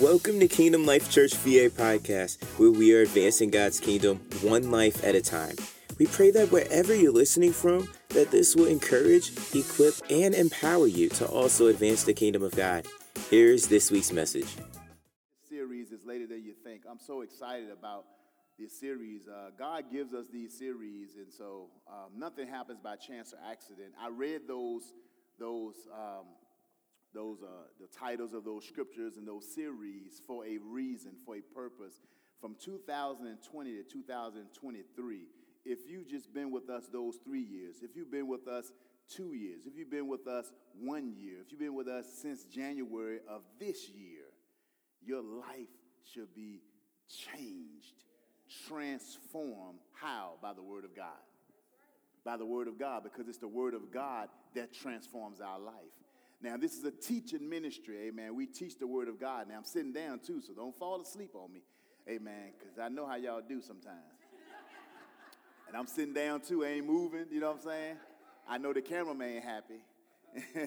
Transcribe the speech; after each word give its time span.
Welcome 0.00 0.40
to 0.40 0.48
Kingdom 0.48 0.84
Life 0.86 1.08
Church 1.08 1.34
VA 1.34 1.70
podcast, 1.70 2.42
where 2.58 2.72
we 2.72 2.92
are 2.96 3.02
advancing 3.02 3.48
God's 3.48 3.78
kingdom 3.78 4.16
one 4.42 4.72
life 4.72 5.04
at 5.04 5.14
a 5.14 5.22
time. 5.22 5.54
We 6.00 6.06
pray 6.06 6.32
that 6.32 6.50
wherever 6.50 6.92
you're 6.92 7.12
listening 7.12 7.52
from, 7.52 7.88
that 8.08 8.32
this 8.32 8.56
will 8.56 8.66
encourage, 8.66 9.30
equip, 9.54 9.94
and 10.10 10.34
empower 10.34 10.88
you 10.88 11.10
to 11.10 11.26
also 11.26 11.68
advance 11.68 12.02
the 12.02 12.12
kingdom 12.12 12.42
of 12.42 12.56
God. 12.56 12.86
Here's 13.30 13.68
this 13.68 13.92
week's 13.92 14.10
message. 14.10 14.56
This 14.56 15.48
series 15.48 15.92
is 15.92 16.04
later 16.04 16.26
than 16.26 16.42
you 16.42 16.54
think. 16.64 16.82
I'm 16.90 16.98
so 16.98 17.20
excited 17.20 17.70
about 17.70 18.04
this 18.58 18.76
series. 18.76 19.28
Uh, 19.28 19.50
God 19.56 19.84
gives 19.92 20.12
us 20.12 20.26
these 20.26 20.58
series, 20.58 21.14
and 21.14 21.32
so 21.32 21.68
um, 21.86 22.18
nothing 22.18 22.48
happens 22.48 22.80
by 22.82 22.96
chance 22.96 23.32
or 23.32 23.38
accident. 23.48 23.92
I 24.02 24.08
read 24.08 24.42
those 24.48 24.82
those 25.38 25.74
um, 25.92 26.26
those 27.14 27.42
uh, 27.42 27.46
the 27.80 27.86
titles 27.86 28.34
of 28.34 28.44
those 28.44 28.66
scriptures 28.66 29.16
and 29.16 29.26
those 29.26 29.46
series 29.54 30.20
for 30.26 30.44
a 30.44 30.58
reason, 30.58 31.12
for 31.24 31.36
a 31.36 31.40
purpose. 31.40 32.00
From 32.40 32.56
2020 32.62 33.76
to 33.76 33.82
2023, 33.82 35.18
if 35.64 35.78
you've 35.88 36.08
just 36.08 36.34
been 36.34 36.50
with 36.50 36.68
us 36.68 36.88
those 36.92 37.16
three 37.24 37.42
years, 37.42 37.76
if 37.82 37.96
you've 37.96 38.10
been 38.10 38.28
with 38.28 38.46
us 38.48 38.72
two 39.08 39.32
years, 39.32 39.66
if 39.66 39.76
you've 39.76 39.90
been 39.90 40.08
with 40.08 40.26
us 40.26 40.52
one 40.78 41.14
year, 41.16 41.36
if 41.40 41.50
you've 41.50 41.60
been 41.60 41.74
with 41.74 41.88
us 41.88 42.06
since 42.20 42.44
January 42.44 43.20
of 43.28 43.42
this 43.58 43.88
year, 43.88 44.24
your 45.02 45.22
life 45.22 45.68
should 46.12 46.34
be 46.34 46.60
changed, 47.08 48.04
transformed. 48.66 49.78
How? 49.92 50.34
By 50.42 50.52
the 50.52 50.62
Word 50.62 50.84
of 50.84 50.94
God. 50.94 51.06
By 52.24 52.36
the 52.36 52.46
Word 52.46 52.68
of 52.68 52.78
God, 52.78 53.02
because 53.04 53.28
it's 53.28 53.38
the 53.38 53.48
Word 53.48 53.74
of 53.74 53.92
God 53.92 54.28
that 54.54 54.72
transforms 54.72 55.40
our 55.40 55.58
life. 55.58 55.74
Now, 56.44 56.58
this 56.58 56.76
is 56.76 56.84
a 56.84 56.90
teaching 56.90 57.48
ministry, 57.48 57.96
amen. 58.08 58.36
We 58.36 58.44
teach 58.44 58.78
the 58.78 58.86
word 58.86 59.08
of 59.08 59.18
God. 59.18 59.48
Now, 59.48 59.56
I'm 59.56 59.64
sitting 59.64 59.94
down 59.94 60.18
too, 60.18 60.42
so 60.42 60.52
don't 60.52 60.78
fall 60.78 61.00
asleep 61.00 61.30
on 61.32 61.50
me, 61.50 61.62
amen, 62.06 62.52
because 62.58 62.78
I 62.78 62.90
know 62.90 63.06
how 63.06 63.16
y'all 63.16 63.40
do 63.40 63.62
sometimes. 63.62 63.96
and 65.66 65.74
I'm 65.74 65.86
sitting 65.86 66.12
down 66.12 66.42
too, 66.42 66.62
I 66.62 66.68
ain't 66.68 66.86
moving, 66.86 67.24
you 67.32 67.40
know 67.40 67.46
what 67.46 67.56
I'm 67.56 67.62
saying? 67.62 67.96
I 68.46 68.58
know 68.58 68.74
the 68.74 68.82
cameraman 68.82 69.36
ain't 69.36 69.44
happy. 69.44 69.80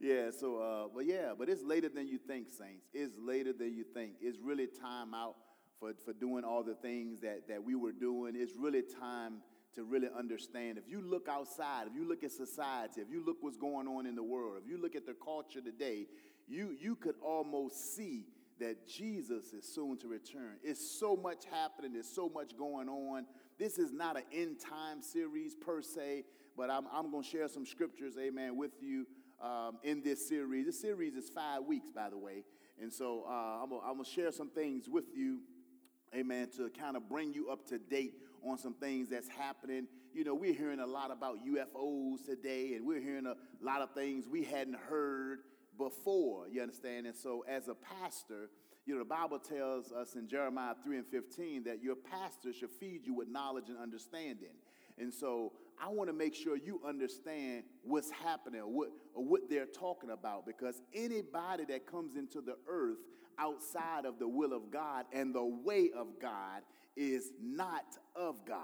yeah, 0.00 0.30
so, 0.36 0.58
uh, 0.58 0.88
but 0.92 1.06
yeah, 1.06 1.32
but 1.38 1.48
it's 1.48 1.62
later 1.62 1.88
than 1.88 2.08
you 2.08 2.18
think, 2.18 2.48
saints. 2.48 2.88
It's 2.92 3.14
later 3.16 3.52
than 3.52 3.72
you 3.72 3.84
think. 3.84 4.14
It's 4.20 4.38
really 4.40 4.66
time 4.66 5.14
out 5.14 5.36
for, 5.78 5.92
for 6.04 6.12
doing 6.12 6.42
all 6.42 6.64
the 6.64 6.74
things 6.74 7.20
that, 7.20 7.46
that 7.46 7.62
we 7.62 7.76
were 7.76 7.92
doing. 7.92 8.34
It's 8.34 8.54
really 8.58 8.82
time 8.82 9.42
to 9.74 9.84
really 9.84 10.08
understand. 10.16 10.78
If 10.78 10.88
you 10.88 11.00
look 11.00 11.28
outside, 11.28 11.86
if 11.86 11.94
you 11.94 12.08
look 12.08 12.24
at 12.24 12.32
society, 12.32 13.00
if 13.00 13.10
you 13.10 13.24
look 13.24 13.36
what's 13.40 13.56
going 13.56 13.86
on 13.86 14.06
in 14.06 14.14
the 14.14 14.22
world, 14.22 14.60
if 14.62 14.68
you 14.68 14.80
look 14.80 14.96
at 14.96 15.06
the 15.06 15.14
culture 15.14 15.60
today, 15.60 16.06
you, 16.46 16.74
you 16.80 16.96
could 16.96 17.16
almost 17.22 17.94
see 17.94 18.26
that 18.58 18.88
Jesus 18.88 19.52
is 19.52 19.64
soon 19.64 19.98
to 19.98 20.08
return. 20.08 20.56
It's 20.62 20.98
so 20.98 21.16
much 21.16 21.44
happening, 21.50 21.92
there's 21.92 22.08
so 22.08 22.28
much 22.28 22.56
going 22.56 22.88
on. 22.88 23.26
This 23.58 23.78
is 23.78 23.92
not 23.92 24.16
an 24.16 24.24
end 24.32 24.58
time 24.60 25.02
series 25.02 25.54
per 25.54 25.82
se, 25.82 26.24
but 26.56 26.70
I'm, 26.70 26.86
I'm 26.92 27.10
going 27.10 27.22
to 27.22 27.28
share 27.28 27.48
some 27.48 27.66
scriptures, 27.66 28.14
amen, 28.18 28.56
with 28.56 28.72
you 28.80 29.06
um, 29.40 29.78
in 29.84 30.02
this 30.02 30.28
series. 30.28 30.66
This 30.66 30.80
series 30.80 31.14
is 31.14 31.28
five 31.28 31.64
weeks, 31.64 31.90
by 31.94 32.10
the 32.10 32.18
way. 32.18 32.44
And 32.80 32.92
so 32.92 33.24
uh, 33.28 33.62
I'm 33.62 33.68
going 33.70 34.04
to 34.04 34.10
share 34.10 34.32
some 34.32 34.50
things 34.50 34.88
with 34.88 35.04
you, 35.14 35.40
amen, 36.14 36.48
to 36.56 36.70
kind 36.70 36.96
of 36.96 37.08
bring 37.08 37.32
you 37.32 37.50
up 37.50 37.66
to 37.68 37.78
date 37.78 38.14
on 38.44 38.58
some 38.58 38.74
things 38.74 39.10
that's 39.10 39.28
happening. 39.28 39.86
You 40.12 40.24
know, 40.24 40.34
we're 40.34 40.54
hearing 40.54 40.80
a 40.80 40.86
lot 40.86 41.10
about 41.10 41.38
UFOs 41.46 42.24
today, 42.24 42.74
and 42.74 42.86
we're 42.86 43.00
hearing 43.00 43.26
a 43.26 43.36
lot 43.62 43.82
of 43.82 43.92
things 43.94 44.26
we 44.28 44.44
hadn't 44.44 44.78
heard 44.88 45.40
before, 45.76 46.48
you 46.48 46.60
understand? 46.60 47.06
And 47.06 47.16
so, 47.16 47.44
as 47.48 47.68
a 47.68 47.74
pastor, 47.74 48.50
you 48.84 48.94
know, 48.94 49.00
the 49.00 49.04
Bible 49.04 49.38
tells 49.38 49.92
us 49.92 50.14
in 50.14 50.26
Jeremiah 50.26 50.74
3 50.82 50.98
and 50.98 51.06
15 51.06 51.64
that 51.64 51.82
your 51.82 51.94
pastor 51.94 52.52
should 52.52 52.70
feed 52.70 53.06
you 53.06 53.14
with 53.14 53.28
knowledge 53.28 53.68
and 53.68 53.78
understanding. 53.78 54.56
And 54.98 55.12
so 55.12 55.52
I 55.80 55.88
want 55.88 56.08
to 56.08 56.14
make 56.14 56.34
sure 56.34 56.56
you 56.56 56.80
understand 56.86 57.64
what's 57.82 58.10
happening 58.10 58.62
or 58.62 58.66
what, 58.66 58.88
or 59.14 59.24
what 59.24 59.48
they're 59.48 59.66
talking 59.66 60.10
about 60.10 60.46
because 60.46 60.80
anybody 60.94 61.64
that 61.66 61.86
comes 61.86 62.16
into 62.16 62.40
the 62.40 62.56
earth 62.68 62.98
outside 63.38 64.04
of 64.04 64.18
the 64.18 64.26
will 64.26 64.52
of 64.52 64.70
God 64.70 65.04
and 65.12 65.34
the 65.34 65.44
way 65.44 65.90
of 65.96 66.18
God 66.20 66.62
is 66.98 67.30
not 67.40 67.84
of 68.16 68.44
God. 68.44 68.58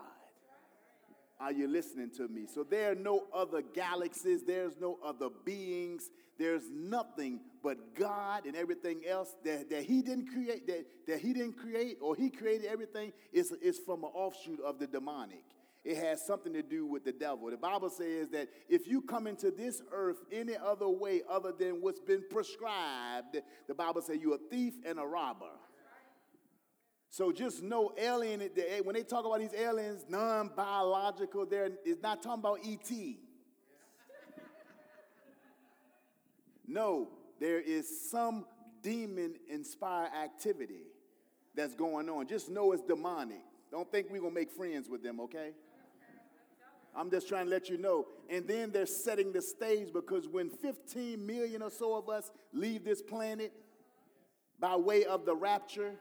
Are 1.40 1.52
you 1.52 1.68
listening 1.68 2.10
to 2.16 2.28
me? 2.28 2.46
So 2.52 2.64
there 2.64 2.92
are 2.92 2.94
no 2.94 3.26
other 3.34 3.62
galaxies, 3.62 4.42
there's 4.44 4.74
no 4.80 4.98
other 5.04 5.28
beings, 5.44 6.10
there's 6.38 6.70
nothing 6.70 7.40
but 7.62 7.94
God 7.94 8.46
and 8.46 8.56
everything 8.56 9.02
else 9.08 9.34
that, 9.44 9.70
that 9.70 9.84
He 9.84 10.02
didn't 10.02 10.26
create, 10.26 10.66
that, 10.66 10.86
that 11.06 11.20
He 11.20 11.32
didn't 11.32 11.58
create, 11.58 11.98
or 12.00 12.14
He 12.14 12.30
created 12.30 12.66
everything 12.66 13.12
is, 13.32 13.52
is 13.62 13.78
from 13.78 14.04
an 14.04 14.10
offshoot 14.14 14.60
of 14.60 14.78
the 14.78 14.86
demonic. 14.86 15.44
It 15.84 15.98
has 15.98 16.24
something 16.24 16.54
to 16.54 16.62
do 16.62 16.86
with 16.86 17.04
the 17.04 17.12
devil. 17.12 17.50
The 17.50 17.58
Bible 17.58 17.90
says 17.90 18.30
that 18.30 18.48
if 18.70 18.88
you 18.88 19.02
come 19.02 19.26
into 19.26 19.50
this 19.50 19.82
earth 19.92 20.16
any 20.32 20.56
other 20.56 20.88
way 20.88 21.20
other 21.28 21.52
than 21.52 21.82
what's 21.82 22.00
been 22.00 22.24
prescribed, 22.30 23.36
the 23.68 23.74
Bible 23.74 24.00
says 24.00 24.16
you're 24.22 24.36
a 24.36 24.50
thief 24.50 24.74
and 24.86 24.98
a 24.98 25.04
robber. 25.04 25.50
So 27.14 27.30
just 27.30 27.62
know 27.62 27.92
alien, 27.97 28.41
when 28.82 28.97
they 28.97 29.04
talk 29.04 29.25
about 29.25 29.38
these 29.38 29.54
aliens, 29.54 30.04
non-biological, 30.08 31.47
they're, 31.47 31.70
it's 31.84 32.02
not 32.02 32.25
talking 32.25 32.41
about 32.41 32.58
ET. 32.66 32.91
No, 36.66 37.10
there 37.38 37.60
is 37.60 38.10
some 38.10 38.47
demon-inspired 38.82 40.10
activity 40.12 40.88
that's 41.54 41.76
going 41.76 42.08
on. 42.08 42.26
Just 42.26 42.50
know 42.50 42.72
it's 42.72 42.82
demonic. 42.82 43.44
Don't 43.70 43.88
think 43.92 44.08
we're 44.10 44.19
going 44.19 44.34
to 44.34 44.41
make 44.41 44.50
friends 44.50 44.88
with 44.88 45.04
them, 45.04 45.20
okay? 45.20 45.52
I'm 46.96 47.12
just 47.12 47.28
trying 47.28 47.44
to 47.44 47.50
let 47.52 47.69
you 47.69 47.78
know. 47.78 48.08
And 48.28 48.48
then 48.48 48.72
they're 48.72 48.86
setting 48.86 49.32
the 49.32 49.41
stage 49.41 49.92
because 49.92 50.26
when 50.26 50.50
15 50.50 51.25
million 51.25 51.62
or 51.62 51.70
so 51.70 51.94
of 51.94 52.08
us 52.08 52.32
leave 52.52 52.84
this 52.84 53.00
planet 53.00 53.52
by 54.58 54.75
way 54.75 55.04
of 55.04 55.25
the 55.25 55.36
rapture, 55.36 55.94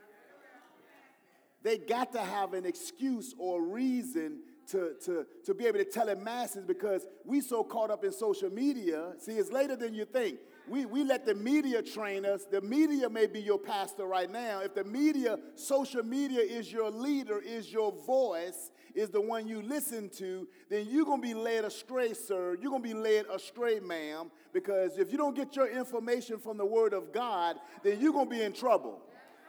they 1.63 1.77
got 1.77 2.11
to 2.13 2.19
have 2.19 2.53
an 2.53 2.65
excuse 2.65 3.33
or 3.37 3.61
reason 3.61 4.39
to, 4.67 4.93
to, 5.05 5.25
to 5.45 5.53
be 5.53 5.65
able 5.65 5.79
to 5.79 5.85
tell 5.85 6.05
the 6.05 6.15
masses 6.15 6.63
because 6.65 7.05
we 7.25 7.41
so 7.41 7.63
caught 7.63 7.91
up 7.91 8.03
in 8.03 8.11
social 8.11 8.49
media. 8.49 9.13
See, 9.19 9.33
it's 9.33 9.51
later 9.51 9.75
than 9.75 9.93
you 9.93 10.05
think. 10.05 10.39
We, 10.67 10.85
we 10.85 11.03
let 11.03 11.25
the 11.25 11.35
media 11.35 11.81
train 11.81 12.25
us. 12.25 12.45
The 12.49 12.61
media 12.61 13.09
may 13.09 13.27
be 13.27 13.41
your 13.41 13.59
pastor 13.59 14.05
right 14.05 14.31
now. 14.31 14.61
If 14.61 14.73
the 14.73 14.85
media, 14.85 15.37
social 15.55 16.03
media 16.03 16.39
is 16.39 16.71
your 16.71 16.89
leader, 16.89 17.39
is 17.39 17.71
your 17.71 17.91
voice, 17.91 18.71
is 18.95 19.09
the 19.09 19.19
one 19.19 19.47
you 19.47 19.61
listen 19.61 20.09
to, 20.17 20.47
then 20.69 20.87
you're 20.89 21.05
going 21.05 21.21
to 21.21 21.27
be 21.27 21.33
led 21.33 21.65
astray, 21.65 22.13
sir. 22.13 22.57
You're 22.61 22.71
going 22.71 22.83
to 22.83 22.87
be 22.87 22.93
led 22.93 23.25
astray, 23.25 23.81
ma'am, 23.81 24.31
because 24.53 24.97
if 24.97 25.11
you 25.11 25.17
don't 25.17 25.35
get 25.35 25.55
your 25.55 25.67
information 25.67 26.37
from 26.37 26.57
the 26.57 26.65
Word 26.65 26.93
of 26.93 27.11
God, 27.11 27.57
then 27.83 27.99
you're 27.99 28.13
going 28.13 28.29
to 28.29 28.35
be 28.35 28.41
in 28.41 28.53
trouble 28.53 29.01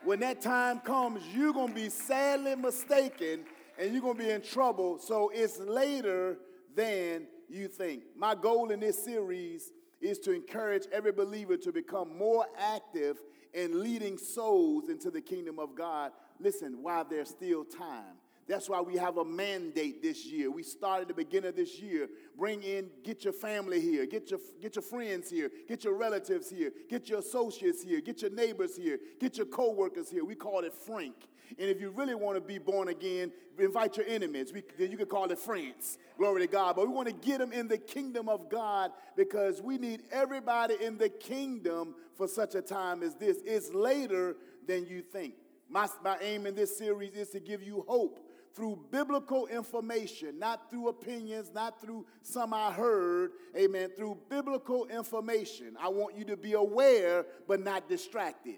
when 0.05 0.21
that 0.21 0.41
time 0.41 0.81
comes, 0.81 1.21
you're 1.35 1.53
going 1.53 1.69
to 1.69 1.75
be 1.75 1.89
sadly 1.89 2.55
mistaken 2.55 3.45
and 3.79 3.93
you're 3.93 4.03
going 4.03 4.17
to 4.17 4.23
be 4.23 4.31
in 4.31 4.43
trouble. 4.43 4.99
So 4.99 5.31
it's 5.35 5.59
later 5.59 6.39
than 6.75 7.27
you 7.49 7.69
think. 7.69 8.03
My 8.17 8.35
goal 8.35 8.71
in 8.71 8.81
this 8.81 9.03
series 9.03 9.73
is 10.01 10.19
to 10.21 10.33
encourage 10.33 10.85
every 10.93 11.13
believer 11.13 11.57
to 11.57 11.73
become 11.73 12.17
more 12.17 12.47
active 12.59 13.21
in 13.53 13.83
leading 13.83 14.19
souls 14.19 14.89
into 14.89 15.11
the 15.11 15.21
kingdom 15.21 15.59
of 15.59 15.75
God. 15.75 16.13
Listen, 16.39 16.83
while 16.83 17.05
there's 17.05 17.31
still 17.31 17.65
time. 17.65 18.17
That's 18.47 18.69
why 18.69 18.81
we 18.81 18.97
have 18.97 19.17
a 19.17 19.25
mandate 19.25 20.03
this 20.03 20.27
year. 20.27 20.51
We 20.51 20.63
started 20.63 21.03
at 21.03 21.09
the 21.09 21.15
beginning 21.15 21.49
of 21.49 21.57
this 21.57 21.81
year. 21.81 22.09
Bring 22.37 22.63
in, 22.63 22.91
get 23.03 23.25
your 23.25 23.33
family 23.33 23.81
here, 23.81 24.05
get 24.05 24.31
your, 24.31 24.41
get 24.61 24.77
your 24.77 24.83
friends 24.83 25.31
here, 25.31 25.51
get 25.67 25.85
your 25.85 25.95
relatives 25.95 26.51
here, 26.51 26.71
get 26.91 27.09
your 27.09 27.21
associates 27.21 27.83
here, 27.83 28.01
get 28.03 28.21
your 28.21 28.31
neighbors 28.31 28.77
here, 28.77 28.99
get 29.19 29.39
your 29.39 29.47
co-workers 29.47 30.11
here. 30.11 30.25
We 30.25 30.35
call 30.35 30.61
it 30.61 30.75
Frank. 30.75 31.15
And 31.59 31.71
if 31.71 31.81
you 31.81 31.91
really 31.91 32.15
want 32.15 32.37
to 32.37 32.41
be 32.41 32.59
born 32.59 32.89
again, 32.89 33.33
invite 33.59 33.97
your 33.97 34.07
enemies. 34.07 34.53
We, 34.53 34.63
then 34.79 34.91
you 34.91 34.97
can 34.97 35.07
call 35.07 35.31
it 35.31 35.39
France. 35.39 35.99
Glory 36.19 36.43
to 36.43 36.47
God. 36.47 36.77
But 36.77 36.87
we 36.87 36.93
want 36.93 37.09
to 37.09 37.15
get 37.15 37.39
them 37.39 37.53
in 37.53 37.69
the 37.69 37.79
kingdom 37.79 38.29
of 38.29 38.51
God 38.51 38.91
because 39.17 39.63
we 39.63 39.79
need 39.79 40.03
everybody 40.11 40.75
in 40.83 40.99
the 40.99 41.09
kingdom 41.09 41.95
for 42.17 42.27
such 42.27 42.55
a 42.55 42.63
time 42.63 43.03
as 43.03 43.15
this. 43.15 43.39
It's 43.45 43.73
later 43.73 44.37
than 44.67 44.87
you 44.87 45.03
think. 45.03 45.35
My, 45.69 45.89
my 46.03 46.19
aim 46.21 46.47
in 46.47 46.55
this 46.55 46.77
series 46.77 47.15
is 47.15 47.31
to 47.31 47.41
give 47.41 47.63
you 47.63 47.85
hope 47.89 48.21
through 48.55 48.79
biblical 48.91 49.47
information, 49.49 50.39
not 50.39 50.71
through 50.71 50.89
opinions, 50.89 51.51
not 51.53 51.81
through 51.81 52.07
some 52.23 52.55
I 52.55 52.71
heard, 52.71 53.33
amen, 53.57 53.91
through 53.97 54.19
biblical 54.29 54.87
information. 54.87 55.77
I 55.81 55.89
want 55.89 56.17
you 56.17 56.25
to 56.27 56.37
be 56.37 56.53
aware 56.53 57.27
but 57.49 57.61
not 57.61 57.89
distracted. 57.89 58.57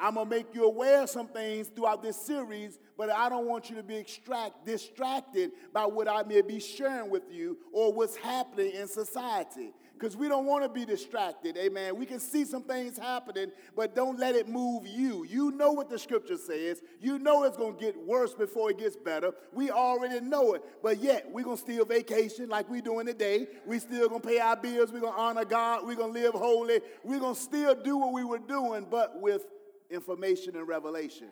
I'm 0.00 0.14
gonna 0.14 0.30
make 0.30 0.54
you 0.54 0.64
aware 0.64 1.02
of 1.02 1.10
some 1.10 1.26
things 1.26 1.68
throughout 1.68 2.02
this 2.02 2.16
series, 2.16 2.78
but 2.96 3.10
I 3.10 3.28
don't 3.28 3.46
want 3.46 3.68
you 3.68 3.74
to 3.76 3.82
be 3.82 3.96
extract, 3.96 4.64
distracted 4.64 5.50
by 5.72 5.86
what 5.86 6.06
I 6.06 6.22
may 6.22 6.40
be 6.40 6.60
sharing 6.60 7.10
with 7.10 7.24
you 7.32 7.58
or 7.72 7.92
what's 7.92 8.16
happening 8.16 8.72
in 8.72 8.86
society. 8.86 9.72
Because 9.98 10.16
we 10.16 10.28
don't 10.28 10.46
want 10.46 10.62
to 10.62 10.68
be 10.68 10.84
distracted. 10.84 11.56
Amen. 11.56 11.96
We 11.96 12.06
can 12.06 12.20
see 12.20 12.44
some 12.44 12.62
things 12.62 12.96
happening, 12.96 13.50
but 13.74 13.96
don't 13.96 14.18
let 14.18 14.36
it 14.36 14.48
move 14.48 14.86
you. 14.86 15.24
You 15.24 15.50
know 15.52 15.72
what 15.72 15.90
the 15.90 15.98
scripture 15.98 16.36
says. 16.36 16.82
You 17.00 17.18
know 17.18 17.44
it's 17.44 17.56
going 17.56 17.76
to 17.76 17.80
get 17.80 18.06
worse 18.06 18.32
before 18.32 18.70
it 18.70 18.78
gets 18.78 18.96
better. 18.96 19.32
We 19.52 19.70
already 19.70 20.20
know 20.20 20.54
it, 20.54 20.62
but 20.82 20.98
yet 20.98 21.28
we're 21.30 21.44
going 21.44 21.56
to 21.56 21.62
still 21.62 21.84
vacation 21.84 22.48
like 22.48 22.70
we're 22.70 22.80
doing 22.80 23.06
today. 23.06 23.48
We 23.66 23.78
still 23.80 24.08
going 24.08 24.20
to 24.20 24.28
pay 24.28 24.38
our 24.38 24.56
bills. 24.56 24.92
We're 24.92 25.00
going 25.00 25.14
to 25.14 25.18
honor 25.18 25.44
God. 25.44 25.86
We're 25.86 25.96
going 25.96 26.14
to 26.14 26.20
live 26.20 26.34
holy. 26.34 26.80
We're 27.02 27.20
going 27.20 27.34
to 27.34 27.40
still 27.40 27.74
do 27.74 27.96
what 27.96 28.12
we 28.12 28.24
were 28.24 28.38
doing, 28.38 28.86
but 28.88 29.20
with 29.20 29.46
information 29.90 30.56
and 30.56 30.68
revelation. 30.68 31.28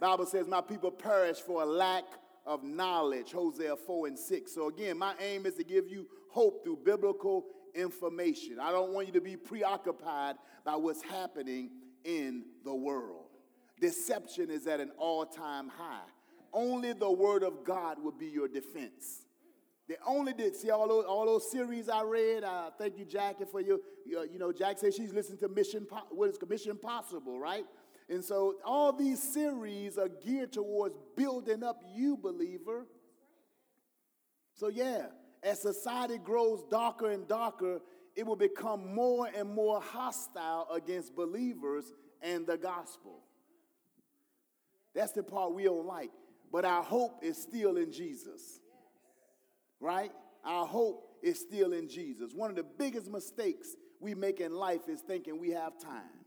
Bible 0.00 0.26
says, 0.26 0.46
My 0.46 0.60
people 0.60 0.90
perish 0.90 1.38
for 1.38 1.62
a 1.62 1.66
lack 1.66 2.04
of 2.46 2.64
knowledge, 2.64 3.32
Hosea 3.32 3.76
4 3.76 4.06
and 4.06 4.18
6. 4.18 4.52
So, 4.52 4.68
again, 4.68 4.96
my 4.96 5.14
aim 5.20 5.44
is 5.44 5.54
to 5.56 5.64
give 5.64 5.88
you 5.88 6.06
hope 6.30 6.64
through 6.64 6.78
biblical 6.84 7.44
information. 7.74 8.58
I 8.60 8.70
don't 8.70 8.92
want 8.92 9.06
you 9.06 9.12
to 9.14 9.20
be 9.20 9.36
preoccupied 9.36 10.36
by 10.64 10.76
what's 10.76 11.02
happening 11.02 11.70
in 12.04 12.44
the 12.64 12.74
world. 12.74 13.26
Deception 13.80 14.50
is 14.50 14.66
at 14.66 14.80
an 14.80 14.90
all 14.98 15.24
time 15.24 15.68
high. 15.68 16.08
Only 16.52 16.92
the 16.92 17.10
Word 17.10 17.42
of 17.42 17.64
God 17.64 18.02
will 18.02 18.12
be 18.12 18.26
your 18.26 18.48
defense. 18.48 19.26
The 19.88 19.96
only 20.06 20.34
did 20.34 20.54
see 20.54 20.70
all 20.70 20.86
those 20.86 21.04
all 21.04 21.24
those 21.24 21.50
series 21.50 21.88
I 21.88 22.02
read. 22.02 22.44
Uh, 22.44 22.70
thank 22.78 22.98
you, 22.98 23.04
Jackie, 23.04 23.44
for 23.50 23.60
your, 23.60 23.78
your 24.04 24.26
you 24.26 24.38
know. 24.38 24.52
Jack 24.52 24.78
says 24.78 24.94
she's 24.94 25.14
listening 25.14 25.38
to 25.38 25.48
Mission 25.48 25.86
what 26.10 26.28
is 26.28 26.38
Mission 26.46 26.76
Possible, 26.76 27.38
right? 27.38 27.64
And 28.10 28.24
so 28.24 28.56
all 28.64 28.92
these 28.92 29.22
series 29.22 29.98
are 29.98 30.08
geared 30.08 30.52
towards 30.52 30.96
building 31.16 31.62
up 31.62 31.82
you, 31.94 32.16
believer. 32.16 32.86
So 34.54 34.68
yeah, 34.68 35.06
as 35.42 35.60
society 35.60 36.18
grows 36.18 36.64
darker 36.70 37.10
and 37.10 37.26
darker, 37.28 37.80
it 38.16 38.26
will 38.26 38.36
become 38.36 38.94
more 38.94 39.28
and 39.34 39.48
more 39.48 39.80
hostile 39.80 40.66
against 40.72 41.14
believers 41.14 41.92
and 42.22 42.46
the 42.46 42.56
gospel. 42.56 43.20
That's 44.94 45.12
the 45.12 45.22
part 45.22 45.54
we 45.54 45.64
don't 45.64 45.86
like. 45.86 46.10
But 46.50 46.64
our 46.64 46.82
hope 46.82 47.22
is 47.22 47.40
still 47.40 47.76
in 47.76 47.92
Jesus. 47.92 48.60
Right? 49.80 50.10
Our 50.44 50.66
hope 50.66 51.18
is 51.22 51.38
still 51.38 51.72
in 51.72 51.88
Jesus. 51.88 52.32
One 52.34 52.50
of 52.50 52.56
the 52.56 52.66
biggest 52.78 53.08
mistakes 53.10 53.76
we 54.00 54.14
make 54.14 54.40
in 54.40 54.52
life 54.52 54.88
is 54.88 55.00
thinking 55.00 55.38
we 55.38 55.50
have 55.50 55.78
time 55.78 56.17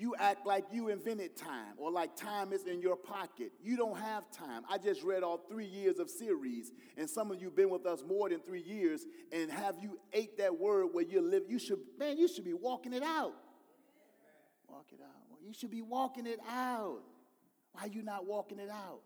you 0.00 0.14
act 0.18 0.46
like 0.46 0.64
you 0.72 0.88
invented 0.88 1.36
time 1.36 1.74
or 1.76 1.90
like 1.90 2.16
time 2.16 2.54
is 2.54 2.64
in 2.66 2.80
your 2.80 2.96
pocket. 2.96 3.52
You 3.62 3.76
don't 3.76 3.98
have 3.98 4.30
time. 4.30 4.62
I 4.68 4.78
just 4.78 5.02
read 5.02 5.22
all 5.22 5.36
three 5.36 5.66
years 5.66 5.98
of 5.98 6.08
series, 6.08 6.72
and 6.96 7.08
some 7.08 7.30
of 7.30 7.40
you 7.42 7.50
been 7.50 7.68
with 7.68 7.84
us 7.84 8.02
more 8.08 8.30
than 8.30 8.40
three 8.40 8.62
years, 8.62 9.04
and 9.30 9.50
have 9.50 9.76
you 9.78 10.00
ate 10.14 10.38
that 10.38 10.58
word 10.58 10.86
where 10.92 11.04
you 11.04 11.20
live? 11.20 11.42
You 11.48 11.58
should, 11.58 11.80
man, 11.98 12.16
you 12.16 12.28
should 12.28 12.46
be 12.46 12.54
walking 12.54 12.94
it 12.94 13.02
out. 13.02 13.34
Walk 14.68 14.86
it 14.90 15.00
out. 15.02 15.38
You 15.46 15.52
should 15.52 15.70
be 15.70 15.82
walking 15.82 16.26
it 16.26 16.40
out. 16.50 17.02
Why 17.72 17.82
are 17.82 17.88
you 17.88 18.02
not 18.02 18.26
walking 18.26 18.58
it 18.58 18.70
out? 18.70 19.00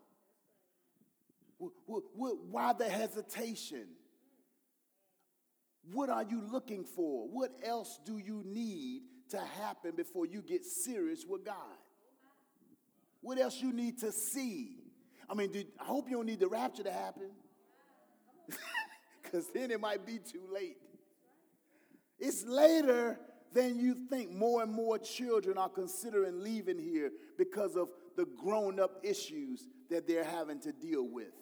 Why 1.87 2.71
the 2.71 2.89
hesitation? 2.89 3.87
What 5.91 6.09
are 6.09 6.23
you 6.23 6.41
looking 6.41 6.85
for? 6.85 7.27
What 7.27 7.51
else 7.63 7.99
do 8.05 8.17
you 8.17 8.43
need 8.45 9.01
to 9.29 9.39
happen 9.39 9.91
before 9.95 10.25
you 10.25 10.41
get 10.41 10.65
serious 10.65 11.25
with 11.27 11.45
God? 11.45 11.55
What 13.21 13.39
else 13.39 13.61
you 13.61 13.73
need 13.73 13.99
to 13.99 14.11
see? 14.11 14.77
I 15.29 15.33
mean, 15.33 15.51
did, 15.51 15.67
I 15.79 15.85
hope 15.85 16.09
you 16.09 16.17
don't 16.17 16.27
need 16.27 16.39
the 16.39 16.47
rapture 16.47 16.83
to 16.83 16.91
happen. 16.91 17.31
Because 19.23 19.47
then 19.53 19.71
it 19.71 19.81
might 19.81 20.05
be 20.05 20.19
too 20.19 20.43
late. 20.53 20.77
It's 22.19 22.45
later 22.45 23.19
than 23.53 23.79
you 23.79 23.95
think. 24.07 24.31
More 24.31 24.61
and 24.61 24.71
more 24.71 24.99
children 24.99 25.57
are 25.57 25.67
considering 25.67 26.43
leaving 26.43 26.77
here 26.77 27.11
because 27.37 27.75
of 27.75 27.89
the 28.15 28.25
grown 28.25 28.79
up 28.79 29.01
issues 29.03 29.67
that 29.89 30.07
they're 30.07 30.23
having 30.23 30.59
to 30.61 30.71
deal 30.71 31.07
with. 31.07 31.33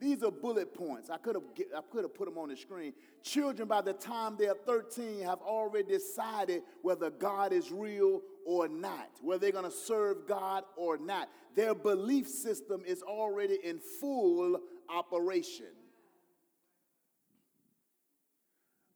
These 0.00 0.22
are 0.22 0.30
bullet 0.30 0.72
points. 0.72 1.10
I 1.10 1.18
could 1.18 1.34
have 1.34 1.44
I 1.76 1.82
could 1.92 2.04
have 2.04 2.14
put 2.14 2.24
them 2.24 2.38
on 2.38 2.48
the 2.48 2.56
screen. 2.56 2.94
Children 3.22 3.68
by 3.68 3.82
the 3.82 3.92
time 3.92 4.36
they're 4.38 4.54
13 4.54 5.22
have 5.22 5.40
already 5.40 5.92
decided 5.92 6.62
whether 6.80 7.10
God 7.10 7.52
is 7.52 7.70
real 7.70 8.22
or 8.46 8.66
not, 8.66 9.10
whether 9.20 9.40
they're 9.40 9.52
going 9.52 9.70
to 9.70 9.70
serve 9.70 10.26
God 10.26 10.64
or 10.76 10.96
not. 10.96 11.28
Their 11.54 11.74
belief 11.74 12.26
system 12.28 12.82
is 12.86 13.02
already 13.02 13.58
in 13.62 13.78
full 13.78 14.58
operation. 14.88 15.66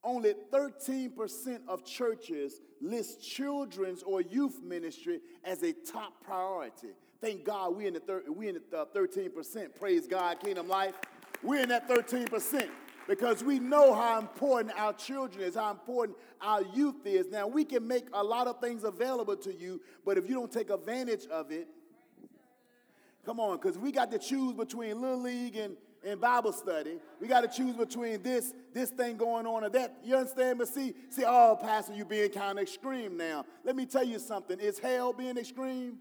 Only 0.05 0.35
13% 0.53 1.61
of 1.67 1.85
churches 1.85 2.61
list 2.81 3.23
children's 3.23 4.03
or 4.03 4.21
youth 4.21 4.63
ministry 4.63 5.21
as 5.43 5.63
a 5.63 5.73
top 5.73 6.23
priority. 6.23 6.89
Thank 7.21 7.45
God 7.45 7.75
we're 7.75 7.89
in 7.89 7.95
the 7.95 8.01
thir- 8.01 8.25
we 8.29 8.49
in 8.49 8.61
the 8.71 8.79
uh, 8.81 8.85
13%. 8.95 9.75
Praise 9.75 10.07
God, 10.07 10.41
Kingdom 10.41 10.69
Life. 10.69 10.95
We're 11.43 11.63
in 11.63 11.71
that 11.71 11.89
13% 11.89 12.69
because 13.09 13.43
we 13.43 13.59
know 13.59 13.95
how 13.95 14.19
important 14.19 14.79
our 14.79 14.93
children 14.93 15.45
is, 15.45 15.55
how 15.55 15.71
important 15.71 16.19
our 16.41 16.63
youth 16.75 17.07
is. 17.07 17.31
Now, 17.31 17.47
we 17.47 17.65
can 17.65 17.87
make 17.87 18.07
a 18.13 18.23
lot 18.23 18.47
of 18.47 18.61
things 18.61 18.85
available 18.85 19.37
to 19.37 19.55
you, 19.55 19.81
but 20.05 20.19
if 20.19 20.29
you 20.29 20.35
don't 20.35 20.53
take 20.53 20.71
advantage 20.71 21.27
of 21.27 21.51
it, 21.51 21.69
come 23.25 23.41
on, 23.41 23.57
because 23.57 23.79
we 23.79 23.93
got 23.93 24.11
to 24.11 24.19
choose 24.19 24.53
between 24.53 25.01
Little 25.01 25.23
League 25.23 25.57
and, 25.57 25.77
and 26.05 26.21
Bible 26.21 26.53
study. 26.53 26.99
We 27.21 27.29
got 27.29 27.41
to 27.41 27.49
choose 27.49 27.75
between 27.75 28.23
this, 28.23 28.53
this 28.73 28.91
thing 28.91 29.17
going 29.17 29.47
on 29.47 29.65
or 29.65 29.71
that. 29.71 29.97
You 30.05 30.17
understand? 30.17 30.59
But 30.59 30.69
see, 30.69 30.95
see, 31.11 31.25
oh, 31.27 31.59
Pastor, 31.61 31.95
you 31.95 32.05
being 32.05 32.31
kind 32.31 32.59
of 32.59 32.63
extreme 32.63 33.17
now. 33.17 33.45
Let 33.65 33.77
me 33.77 33.87
tell 33.87 34.05
you 34.05 34.19
something. 34.19 34.59
Is 34.61 34.79
hell 34.79 35.13
being 35.13 35.37
extreme? 35.37 35.99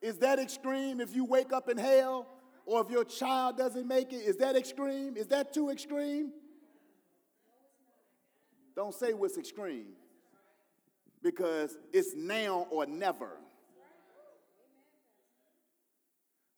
Is 0.00 0.18
that 0.18 0.38
extreme 0.38 1.00
if 1.00 1.14
you 1.14 1.24
wake 1.24 1.52
up 1.52 1.68
in 1.68 1.78
hell 1.78 2.26
or 2.66 2.80
if 2.80 2.90
your 2.90 3.04
child 3.04 3.56
doesn't 3.56 3.86
make 3.86 4.12
it? 4.12 4.16
Is 4.16 4.36
that 4.38 4.56
extreme? 4.56 5.16
Is 5.16 5.28
that 5.28 5.52
too 5.52 5.70
extreme? 5.70 6.32
Don't 8.74 8.94
say 8.94 9.12
what's 9.12 9.36
extreme 9.36 9.92
because 11.22 11.76
it's 11.92 12.14
now 12.16 12.66
or 12.70 12.86
never. 12.86 13.38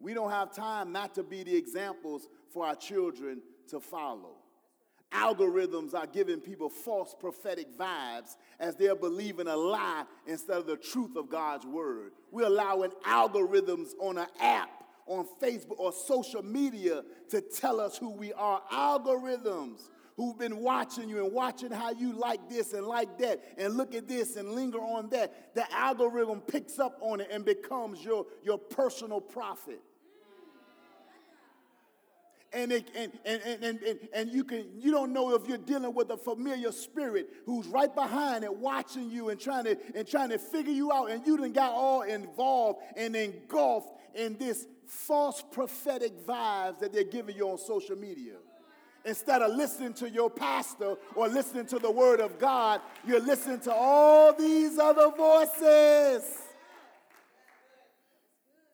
We 0.04 0.14
don't 0.14 0.30
have 0.30 0.54
time 0.54 0.92
not 0.92 1.14
to 1.14 1.22
be 1.22 1.42
the 1.42 1.56
examples 1.56 2.28
for 2.52 2.66
our 2.66 2.76
children 2.76 3.42
to 3.68 3.80
follow 3.80 4.36
algorithms 5.14 5.94
are 5.94 6.06
giving 6.06 6.40
people 6.40 6.68
false 6.68 7.14
prophetic 7.18 7.78
vibes 7.78 8.36
as 8.58 8.74
they're 8.76 8.96
believing 8.96 9.46
a 9.46 9.56
lie 9.56 10.04
instead 10.26 10.58
of 10.58 10.66
the 10.66 10.76
truth 10.76 11.16
of 11.16 11.30
God's 11.30 11.64
word. 11.64 12.12
We're 12.30 12.46
allowing 12.46 12.90
algorithms 13.06 13.90
on 14.00 14.18
an 14.18 14.26
app, 14.40 14.84
on 15.06 15.26
Facebook, 15.40 15.78
or 15.78 15.92
social 15.92 16.42
media 16.42 17.02
to 17.30 17.40
tell 17.40 17.80
us 17.80 17.96
who 17.96 18.10
we 18.10 18.32
are. 18.32 18.60
Algorithms 18.72 19.88
who've 20.16 20.38
been 20.38 20.58
watching 20.58 21.08
you 21.08 21.24
and 21.24 21.32
watching 21.32 21.70
how 21.70 21.92
you 21.92 22.12
like 22.12 22.48
this 22.48 22.72
and 22.72 22.86
like 22.86 23.18
that 23.18 23.42
and 23.56 23.76
look 23.76 23.94
at 23.94 24.08
this 24.08 24.36
and 24.36 24.52
linger 24.52 24.78
on 24.78 25.08
that. 25.10 25.54
The 25.54 25.70
algorithm 25.72 26.40
picks 26.40 26.78
up 26.78 26.98
on 27.00 27.20
it 27.20 27.28
and 27.30 27.44
becomes 27.44 28.04
your, 28.04 28.26
your 28.42 28.58
personal 28.58 29.20
prophet 29.20 29.80
and, 32.54 32.72
it, 32.72 32.88
and, 32.94 33.12
and, 33.24 33.42
and, 33.62 33.82
and, 33.82 33.98
and 34.14 34.30
you 34.30 34.44
can 34.44 34.66
you 34.78 34.90
don't 34.90 35.12
know 35.12 35.34
if 35.34 35.46
you're 35.48 35.58
dealing 35.58 35.92
with 35.92 36.10
a 36.10 36.16
familiar 36.16 36.72
spirit 36.72 37.28
who's 37.44 37.66
right 37.66 37.94
behind 37.94 38.44
it 38.44 38.54
watching 38.54 39.10
you 39.10 39.28
and 39.30 39.40
trying 39.40 39.64
to 39.64 39.76
and 39.94 40.06
trying 40.06 40.30
to 40.30 40.38
figure 40.38 40.72
you 40.72 40.92
out 40.92 41.10
and 41.10 41.26
you 41.26 41.36
done 41.36 41.52
got 41.52 41.72
all 41.72 42.02
involved 42.02 42.80
and 42.96 43.16
engulfed 43.16 43.90
in 44.14 44.36
this 44.38 44.66
false 44.86 45.42
prophetic 45.50 46.24
vibes 46.26 46.78
that 46.78 46.92
they're 46.92 47.04
giving 47.04 47.36
you 47.36 47.48
on 47.48 47.58
social 47.58 47.96
media 47.96 48.34
instead 49.04 49.42
of 49.42 49.54
listening 49.54 49.92
to 49.92 50.08
your 50.08 50.30
pastor 50.30 50.96
or 51.14 51.28
listening 51.28 51.66
to 51.66 51.78
the 51.78 51.90
word 51.90 52.20
of 52.20 52.38
God, 52.38 52.80
you're 53.06 53.20
listening 53.20 53.60
to 53.60 53.72
all 53.72 54.32
these 54.32 54.78
other 54.78 55.10
voices. 55.10 56.24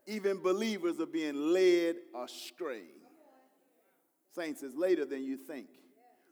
Even 0.07 0.39
believers 0.41 1.01
are 1.01 1.07
being 1.07 1.53
led 1.53 1.97
astray. 2.15 3.00
Saints, 4.35 4.63
is 4.63 4.75
later 4.75 5.05
than 5.05 5.23
you 5.23 5.37
think. 5.37 5.67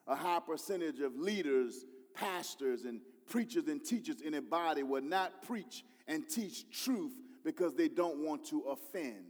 A 0.06 0.14
high 0.14 0.40
percentage 0.40 1.00
of 1.00 1.16
leaders, 1.16 1.84
pastors, 2.14 2.84
and 2.84 3.00
preachers 3.28 3.68
and 3.68 3.84
teachers 3.84 4.20
in 4.20 4.34
a 4.34 4.42
body 4.42 4.82
will 4.82 5.02
not 5.02 5.42
preach 5.42 5.84
and 6.06 6.28
teach 6.28 6.64
truth 6.70 7.12
because 7.44 7.74
they 7.74 7.88
don't 7.88 8.18
want 8.18 8.44
to 8.46 8.62
offend. 8.62 9.24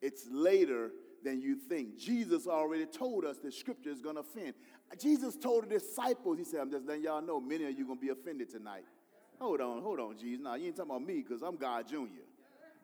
It's 0.00 0.26
later 0.30 0.90
than 1.22 1.40
you 1.40 1.54
think. 1.54 1.96
Jesus 1.96 2.46
already 2.46 2.86
told 2.86 3.24
us 3.24 3.38
that 3.38 3.54
scripture 3.54 3.90
is 3.90 4.00
going 4.00 4.16
to 4.16 4.22
offend. 4.22 4.54
Jesus 4.98 5.36
told 5.36 5.64
the 5.64 5.78
disciples, 5.78 6.38
He 6.38 6.44
said, 6.44 6.60
I'm 6.60 6.70
just 6.70 6.86
letting 6.86 7.04
y'all 7.04 7.22
know 7.22 7.40
many 7.40 7.64
of 7.64 7.78
you 7.78 7.86
going 7.86 7.98
to 7.98 8.04
be 8.04 8.10
offended 8.10 8.50
tonight. 8.50 8.84
Hold 9.40 9.60
on, 9.60 9.82
hold 9.82 10.00
on, 10.00 10.16
Jesus. 10.16 10.42
Now, 10.42 10.54
you 10.54 10.66
ain't 10.66 10.76
talking 10.76 10.90
about 10.90 11.06
me 11.06 11.24
because 11.26 11.42
I'm 11.42 11.56
God 11.56 11.88
Jr. 11.88 12.22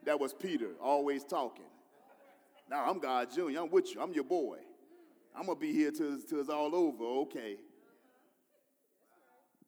That 0.04 0.18
was 0.18 0.32
Peter, 0.32 0.70
always 0.80 1.24
talking. 1.24 1.64
Now, 2.70 2.88
I'm 2.88 2.98
God 2.98 3.28
Jr., 3.34 3.60
I'm 3.60 3.70
with 3.70 3.94
you, 3.94 4.00
I'm 4.00 4.12
your 4.12 4.24
boy. 4.24 4.58
I'm 5.38 5.46
going 5.46 5.56
to 5.56 5.60
be 5.60 5.72
here 5.72 5.92
till, 5.92 6.18
till 6.28 6.40
it's 6.40 6.48
all 6.48 6.74
over. 6.74 7.04
Okay. 7.22 7.58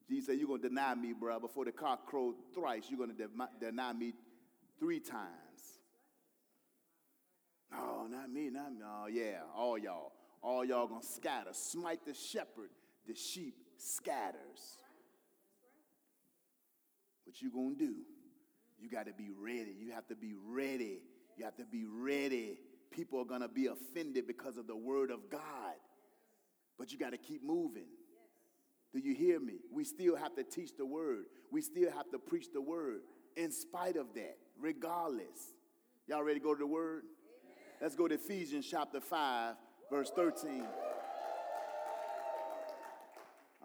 Jesus 0.08 0.26
said, 0.26 0.38
You're 0.38 0.48
going 0.48 0.62
to 0.62 0.68
deny 0.68 0.96
me, 0.96 1.12
bro. 1.12 1.38
Before 1.38 1.64
the 1.64 1.70
cock 1.70 2.06
crowed 2.06 2.34
thrice, 2.52 2.86
you're 2.88 2.98
going 2.98 3.16
to 3.16 3.16
de- 3.16 3.66
deny 3.66 3.92
me 3.92 4.12
three 4.80 4.98
times. 4.98 5.28
Oh, 7.72 8.08
not 8.10 8.32
me, 8.32 8.50
not 8.50 8.72
me. 8.72 8.80
Oh, 8.84 9.06
yeah, 9.06 9.42
all 9.56 9.78
y'all. 9.78 10.10
All 10.42 10.64
y'all 10.64 10.88
going 10.88 11.02
to 11.02 11.06
scatter. 11.06 11.50
Smite 11.52 12.04
the 12.04 12.14
shepherd, 12.14 12.70
the 13.06 13.14
sheep 13.14 13.54
scatters. 13.76 14.78
What 17.24 17.40
you 17.40 17.52
going 17.52 17.76
to 17.76 17.86
do? 17.86 17.94
You 18.80 18.90
got 18.90 19.06
to 19.06 19.12
be 19.12 19.30
ready. 19.38 19.76
You 19.78 19.92
have 19.92 20.08
to 20.08 20.16
be 20.16 20.32
ready. 20.48 21.02
You 21.36 21.44
have 21.44 21.56
to 21.58 21.64
be 21.64 21.84
ready. 21.84 22.58
People 23.00 23.18
are 23.18 23.24
going 23.24 23.40
to 23.40 23.48
be 23.48 23.64
offended 23.64 24.26
because 24.26 24.58
of 24.58 24.66
the 24.66 24.76
word 24.76 25.10
of 25.10 25.30
God. 25.30 25.40
But 26.78 26.92
you 26.92 26.98
got 26.98 27.12
to 27.12 27.16
keep 27.16 27.42
moving. 27.42 27.86
Do 28.92 28.98
you 28.98 29.14
hear 29.14 29.40
me? 29.40 29.54
We 29.72 29.84
still 29.84 30.16
have 30.16 30.36
to 30.36 30.42
teach 30.42 30.76
the 30.76 30.84
word. 30.84 31.24
We 31.50 31.62
still 31.62 31.90
have 31.92 32.10
to 32.10 32.18
preach 32.18 32.52
the 32.52 32.60
word 32.60 33.00
in 33.36 33.52
spite 33.52 33.96
of 33.96 34.12
that, 34.16 34.36
regardless. 34.60 35.54
Y'all 36.08 36.22
ready 36.22 36.40
to 36.40 36.44
go 36.44 36.52
to 36.52 36.58
the 36.58 36.66
word? 36.66 37.04
Amen. 37.46 37.56
Let's 37.80 37.94
go 37.94 38.06
to 38.06 38.16
Ephesians 38.16 38.68
chapter 38.70 39.00
5, 39.00 39.54
verse 39.90 40.10
13. 40.14 40.62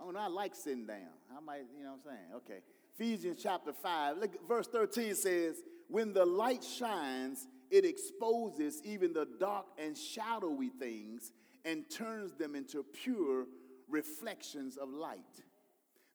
Oh, 0.02 0.12
no, 0.12 0.20
I 0.22 0.28
like 0.28 0.56
sitting 0.56 0.88
down. 0.88 1.12
I 1.36 1.42
might, 1.42 1.64
you 1.78 1.84
know 1.84 1.92
what 1.92 2.10
I'm 2.10 2.18
saying? 2.18 2.36
Okay. 2.38 2.60
Ephesians 2.98 3.44
chapter 3.44 3.74
5, 3.74 4.18
look, 4.18 4.48
verse 4.48 4.68
13 4.68 5.14
says, 5.14 5.58
When 5.90 6.14
the 6.14 6.24
light 6.24 6.64
shines, 6.64 7.50
it 7.72 7.86
exposes 7.86 8.82
even 8.84 9.14
the 9.14 9.28
dark 9.40 9.66
and 9.78 9.98
shadowy 9.98 10.70
things 10.70 11.32
and 11.64 11.90
turns 11.90 12.34
them 12.34 12.56
into 12.56 12.84
pure 12.84 13.46
reflections 13.90 14.78
of 14.78 14.90
light. 14.90 15.20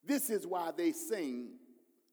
This 0.05 0.31
is 0.31 0.47
why 0.47 0.71
they 0.77 0.93
sing, 0.93 1.51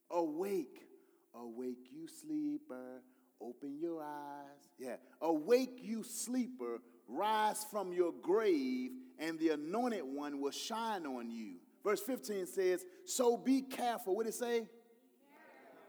Awake, 0.09 0.87
awake, 1.35 1.89
you 1.91 2.07
sleeper, 2.07 3.01
open 3.41 3.77
your 3.79 4.01
eyes. 4.01 4.69
Yeah, 4.77 4.95
awake, 5.21 5.79
you 5.81 6.03
sleeper, 6.03 6.79
rise 7.07 7.65
from 7.69 7.91
your 7.93 8.13
grave, 8.21 8.91
and 9.19 9.37
the 9.39 9.49
anointed 9.49 10.03
one 10.03 10.39
will 10.39 10.51
shine 10.51 11.05
on 11.05 11.29
you. 11.29 11.55
Verse 11.83 12.01
15 12.01 12.47
says, 12.47 12.85
So 13.05 13.37
be 13.37 13.61
careful. 13.61 14.15
What 14.15 14.25
did 14.25 14.33
it 14.33 14.37
say? 14.37 14.67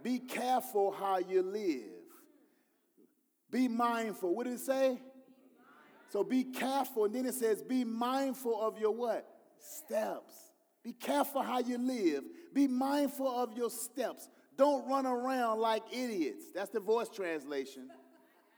Be 0.03 0.19
careful 0.21 0.93
how 0.93 1.19
you 1.19 1.43
live. 1.43 1.98
Be 3.51 3.69
mindful. 3.69 4.35
What 4.35 4.45
did 4.45 4.55
it 4.55 4.61
say? 4.61 4.99
So 6.11 6.25
be 6.25 6.45
careful. 6.45 7.05
And 7.05 7.15
then 7.15 7.27
it 7.27 7.35
says, 7.35 7.63
Be 7.63 7.85
mindful 7.85 8.61
of 8.61 8.79
your 8.79 8.93
what? 8.93 9.27
Steps. 9.59 10.35
Be 10.85 10.93
careful 10.93 11.43
how 11.43 11.61
you 11.61 11.79
live. 11.79 12.25
Be 12.55 12.67
mindful 12.67 13.29
of 13.29 13.53
your 13.57 13.71
steps. 13.71 14.29
Don't 14.57 14.89
run 14.89 15.07
around 15.07 15.61
like 15.61 15.83
idiots. 15.93 16.45
That's 16.55 16.71
the 16.71 16.81
voice 16.81 17.09
translation. 17.09 17.89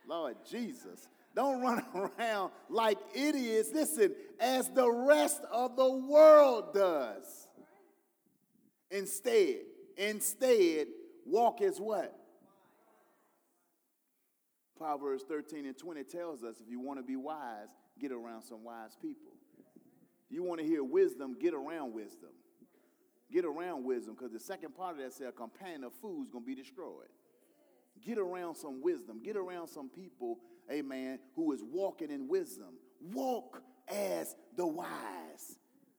Lord 0.07 0.37
Jesus. 0.49 1.09
Don't 1.35 1.61
run 1.61 1.85
around 2.19 2.51
like 2.69 2.99
idiots. 3.15 3.71
Listen, 3.73 4.15
as 4.39 4.69
the 4.71 4.91
rest 4.91 5.43
of 5.53 5.77
the 5.77 5.91
world 5.91 6.75
does. 6.75 7.49
Instead, 8.91 9.61
instead, 9.97 10.89
walk 11.25 11.63
as 11.63 11.81
what? 11.81 12.20
Proverbs 14.81 15.25
13 15.29 15.67
and 15.67 15.77
20 15.77 16.05
tells 16.05 16.43
us 16.43 16.57
if 16.59 16.71
you 16.71 16.81
want 16.81 16.99
to 16.99 17.03
be 17.03 17.15
wise, 17.15 17.69
get 18.01 18.13
around 18.13 18.41
some 18.41 18.65
wise 18.65 18.97
people. 19.03 19.33
You 20.31 20.43
want 20.43 20.59
to 20.59 20.67
hear 20.67 20.83
wisdom, 20.83 21.37
get 21.39 21.53
around 21.53 21.93
wisdom. 21.93 22.31
Get 23.31 23.45
around 23.45 23.85
wisdom 23.85 24.15
because 24.15 24.33
the 24.33 24.41
second 24.41 24.75
part 24.75 24.97
of 24.97 25.03
that 25.03 25.13
says 25.13 25.29
a 25.29 25.33
companion 25.33 25.85
of 25.85 25.93
fools 26.01 26.29
is 26.29 26.33
going 26.33 26.45
to 26.45 26.47
be 26.47 26.55
destroyed. 26.55 27.11
Get 28.03 28.17
around 28.17 28.55
some 28.55 28.81
wisdom. 28.83 29.21
Get 29.23 29.37
around 29.37 29.69
some 29.69 29.91
people 29.91 30.39
amen, 30.71 31.19
who 31.37 31.53
is 31.53 31.63
walking 31.63 32.11
in 32.11 32.27
wisdom. 32.27 32.79
Walk 33.13 33.63
as 33.87 34.35
the 34.57 34.67
wise. 34.67 35.59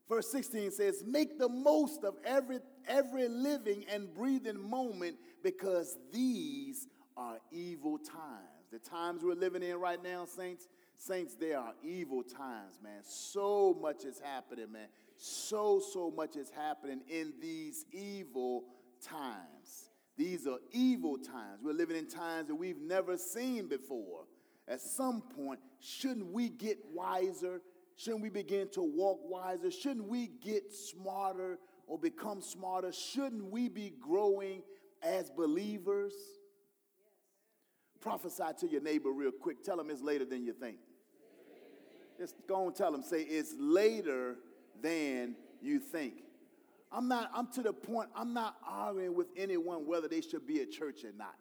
Verse 0.09 0.31
16 0.31 0.71
says, 0.71 1.03
Make 1.05 1.38
the 1.38 1.50
most 1.50 2.03
of 2.03 2.15
every, 2.25 2.57
every 2.88 3.27
living 3.27 3.85
and 3.93 4.11
breathing 4.11 4.59
moment 4.59 5.17
because 5.43 5.97
these 6.11 6.88
are 7.15 7.38
evil 7.51 8.00
times. 8.00 8.61
The 8.71 8.79
times 8.79 9.23
we're 9.23 9.35
living 9.35 9.63
in 9.63 9.75
right 9.77 10.01
now, 10.01 10.25
saints, 10.25 10.67
saints, 10.97 11.35
they 11.35 11.53
are 11.53 11.73
evil 11.83 12.23
times, 12.23 12.79
man. 12.81 13.01
So 13.03 13.77
much 13.81 14.05
is 14.05 14.19
happening, 14.23 14.71
man. 14.71 14.87
So, 15.17 15.81
so 15.93 16.11
much 16.15 16.35
is 16.35 16.49
happening 16.49 17.01
in 17.09 17.33
these 17.41 17.85
evil 17.91 18.63
times. 19.05 19.89
These 20.17 20.47
are 20.47 20.59
evil 20.71 21.17
times. 21.17 21.59
We're 21.61 21.73
living 21.73 21.97
in 21.97 22.07
times 22.07 22.47
that 22.47 22.55
we've 22.55 22.79
never 22.79 23.17
seen 23.17 23.67
before 23.67 24.25
at 24.67 24.79
some 24.79 25.21
point, 25.21 25.59
shouldn't 25.79 26.31
we 26.31 26.49
get 26.49 26.77
wiser? 26.93 27.61
Shouldn't 27.97 28.21
we 28.21 28.29
begin 28.29 28.69
to 28.69 28.81
walk 28.81 29.19
wiser? 29.23 29.69
Shouldn't 29.69 30.07
we 30.07 30.27
get 30.27 30.73
smarter 30.73 31.59
or 31.87 31.99
become 31.99 32.41
smarter? 32.41 32.91
Shouldn't 32.91 33.51
we 33.51 33.67
be 33.67 33.93
growing 33.99 34.63
as 35.03 35.29
believers? 35.29 36.13
Prophesy 38.01 38.43
to 38.60 38.67
your 38.67 38.81
neighbor 38.81 39.12
real 39.12 39.31
quick. 39.31 39.63
Tell 39.63 39.79
him 39.79 39.89
it's 39.89 40.01
later 40.01 40.25
than 40.25 40.43
you 40.43 40.53
think. 40.53 40.77
Just 42.17 42.36
go 42.48 42.67
and 42.67 42.75
tell 42.75 42.93
him, 42.93 43.01
say, 43.01 43.22
it's 43.22 43.53
later 43.58 44.36
than 44.81 45.36
you 45.62 45.79
think. 45.79 46.24
I'm 46.91 47.08
not, 47.08 47.31
I'm 47.34 47.48
to 47.53 47.62
the 47.62 47.74
point, 47.74 48.10
I'm 48.15 48.34
not 48.34 48.58
arguing 48.67 49.15
with 49.15 49.27
anyone 49.38 49.88
whether 49.88 50.08
they 50.08 50.22
should 50.22 50.46
be 50.46 50.62
at 50.62 50.72
church 50.72 51.03
or 51.05 51.13
not. 51.17 51.36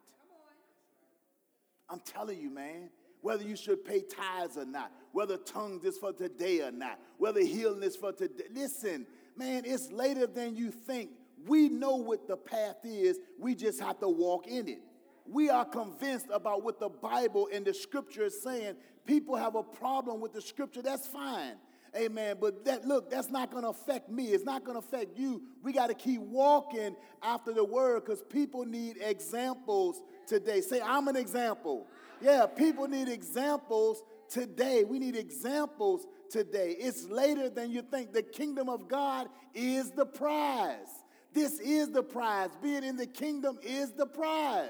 I'm 1.88 2.00
telling 2.00 2.38
you, 2.40 2.50
man, 2.50 2.90
whether 3.21 3.43
you 3.43 3.57
should 3.57 3.85
pay 3.85 4.02
tithes 4.02 4.57
or 4.57 4.64
not, 4.64 4.93
whether 5.12 5.37
tongues 5.37 5.85
is 5.85 5.99
for 5.99 6.12
today 6.12 6.62
or 6.62 6.71
not, 6.71 7.00
whether 7.19 7.40
healing 7.40 7.83
is 7.83 7.97
for 7.97 8.12
today. 8.12 8.45
Listen, 8.55 9.07
man, 9.37 9.64
it's 9.67 9.90
later 9.90 10.26
than 10.26 10.55
you 10.55 10.71
think. 10.71 11.11
We 11.47 11.69
know 11.69 11.97
what 11.97 12.29
the 12.29 12.37
path 12.37 12.76
is, 12.85 13.19
we 13.38 13.55
just 13.55 13.81
have 13.81 13.99
to 14.00 14.09
walk 14.09 14.47
in 14.47 14.69
it. 14.69 14.81
We 15.30 15.49
are 15.49 15.64
convinced 15.64 16.26
about 16.32 16.64
what 16.64 16.80
the 16.80 16.88
Bible 16.88 17.49
and 17.52 17.64
the 17.64 17.72
scripture 17.72 18.25
is 18.25 18.42
saying. 18.42 18.75
People 19.06 19.37
have 19.37 19.54
a 19.54 19.62
problem 19.62 20.20
with 20.20 20.32
the 20.32 20.42
scripture, 20.42 20.82
that's 20.82 21.06
fine. 21.06 21.54
Amen. 21.96 22.37
But 22.40 22.64
that 22.64 22.87
look, 22.87 23.10
that's 23.10 23.30
not 23.30 23.50
going 23.50 23.64
to 23.64 23.70
affect 23.70 24.08
me. 24.10 24.28
It's 24.28 24.44
not 24.44 24.64
going 24.64 24.80
to 24.80 24.87
affect 24.87 25.18
you. 25.18 25.42
We 25.62 25.72
got 25.72 25.88
to 25.88 25.94
keep 25.94 26.20
walking 26.20 26.94
after 27.22 27.52
the 27.52 27.64
word 27.64 28.04
because 28.04 28.22
people 28.22 28.64
need 28.64 28.96
examples 29.00 30.00
today. 30.26 30.60
Say, 30.60 30.80
I'm 30.80 31.08
an 31.08 31.16
example. 31.16 31.87
Yeah, 32.20 32.46
people 32.46 32.87
need 32.87 33.08
examples 33.08 34.02
today. 34.28 34.84
We 34.84 34.99
need 34.99 35.16
examples 35.16 36.06
today. 36.30 36.76
It's 36.78 37.08
later 37.08 37.49
than 37.49 37.70
you 37.70 37.82
think. 37.82 38.12
The 38.12 38.22
kingdom 38.22 38.68
of 38.68 38.88
God 38.88 39.28
is 39.54 39.90
the 39.90 40.06
prize. 40.06 41.02
This 41.32 41.58
is 41.60 41.90
the 41.90 42.02
prize. 42.02 42.50
Being 42.62 42.84
in 42.84 42.96
the 42.96 43.06
kingdom 43.06 43.58
is 43.62 43.92
the 43.92 44.06
prize. 44.06 44.68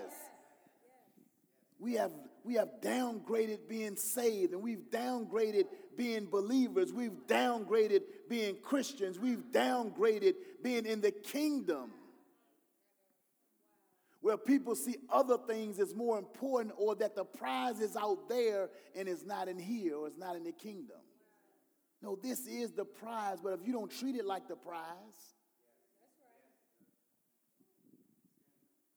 We 1.81 1.95
have, 1.95 2.13
we 2.45 2.55
have 2.55 2.69
downgraded 2.83 3.69
being 3.69 3.97
saved 3.97 4.53
and 4.53 4.63
we've 4.63 4.91
downgraded 4.91 5.65
being 5.97 6.27
believers. 6.27 6.93
We've 6.93 7.27
downgraded 7.27 8.03
being 8.29 8.57
Christians. 8.63 9.19
We've 9.19 9.45
downgraded 9.51 10.35
being 10.63 10.85
in 10.85 11.01
the 11.01 11.11
kingdom 11.11 11.91
where 14.21 14.37
people 14.37 14.75
see 14.75 14.97
other 15.11 15.39
things 15.39 15.79
as 15.79 15.95
more 15.95 16.19
important 16.19 16.75
or 16.77 16.95
that 16.97 17.17
the 17.17 17.25
prize 17.25 17.81
is 17.81 17.97
out 17.97 18.29
there 18.29 18.69
and 18.95 19.09
it's 19.09 19.25
not 19.25 19.49
in 19.49 19.59
here 19.59 19.97
or 19.97 20.07
it's 20.07 20.19
not 20.19 20.37
in 20.37 20.45
the 20.45 20.53
kingdom. 20.53 20.99
No, 22.03 22.17
this 22.17 22.47
is 22.47 22.73
the 22.73 22.85
prize, 22.85 23.39
but 23.43 23.55
if 23.55 23.67
you 23.67 23.73
don't 23.73 23.91
treat 23.91 24.17
it 24.17 24.27
like 24.27 24.49
the 24.49 24.57
prize, 24.57 24.85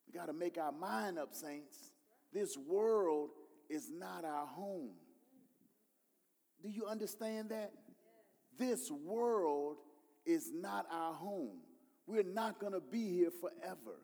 we 0.08 0.18
got 0.18 0.28
to 0.28 0.34
make 0.34 0.58
our 0.58 0.72
mind 0.72 1.18
up, 1.18 1.34
saints. 1.34 1.93
This 2.34 2.58
world 2.58 3.30
is 3.70 3.92
not 3.92 4.26
our 4.26 4.48
home. 4.48 4.92
Do 6.62 6.70
you 6.70 6.86
understand 6.86 7.50
that? 7.50 7.72
This 8.58 8.90
world 8.90 9.78
is 10.26 10.52
not 10.54 10.86
our 10.92 11.14
home. 11.14 11.58
We're 12.08 12.24
not 12.24 12.60
going 12.60 12.74
to 12.74 12.82
be 12.82 13.10
here 13.10 13.32
forever. 13.32 13.98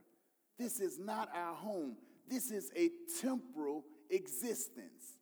This 0.58 0.80
is 0.80 1.00
not 1.00 1.30
our 1.34 1.56
home. 1.56 1.96
This 2.28 2.52
is 2.52 2.72
a 2.76 2.90
temporal 3.22 3.86
existence. 4.10 5.20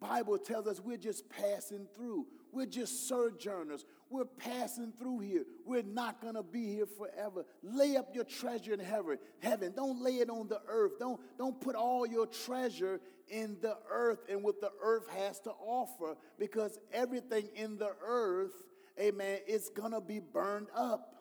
Bible 0.00 0.38
tells 0.38 0.66
us 0.66 0.80
we're 0.80 0.96
just 0.96 1.28
passing 1.28 1.86
through. 1.94 2.26
We're 2.52 2.66
just 2.66 3.08
sojourners. 3.08 3.84
We're 4.10 4.24
passing 4.24 4.92
through 4.98 5.20
here. 5.20 5.44
We're 5.66 5.82
not 5.82 6.20
going 6.20 6.34
to 6.34 6.42
be 6.42 6.74
here 6.74 6.86
forever. 6.86 7.44
Lay 7.62 7.96
up 7.96 8.14
your 8.14 8.24
treasure 8.24 8.72
in 8.72 8.80
heaven. 8.80 9.18
Heaven. 9.40 9.72
Don't 9.76 10.02
lay 10.02 10.16
it 10.16 10.30
on 10.30 10.48
the 10.48 10.60
earth. 10.66 10.92
Don't, 10.98 11.20
don't 11.36 11.60
put 11.60 11.74
all 11.74 12.06
your 12.06 12.26
treasure 12.26 13.00
in 13.28 13.58
the 13.60 13.76
earth 13.90 14.20
and 14.30 14.42
what 14.42 14.60
the 14.60 14.70
earth 14.82 15.08
has 15.10 15.38
to 15.40 15.50
offer 15.50 16.16
because 16.38 16.78
everything 16.92 17.48
in 17.54 17.76
the 17.76 17.90
earth, 18.02 18.54
amen, 18.98 19.40
is 19.46 19.70
going 19.74 19.92
to 19.92 20.00
be 20.00 20.20
burned 20.20 20.68
up. 20.74 21.14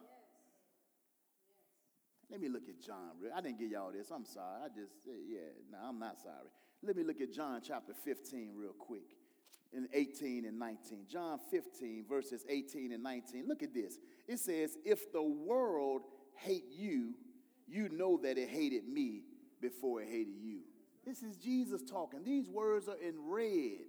Let 2.29 2.41
me 2.41 2.49
look 2.49 2.69
at 2.69 2.81
John. 2.81 3.11
I 3.35 3.41
didn't 3.41 3.59
get 3.59 3.69
y'all 3.69 3.91
this. 3.91 4.11
I'm 4.11 4.25
sorry. 4.25 4.61
I 4.65 4.67
just, 4.67 4.93
yeah, 5.05 5.39
no, 5.71 5.77
I'm 5.89 5.99
not 5.99 6.19
sorry. 6.19 6.49
Let 6.83 6.95
me 6.95 7.03
look 7.03 7.21
at 7.21 7.33
John 7.33 7.59
chapter 7.65 7.93
15 7.93 8.51
real 8.55 8.73
quick 8.73 9.16
in 9.77 9.87
18 9.93 10.45
and 10.45 10.59
19. 10.59 11.05
John 11.09 11.39
15, 11.51 12.05
verses 12.09 12.43
18 12.49 12.91
and 12.91 13.03
19. 13.03 13.47
Look 13.47 13.63
at 13.63 13.73
this. 13.73 13.99
It 14.27 14.39
says, 14.39 14.77
If 14.83 15.13
the 15.13 15.23
world 15.23 16.01
hate 16.35 16.65
you, 16.71 17.13
you 17.67 17.89
know 17.89 18.19
that 18.23 18.37
it 18.37 18.49
hated 18.49 18.87
me 18.87 19.21
before 19.61 20.01
it 20.01 20.09
hated 20.09 20.35
you. 20.41 20.61
This 21.05 21.21
is 21.23 21.37
Jesus 21.37 21.81
talking. 21.83 22.23
These 22.23 22.49
words 22.49 22.87
are 22.87 22.97
in 22.97 23.15
red. 23.29 23.85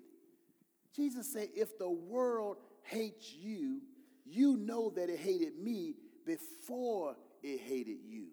Jesus 0.94 1.32
said, 1.32 1.48
If 1.56 1.78
the 1.78 1.90
world 1.90 2.58
hates 2.82 3.32
you, 3.32 3.80
you 4.24 4.56
know 4.56 4.90
that 4.90 5.08
it 5.08 5.18
hated 5.18 5.58
me 5.58 5.94
before 6.26 7.16
it 7.42 7.60
hated 7.60 7.98
you. 8.06 8.26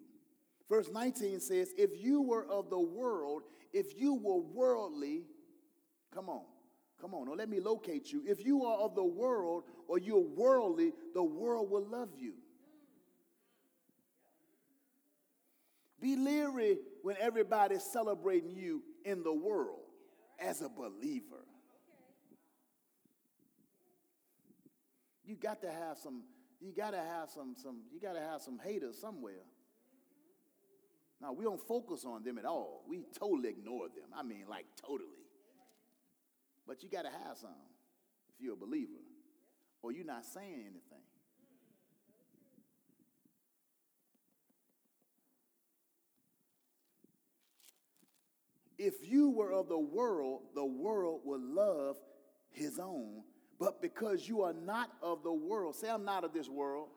Verse 0.68 0.88
19 0.92 1.40
says, 1.40 1.72
If 1.78 1.90
you 2.02 2.22
were 2.22 2.46
of 2.46 2.70
the 2.70 2.78
world, 2.78 3.42
if 3.72 3.98
you 3.98 4.14
were 4.14 4.40
worldly, 4.40 5.24
come 6.12 6.28
on, 6.28 6.42
come 7.06 7.14
on, 7.14 7.28
or 7.28 7.36
let 7.36 7.48
me 7.48 7.60
locate 7.60 8.12
you. 8.12 8.22
If 8.26 8.44
you 8.44 8.64
are 8.64 8.78
of 8.78 8.94
the 8.96 9.04
world 9.04 9.64
or 9.86 9.98
you're 9.98 10.18
worldly, 10.18 10.92
the 11.14 11.22
world 11.22 11.70
will 11.70 11.86
love 11.86 12.08
you. 12.18 12.34
Be 16.00 16.16
leery 16.16 16.78
when 17.02 17.16
everybody's 17.20 17.84
celebrating 17.84 18.56
you 18.56 18.82
in 19.04 19.22
the 19.22 19.32
world 19.32 19.80
as 20.38 20.62
a 20.62 20.68
believer. 20.68 21.44
You 25.24 25.36
got 25.36 25.60
to 25.62 25.70
have 25.70 25.98
some, 25.98 26.22
you 26.60 26.72
got 26.72 26.90
to 26.90 26.98
have 26.98 27.30
some, 27.30 27.54
some, 27.56 27.82
you 27.92 28.00
got 28.00 28.14
to 28.14 28.20
have 28.20 28.42
some 28.42 28.58
haters 28.58 28.98
somewhere. 29.00 29.44
Now, 31.20 31.32
we 31.32 31.44
don't 31.44 31.60
focus 31.66 32.04
on 32.04 32.24
them 32.24 32.36
at 32.36 32.44
all. 32.44 32.84
We 32.88 33.04
totally 33.18 33.48
ignore 33.48 33.88
them. 33.88 34.10
I 34.14 34.22
mean, 34.22 34.44
like, 34.48 34.66
totally. 34.80 35.15
But 36.66 36.82
you 36.82 36.88
got 36.88 37.02
to 37.02 37.10
have 37.10 37.36
some 37.38 37.50
if 38.34 38.44
you're 38.44 38.54
a 38.54 38.56
believer, 38.56 38.92
or 39.82 39.92
you're 39.92 40.04
not 40.04 40.24
saying 40.24 40.60
anything. 40.60 41.04
If 48.78 48.94
you 49.02 49.30
were 49.30 49.52
of 49.52 49.68
the 49.68 49.78
world, 49.78 50.42
the 50.54 50.64
world 50.64 51.22
would 51.24 51.40
love 51.40 51.96
his 52.50 52.78
own. 52.78 53.22
But 53.58 53.80
because 53.80 54.28
you 54.28 54.42
are 54.42 54.52
not 54.52 54.90
of 55.02 55.22
the 55.22 55.32
world, 55.32 55.76
say, 55.76 55.88
I'm 55.88 56.04
not 56.04 56.24
of 56.24 56.34
this 56.34 56.48
world. 56.48 56.88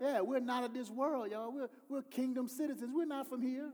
Yeah, 0.00 0.20
we're 0.20 0.40
not 0.40 0.64
of 0.64 0.74
this 0.74 0.90
world, 0.90 1.30
y'all. 1.30 1.52
We're, 1.52 1.68
we're 1.88 2.02
kingdom 2.02 2.48
citizens. 2.48 2.90
We're 2.92 3.06
not 3.06 3.28
from 3.28 3.40
here. 3.40 3.70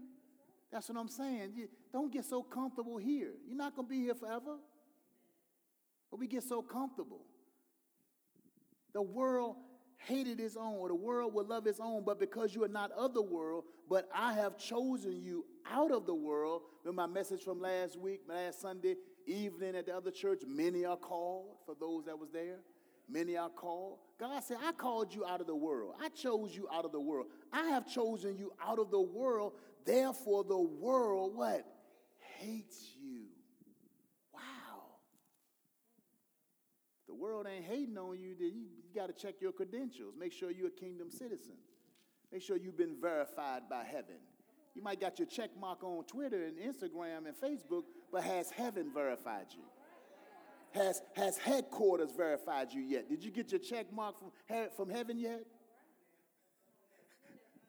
That's 0.71 0.91
what 0.91 0.99
I'm 0.99 1.09
saying. 1.09 1.53
You 1.57 1.69
don't 1.91 2.13
get 2.13 2.27
so 2.27 2.43
comfortable 2.43 2.99
here. 2.99 3.33
You're 3.49 3.57
not 3.57 3.75
going 3.75 3.89
to 3.89 3.91
be 3.91 4.01
here 4.01 4.15
forever. 4.15 4.57
But 6.11 6.21
we 6.21 6.27
get 6.27 6.43
so 6.43 6.63
comfortable. 6.63 7.23
The 8.93 9.03
world 9.03 9.57
hated 9.97 10.39
his 10.39 10.57
own, 10.57 10.77
or 10.77 10.89
the 10.89 10.95
world 10.95 11.35
will 11.35 11.45
love 11.45 11.65
his 11.65 11.79
own, 11.79 12.03
but 12.05 12.19
because 12.19 12.55
you 12.55 12.65
are 12.65 12.69
not 12.69 12.91
of 12.93 13.15
the 13.15 13.23
world, 13.23 13.65
but 13.89 14.09
I 14.15 14.33
have 14.35 14.57
chosen 14.57 15.23
you 15.23 15.45
out 15.71 15.93
of 15.93 16.07
the 16.07 16.15
world. 16.15 16.63
Remember 16.85 17.07
my 17.07 17.21
message 17.21 17.43
from 17.43 17.61
last 17.61 17.99
week, 17.99 18.23
last 18.27 18.61
Sunday 18.61 18.97
evening 19.27 19.77
at 19.77 19.87
the 19.87 19.95
other 19.95 20.11
church? 20.11 20.43
Many 20.47 20.85
are 20.85 20.97
called 20.97 21.57
for 21.67 21.75
those 21.79 22.07
that 22.07 22.19
was 22.19 22.31
there. 22.31 22.61
Many 23.09 23.37
are 23.37 23.49
called. 23.49 23.99
God 24.19 24.43
said, 24.45 24.59
I 24.65 24.73
called 24.73 25.15
you 25.15 25.25
out 25.27 25.41
of 25.41 25.47
the 25.47 25.57
world. 25.57 25.95
I 26.01 26.09
chose 26.11 26.55
you 26.55 26.69
out 26.73 26.85
of 26.85 26.93
the 26.93 27.01
world. 27.01 27.27
I 27.53 27.65
have 27.69 27.87
chosen 27.87 28.37
you 28.37 28.53
out 28.65 28.79
of 28.79 28.91
the 28.91 29.01
world. 29.01 29.55
Therefore, 29.85 30.45
the 30.45 30.59
world, 30.59 31.35
what? 31.35 31.67
Hates 32.39 32.93
you. 33.03 33.25
Wow. 34.33 34.41
the 37.09 37.10
world 37.21 37.47
ain't 37.47 37.65
hating 37.65 37.99
on 37.99 38.19
you, 38.19 38.35
then 38.39 38.49
you, 38.55 38.63
you 38.83 38.95
got 38.95 39.07
to 39.07 39.13
check 39.13 39.35
your 39.41 39.53
credentials. 39.53 40.15
Make 40.19 40.33
sure 40.33 40.51
you're 40.51 40.69
a 40.69 40.71
kingdom 40.71 41.11
citizen. 41.11 41.57
Make 42.33 42.43
sure 42.43 42.57
you've 42.57 42.79
been 42.79 42.97
verified 43.01 43.63
by 43.69 43.85
heaven. 43.85 44.17
You 44.75 44.83
might 44.83 45.01
got 45.01 45.19
your 45.19 45.27
check 45.27 45.51
mark 45.61 45.83
on 45.83 46.05
Twitter 46.05 46.45
and 46.45 46.57
Instagram 46.57 47.27
and 47.27 47.37
Facebook, 47.37 47.83
but 48.13 48.23
has 48.23 48.51
heaven 48.51 48.91
verified 48.95 49.47
you? 49.51 49.65
Has, 50.73 51.03
has 51.17 51.37
headquarters 51.37 52.11
verified 52.17 52.69
you 52.73 52.81
yet? 52.81 53.09
Did 53.09 53.25
you 53.25 53.33
get 53.33 53.51
your 53.51 53.61
check 53.61 53.93
mark 53.93 54.15
from, 54.19 54.31
from 54.77 54.89
heaven 54.89 55.19
yet? 55.19 55.45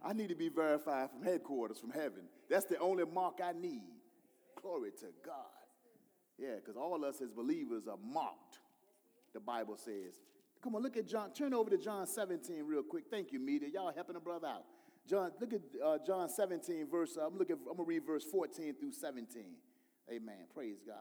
I 0.03 0.13
need 0.13 0.29
to 0.29 0.35
be 0.35 0.49
verified 0.49 1.09
from 1.11 1.23
headquarters, 1.23 1.79
from 1.79 1.91
heaven. 1.91 2.23
That's 2.49 2.65
the 2.65 2.77
only 2.77 3.05
mark 3.05 3.39
I 3.43 3.53
need. 3.53 3.83
Glory 4.61 4.91
to 4.99 5.07
God. 5.25 5.35
Yeah, 6.37 6.55
because 6.55 6.75
all 6.75 7.03
us 7.05 7.21
as 7.21 7.31
believers 7.31 7.87
are 7.87 7.99
marked, 8.03 8.59
the 9.33 9.39
Bible 9.39 9.77
says. 9.77 10.19
Come 10.63 10.75
on, 10.75 10.83
look 10.83 10.97
at 10.97 11.07
John. 11.07 11.33
Turn 11.33 11.53
over 11.53 11.69
to 11.69 11.77
John 11.77 12.05
17 12.05 12.63
real 12.65 12.83
quick. 12.83 13.05
Thank 13.09 13.31
you, 13.31 13.39
media. 13.39 13.69
Y'all 13.73 13.91
helping 13.93 14.15
a 14.15 14.19
brother 14.19 14.47
out. 14.47 14.65
John, 15.07 15.31
look 15.39 15.53
at 15.53 15.61
uh, 15.83 15.97
John 16.05 16.29
17, 16.29 16.87
verse, 16.89 17.17
uh, 17.19 17.25
I'm, 17.25 17.37
looking, 17.37 17.57
I'm 17.69 17.77
to 17.77 17.83
read 17.83 18.05
verse 18.05 18.23
14 18.23 18.75
through 18.79 18.91
17. 18.91 19.43
Amen. 20.11 20.35
Praise 20.53 20.77
God. 20.85 20.95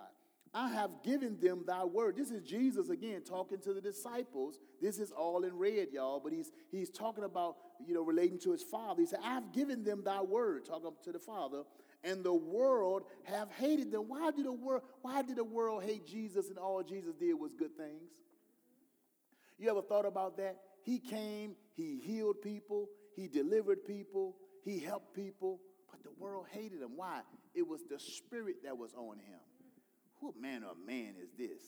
I 0.53 0.69
have 0.71 0.91
given 1.05 1.39
them 1.39 1.63
thy 1.65 1.85
word. 1.85 2.17
This 2.17 2.31
is 2.31 2.43
Jesus 2.43 2.89
again 2.89 3.23
talking 3.23 3.61
to 3.61 3.73
the 3.73 3.81
disciples. 3.81 4.59
This 4.81 4.99
is 4.99 5.13
all 5.13 5.45
in 5.45 5.57
red, 5.57 5.89
y'all, 5.93 6.19
but 6.19 6.33
he's 6.33 6.51
he's 6.73 6.91
talking 6.91 7.23
about, 7.23 7.57
you 7.87 7.95
know, 7.95 8.03
relating 8.03 8.39
to 8.41 8.51
his 8.51 8.63
father. 8.65 9.01
He 9.01 9.07
said, 9.07 9.21
I've 9.23 9.53
given 9.53 9.85
them 9.85 10.03
thy 10.05 10.23
word, 10.23 10.65
talking 10.65 10.91
to 11.05 11.13
the 11.13 11.21
Father, 11.21 11.63
and 12.03 12.25
the 12.25 12.35
world 12.35 13.03
have 13.25 13.51
hated 13.53 13.93
them. 13.93 14.09
Why 14.09 14.31
did 14.31 14.47
the 14.47 14.53
world, 14.53 14.83
why 15.03 15.23
did 15.23 15.37
the 15.37 15.45
world 15.45 15.83
hate 15.83 16.07
Jesus 16.07 16.49
and 16.49 16.59
all 16.59 16.83
Jesus 16.83 17.15
did 17.15 17.35
was 17.35 17.53
good 17.55 17.77
things? 17.77 18.11
You 19.59 19.71
ever 19.71 19.83
thought 19.83 20.07
about 20.07 20.39
that? 20.39 20.57
He 20.83 20.99
came, 20.99 21.57
he 21.75 21.99
healed 21.99 22.41
people, 22.43 22.89
he 23.15 23.29
delivered 23.29 23.85
people, 23.87 24.37
he 24.65 24.79
helped 24.79 25.15
people, 25.15 25.61
but 25.91 26.03
the 26.03 26.11
world 26.19 26.47
hated 26.51 26.81
him. 26.81 26.93
Why? 26.97 27.21
It 27.55 27.67
was 27.67 27.83
the 27.85 27.99
spirit 27.99 28.65
that 28.65 28.79
was 28.79 28.95
on 28.95 29.19
him. 29.19 29.41
What 30.21 30.41
manner 30.41 30.69
of 30.71 30.77
man 30.87 31.15
is 31.23 31.31
this? 31.37 31.63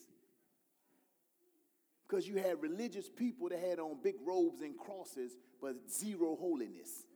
Because 2.08 2.26
you 2.26 2.36
had 2.36 2.62
religious 2.62 3.08
people 3.08 3.48
that 3.48 3.58
had 3.58 3.78
on 3.78 3.96
big 4.02 4.16
robes 4.24 4.60
and 4.60 4.76
crosses, 4.76 5.32
but 5.60 5.74
zero 5.90 6.36
holiness. 6.38 7.06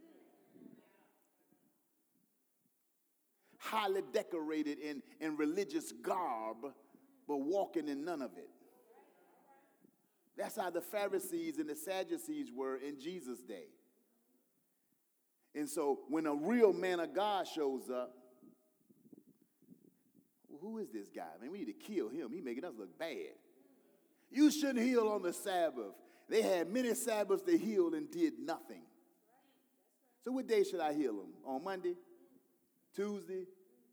Highly 3.71 4.03
decorated 4.13 4.79
in, 4.79 5.03
in 5.21 5.37
religious 5.37 5.93
garb, 5.93 6.59
but 7.27 7.37
walking 7.39 7.89
in 7.89 8.05
none 8.05 8.23
of 8.23 8.31
it. 8.37 8.49
That's 10.37 10.57
how 10.57 10.71
the 10.71 10.83
Pharisees 10.83 11.59
and 11.59 11.69
the 11.69 11.75
Sadducees 11.75 12.51
were 12.55 12.77
in 12.77 13.01
Jesus' 13.01 13.41
day. 13.41 13.69
And 15.55 15.69
so 15.69 16.01
when 16.09 16.27
a 16.27 16.35
real 16.35 16.73
man 16.73 17.01
of 17.01 17.15
God 17.15 17.47
shows 17.49 17.89
up, 17.89 18.13
who 20.61 20.79
is 20.79 20.91
this 20.91 21.09
guy? 21.09 21.25
Man, 21.41 21.51
we 21.51 21.59
need 21.59 21.67
to 21.67 21.73
kill 21.73 22.09
him. 22.09 22.31
He 22.33 22.41
making 22.41 22.65
us 22.65 22.75
look 22.79 22.99
bad. 22.99 23.35
You 24.31 24.51
shouldn't 24.51 24.81
heal 24.81 25.09
on 25.09 25.23
the 25.23 25.33
Sabbath. 25.33 25.95
They 26.29 26.43
had 26.43 26.69
many 26.69 26.95
Sabbaths 26.95 27.43
they 27.43 27.57
healed 27.57 27.95
and 27.95 28.11
did 28.11 28.35
nothing. 28.39 28.83
So 30.25 30.33
what 30.33 30.47
day 30.47 30.65
should 30.65 30.81
I 30.81 30.93
heal 30.93 31.15
them? 31.15 31.33
On 31.45 31.63
Monday? 31.63 31.95
Tuesday? 32.95 33.45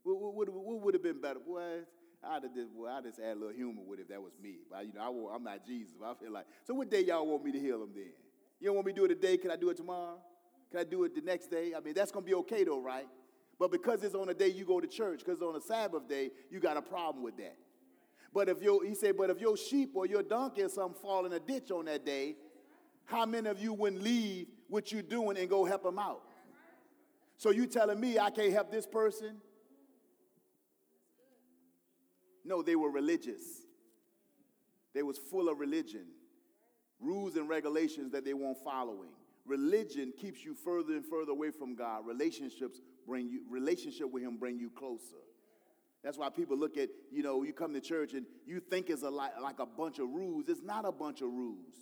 What, 0.04 0.36
what, 0.36 0.50
what, 0.50 0.82
would 0.82 0.94
have 0.94 1.04
been 1.04 1.22
better? 1.22 1.40
Boy, 1.40 1.80
I'd 2.24 2.44
have 2.44 2.54
just, 2.54 2.70
well, 2.76 2.96
I'd 2.96 3.04
just 3.04 3.20
add 3.20 3.38
a 3.38 3.40
little 3.40 3.56
humor 3.56 3.82
with 3.86 4.00
it 4.00 4.04
if 4.04 4.08
that 4.10 4.22
was 4.22 4.34
me. 4.42 4.58
But, 4.70 4.86
you 4.86 4.94
know, 4.94 5.30
I 5.32 5.36
am 5.36 5.44
not 5.44 5.66
Jesus. 5.66 5.94
I 6.04 6.14
feel 6.14 6.32
like, 6.32 6.46
so 6.66 6.74
what 6.74 6.90
day 6.90 7.04
y'all 7.04 7.26
want 7.26 7.44
me 7.44 7.52
to 7.52 7.60
heal 7.60 7.80
them 7.80 7.92
then? 7.94 8.12
You 8.60 8.68
don't 8.68 8.76
want 8.76 8.88
me 8.88 8.94
to 8.94 9.00
do 9.00 9.06
it 9.06 9.10
today? 9.10 9.38
Can 9.38 9.52
I 9.52 9.56
do 9.56 9.70
it 9.70 9.78
tomorrow? 9.78 10.18
Can 10.72 10.80
I 10.80 10.84
do 10.84 11.04
it 11.04 11.16
the 11.16 11.22
next 11.22 11.48
day? 11.48 11.74
I 11.76 11.80
mean, 11.80 11.94
that's 11.94 12.12
going 12.12 12.26
to 12.26 12.30
be 12.30 12.36
okay 12.36 12.64
though, 12.64 12.82
right? 12.82 13.08
But 13.60 13.72
because 13.72 14.04
it's 14.04 14.16
on 14.16 14.30
a 14.30 14.34
day 14.34 14.48
you 14.48 14.66
go 14.66 14.80
to 14.80 14.88
church, 14.88 15.20
because 15.24 15.42
on 15.42 15.56
a 15.56 15.62
Sabbath 15.62 16.08
day, 16.08 16.32
you 16.50 16.60
got 16.60 16.78
a 16.78 16.82
problem 16.82 17.24
with 17.24 17.38
that. 17.38 17.56
But 18.34 18.50
if 18.50 18.62
your, 18.62 18.84
he 18.84 18.96
said, 18.96 19.16
but 19.16 19.30
if 19.30 19.40
your 19.40 19.56
sheep 19.56 19.92
or 19.94 20.08
your 20.08 20.24
donkey 20.24 20.64
or 20.64 20.70
something 20.70 21.00
fall 21.00 21.26
in 21.26 21.34
a 21.34 21.40
ditch 21.40 21.70
on 21.72 21.86
that 21.86 22.06
day, 22.06 22.36
how 23.06 23.26
many 23.26 23.48
of 23.48 23.60
you 23.60 23.74
wouldn't 23.74 24.02
leave 24.02 24.48
what 24.70 24.92
you're 24.92 25.04
doing 25.04 25.38
and 25.38 25.50
go 25.50 25.66
help 25.66 25.84
them 25.84 26.00
out? 26.00 26.24
So 27.38 27.52
you 27.52 27.68
telling 27.68 28.00
me 28.00 28.18
I 28.18 28.32
can't 28.32 28.52
help 28.52 28.72
this 28.72 28.88
person? 28.88 29.38
No, 32.46 32.62
they 32.62 32.76
were 32.76 32.90
religious. 32.92 33.42
They 34.94 35.04
was 35.04 35.18
full 35.18 35.50
of 35.50 35.60
religion. 35.60 36.06
rules 37.00 37.36
and 37.36 37.50
regulations 37.50 38.12
that 38.12 38.26
they 38.26 38.34
weren't 38.34 38.58
following. 38.64 39.10
Religion 39.46 40.14
keeps 40.18 40.44
you 40.44 40.54
further 40.54 40.94
and 40.94 41.06
further 41.06 41.32
away 41.32 41.52
from 41.52 41.76
God. 41.76 42.06
Relationships 42.08 42.80
bring 43.06 43.28
you 43.28 43.42
relationship 43.50 44.10
with 44.12 44.24
him 44.24 44.38
bring 44.38 44.58
you 44.58 44.70
closer. 44.70 45.18
That's 46.02 46.18
why 46.18 46.30
people 46.30 46.58
look 46.58 46.78
at, 46.78 46.90
you 47.12 47.24
know, 47.24 47.44
you 47.44 47.54
come 47.54 47.74
to 47.74 47.82
church 47.82 48.14
and 48.14 48.26
you 48.46 48.60
think 48.60 48.90
it's 48.90 49.04
a 49.04 49.10
like, 49.10 49.40
like 49.42 49.60
a 49.60 49.66
bunch 49.66 50.00
of 50.00 50.10
rules. 50.10 50.46
It's 50.50 50.62
not 50.62 50.86
a 50.86 50.92
bunch 50.92 51.22
of 51.22 51.30
rules. 51.30 51.74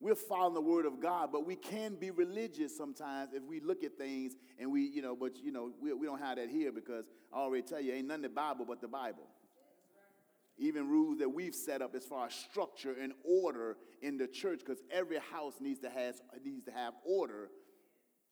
We're 0.00 0.14
following 0.14 0.54
the 0.54 0.60
word 0.62 0.86
of 0.86 1.00
God, 1.00 1.30
but 1.30 1.46
we 1.46 1.56
can 1.56 1.94
be 1.94 2.10
religious 2.10 2.74
sometimes 2.74 3.34
if 3.34 3.42
we 3.42 3.60
look 3.60 3.84
at 3.84 3.98
things 3.98 4.34
and 4.58 4.72
we, 4.72 4.82
you 4.82 5.02
know, 5.02 5.14
but, 5.14 5.32
you 5.42 5.52
know, 5.52 5.72
we, 5.80 5.92
we 5.92 6.06
don't 6.06 6.20
have 6.20 6.36
that 6.36 6.48
here 6.48 6.72
because 6.72 7.04
I 7.32 7.36
already 7.36 7.62
tell 7.62 7.80
you, 7.80 7.92
ain't 7.92 8.08
nothing 8.08 8.22
the 8.22 8.28
Bible 8.30 8.64
but 8.66 8.80
the 8.80 8.88
Bible. 8.88 9.26
Even 10.60 10.88
rules 10.88 11.18
that 11.18 11.28
we've 11.28 11.54
set 11.54 11.80
up 11.80 11.94
as 11.94 12.04
far 12.04 12.26
as 12.26 12.34
structure 12.34 12.94
and 13.00 13.14
order 13.24 13.78
in 14.02 14.18
the 14.18 14.26
church, 14.26 14.60
because 14.60 14.82
every 14.90 15.18
house 15.32 15.54
needs 15.58 15.80
to, 15.80 15.88
has, 15.88 16.20
needs 16.44 16.66
to 16.66 16.70
have 16.70 16.92
order, 17.02 17.48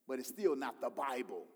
but 0.07 0.19
it's 0.19 0.29
still 0.29 0.55
not 0.55 0.79
the 0.81 0.91
Bible. 0.91 1.47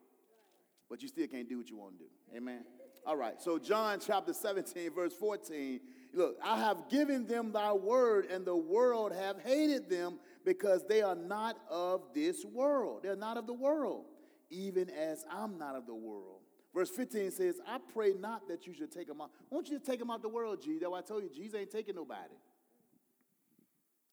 But 0.89 1.03
you 1.03 1.09
still 1.09 1.27
can't 1.27 1.49
do 1.49 1.59
what 1.59 1.69
you 1.69 1.77
want 1.77 1.99
to 1.99 2.05
do. 2.05 2.11
Amen. 2.35 2.65
All 3.05 3.17
right, 3.17 3.41
so 3.41 3.59
John 3.59 3.99
chapter 4.05 4.33
17, 4.33 4.95
verse 4.95 5.13
14. 5.13 5.81
Look, 6.15 6.37
I 6.43 6.59
have 6.59 6.89
given 6.89 7.27
them 7.27 7.53
thy 7.53 7.73
word, 7.73 8.27
and 8.31 8.45
the 8.45 8.57
world 8.57 9.13
have 9.13 9.41
hated 9.43 9.91
them 9.91 10.21
because 10.45 10.87
they 10.89 11.03
are 11.03 11.17
not 11.17 11.59
of 11.69 12.03
this 12.15 12.45
world. 12.45 13.01
They're 13.03 13.17
not 13.17 13.37
of 13.37 13.47
the 13.47 13.53
world, 13.53 14.05
even 14.51 14.89
as 14.89 15.25
I'm 15.31 15.59
not 15.59 15.75
of 15.75 15.87
the 15.87 15.95
world. 15.95 16.42
Verse 16.75 16.89
15 16.89 17.31
says, 17.33 17.61
I 17.67 17.79
pray 17.93 18.15
not 18.19 18.49
that 18.49 18.67
you 18.67 18.73
should 18.73 18.91
take 18.91 19.07
them 19.07 19.21
out. 19.21 19.31
Won't 19.51 19.69
you 19.69 19.77
just 19.77 19.87
take 19.87 19.99
them 19.99 20.11
out 20.11 20.23
the 20.23 20.29
world, 20.29 20.63
Jesus? 20.63 20.81
That's 20.81 20.91
why 20.91 20.99
I 20.99 21.03
told 21.03 21.23
you, 21.23 21.29
Jesus 21.29 21.55
ain't 21.59 21.71
taking 21.71 21.95
nobody. 21.95 22.35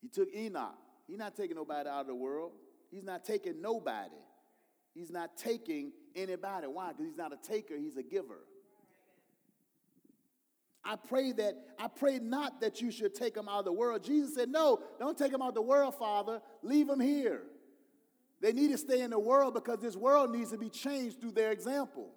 He 0.01 0.09
took 0.09 0.33
Enoch. 0.35 0.75
He's 1.07 1.17
not 1.17 1.35
taking 1.35 1.55
nobody 1.55 1.89
out 1.89 2.01
of 2.01 2.07
the 2.07 2.15
world. 2.15 2.51
He's 2.91 3.03
not 3.03 3.23
taking 3.23 3.61
nobody. 3.61 4.15
He's 4.93 5.09
not 5.09 5.37
taking 5.37 5.91
anybody. 6.15 6.67
Why? 6.67 6.89
Because 6.89 7.05
he's 7.05 7.17
not 7.17 7.31
a 7.31 7.37
taker, 7.37 7.77
he's 7.77 7.97
a 7.97 8.03
giver. 8.03 8.39
I 10.83 10.95
pray 10.95 11.31
that, 11.33 11.55
I 11.77 11.87
pray 11.87 12.19
not 12.19 12.61
that 12.61 12.81
you 12.81 12.91
should 12.91 13.13
take 13.13 13.35
them 13.35 13.47
out 13.47 13.59
of 13.59 13.65
the 13.65 13.73
world. 13.73 14.03
Jesus 14.03 14.35
said, 14.35 14.49
No, 14.49 14.79
don't 14.97 15.17
take 15.17 15.31
them 15.31 15.41
out 15.41 15.49
of 15.49 15.55
the 15.55 15.61
world, 15.61 15.95
Father. 15.95 16.41
Leave 16.63 16.87
them 16.87 16.99
here. 16.99 17.43
They 18.41 18.53
need 18.53 18.71
to 18.71 18.77
stay 18.77 19.01
in 19.01 19.11
the 19.11 19.19
world 19.19 19.53
because 19.53 19.79
this 19.79 19.95
world 19.95 20.31
needs 20.31 20.51
to 20.51 20.57
be 20.57 20.69
changed 20.69 21.19
through 21.19 21.33
their 21.33 21.51
example. 21.51 22.09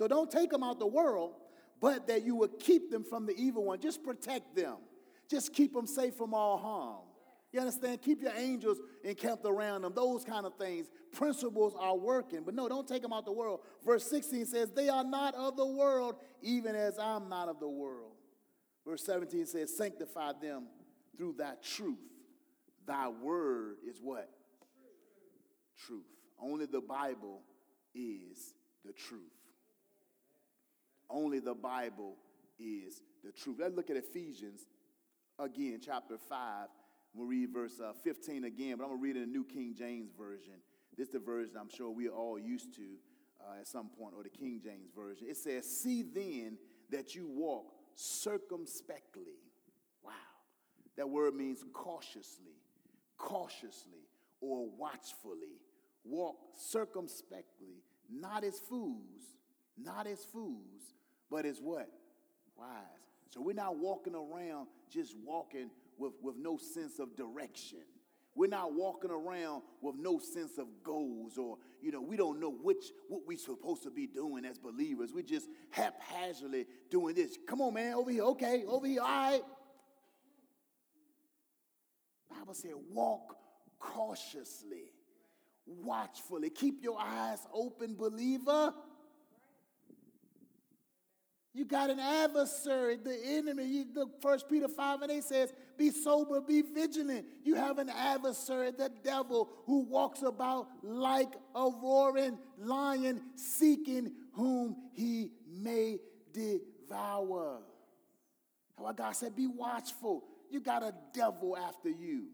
So 0.00 0.08
don't 0.08 0.30
take 0.30 0.48
them 0.48 0.62
out 0.62 0.78
the 0.78 0.86
world, 0.86 1.34
but 1.78 2.08
that 2.08 2.24
you 2.24 2.34
will 2.34 2.48
keep 2.48 2.90
them 2.90 3.04
from 3.04 3.26
the 3.26 3.34
evil 3.36 3.64
one. 3.64 3.80
Just 3.80 4.02
protect 4.02 4.56
them. 4.56 4.76
Just 5.28 5.52
keep 5.52 5.74
them 5.74 5.86
safe 5.86 6.14
from 6.14 6.32
all 6.32 6.56
harm. 6.56 7.00
You 7.52 7.60
understand? 7.60 8.00
Keep 8.00 8.22
your 8.22 8.32
angels 8.34 8.78
encamped 9.04 9.44
around 9.44 9.82
them. 9.82 9.92
Those 9.94 10.24
kind 10.24 10.46
of 10.46 10.54
things. 10.54 10.86
Principles 11.12 11.74
are 11.78 11.94
working. 11.94 12.44
But 12.46 12.54
no, 12.54 12.66
don't 12.66 12.88
take 12.88 13.02
them 13.02 13.12
out 13.12 13.26
the 13.26 13.32
world. 13.32 13.60
Verse 13.84 14.08
16 14.08 14.46
says, 14.46 14.70
They 14.70 14.88
are 14.88 15.04
not 15.04 15.34
of 15.34 15.58
the 15.58 15.66
world, 15.66 16.14
even 16.40 16.74
as 16.74 16.98
I'm 16.98 17.28
not 17.28 17.50
of 17.50 17.60
the 17.60 17.68
world. 17.68 18.12
Verse 18.86 19.04
17 19.04 19.44
says, 19.44 19.76
Sanctify 19.76 20.32
them 20.40 20.68
through 21.18 21.34
thy 21.36 21.52
truth. 21.62 21.98
Thy 22.86 23.08
word 23.08 23.76
is 23.86 24.00
what? 24.02 24.30
Truth. 25.86 26.06
Only 26.42 26.64
the 26.64 26.80
Bible 26.80 27.42
is 27.94 28.54
the 28.82 28.94
truth. 28.94 29.39
Only 31.10 31.40
the 31.40 31.54
Bible 31.54 32.16
is 32.58 33.02
the 33.24 33.32
truth. 33.32 33.56
Let's 33.58 33.74
look 33.74 33.90
at 33.90 33.96
Ephesians 33.96 34.66
again, 35.38 35.80
chapter 35.84 36.16
5 36.16 36.68
I'm 37.12 37.20
going 37.20 37.28
to 37.28 37.30
read 37.30 37.52
verse 37.52 37.80
uh, 37.80 37.92
15 38.04 38.44
again, 38.44 38.76
but 38.76 38.84
I'm 38.84 38.90
going 38.90 39.00
to 39.00 39.02
read 39.02 39.16
in 39.16 39.22
the 39.22 39.38
New 39.38 39.44
King 39.44 39.74
James 39.76 40.10
Version. 40.16 40.54
This 40.96 41.08
is 41.08 41.12
the 41.12 41.18
version 41.18 41.56
I'm 41.58 41.68
sure 41.68 41.90
we're 41.90 42.10
all 42.12 42.38
used 42.38 42.74
to 42.76 42.82
uh, 43.40 43.60
at 43.60 43.66
some 43.66 43.88
point, 43.88 44.14
or 44.16 44.22
the 44.22 44.28
King 44.28 44.60
James 44.62 44.90
Version. 44.94 45.26
It 45.28 45.36
says, 45.36 45.66
See 45.66 46.02
then 46.02 46.56
that 46.90 47.14
you 47.14 47.26
walk 47.28 47.72
circumspectly. 47.94 49.38
Wow. 50.04 50.12
That 50.96 51.08
word 51.08 51.34
means 51.34 51.64
cautiously, 51.72 52.54
cautiously, 53.16 54.06
or 54.40 54.68
watchfully. 54.78 55.58
Walk 56.04 56.36
circumspectly, 56.56 57.82
not 58.10 58.44
as 58.44 58.58
fools, 58.58 59.34
not 59.76 60.06
as 60.06 60.24
fools, 60.24 60.94
but 61.30 61.46
as 61.46 61.60
what? 61.60 61.88
Wise. 62.56 62.68
So 63.30 63.40
we're 63.40 63.54
not 63.54 63.76
walking 63.76 64.14
around 64.14 64.66
just 64.92 65.14
walking 65.24 65.70
with, 65.98 66.12
with 66.22 66.36
no 66.36 66.56
sense 66.56 66.98
of 66.98 67.16
direction. 67.16 67.78
We're 68.34 68.48
not 68.48 68.74
walking 68.74 69.10
around 69.10 69.62
with 69.80 69.96
no 69.96 70.18
sense 70.18 70.58
of 70.58 70.66
goals 70.82 71.36
or, 71.36 71.58
you 71.82 71.90
know, 71.90 72.00
we 72.00 72.16
don't 72.16 72.40
know 72.40 72.52
which 72.52 72.84
what 73.08 73.22
we're 73.26 73.38
supposed 73.38 73.82
to 73.84 73.90
be 73.90 74.06
doing 74.06 74.44
as 74.44 74.56
believers. 74.58 75.10
We're 75.12 75.22
just 75.22 75.48
haphazardly 75.70 76.66
doing 76.90 77.14
this. 77.14 77.36
Come 77.46 77.60
on, 77.60 77.74
man, 77.74 77.94
over 77.94 78.10
here. 78.10 78.22
Okay, 78.22 78.64
over 78.66 78.86
here. 78.86 79.02
All 79.02 79.08
right. 79.08 79.42
Bible 82.30 82.54
said, 82.54 82.72
walk 82.92 83.36
cautiously, 83.78 84.92
watchfully. 85.66 86.50
Keep 86.50 86.82
your 86.82 86.98
eyes 87.00 87.40
open, 87.52 87.96
believer. 87.96 88.72
You 91.52 91.64
got 91.64 91.90
an 91.90 91.98
adversary, 91.98 92.96
the 92.96 93.18
enemy. 93.24 93.64
You 93.64 93.86
look, 93.92 94.22
First 94.22 94.48
Peter 94.48 94.68
5 94.68 95.02
and 95.02 95.10
8 95.10 95.24
says, 95.24 95.52
Be 95.76 95.90
sober, 95.90 96.40
be 96.40 96.62
vigilant. 96.62 97.26
You 97.42 97.56
have 97.56 97.78
an 97.78 97.88
adversary, 97.88 98.70
the 98.70 98.90
devil, 99.02 99.50
who 99.66 99.80
walks 99.80 100.22
about 100.22 100.68
like 100.82 101.32
a 101.56 101.68
roaring 101.82 102.38
lion, 102.56 103.20
seeking 103.34 104.12
whom 104.32 104.76
he 104.92 105.32
may 105.48 105.98
devour. 106.32 107.62
How 108.78 108.92
God 108.92 109.16
said, 109.16 109.34
Be 109.34 109.48
watchful. 109.48 110.24
You 110.50 110.60
got 110.60 110.84
a 110.84 110.94
devil 111.12 111.56
after 111.56 111.88
you, 111.88 112.28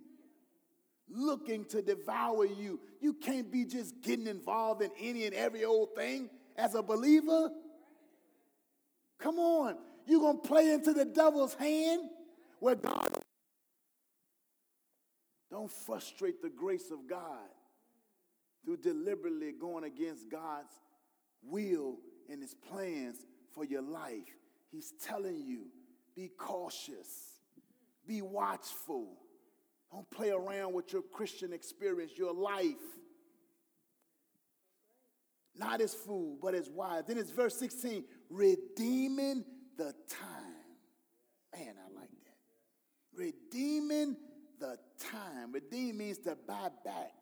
looking 1.08 1.64
to 1.66 1.80
devour 1.80 2.44
you. 2.44 2.80
You 3.00 3.14
can't 3.14 3.50
be 3.50 3.64
just 3.64 4.02
getting 4.02 4.26
involved 4.26 4.82
in 4.82 4.90
any 5.00 5.24
and 5.24 5.34
every 5.34 5.64
old 5.64 5.94
thing 5.96 6.28
as 6.56 6.74
a 6.74 6.82
believer. 6.82 7.50
Come 9.18 9.38
on. 9.38 9.76
You're 10.06 10.20
going 10.20 10.40
to 10.40 10.48
play 10.48 10.72
into 10.72 10.92
the 10.92 11.04
devil's 11.04 11.54
hand 11.54 12.02
where 12.60 12.76
God. 12.76 13.08
Don't 15.50 15.70
frustrate 15.70 16.42
the 16.42 16.50
grace 16.50 16.90
of 16.90 17.08
God 17.08 17.48
through 18.64 18.78
deliberately 18.78 19.52
going 19.52 19.84
against 19.84 20.28
God's 20.28 20.72
will 21.42 21.98
and 22.30 22.42
his 22.42 22.54
plans 22.54 23.16
for 23.54 23.64
your 23.64 23.82
life. 23.82 24.36
He's 24.70 24.92
telling 25.02 25.38
you 25.38 25.66
be 26.16 26.30
cautious, 26.36 27.40
be 28.06 28.22
watchful. 28.22 29.18
Don't 29.92 30.10
play 30.10 30.30
around 30.30 30.74
with 30.74 30.92
your 30.92 31.02
Christian 31.02 31.52
experience, 31.52 32.12
your 32.16 32.34
life. 32.34 32.74
Not 35.54 35.80
as 35.80 35.94
fool, 35.94 36.36
but 36.42 36.54
as 36.54 36.68
wise. 36.68 37.04
Then 37.06 37.18
it's 37.18 37.30
verse 37.30 37.56
16 37.56 38.04
redeeming 38.30 39.44
the 39.76 39.94
time. 40.08 40.66
Man, 41.54 41.74
I 41.78 41.98
like 41.98 42.10
that. 42.10 43.22
Redeeming 43.22 44.16
the 44.58 44.78
time. 44.98 45.52
Redeem 45.52 45.98
means 45.98 46.18
to 46.18 46.36
buy 46.46 46.68
back 46.84 47.12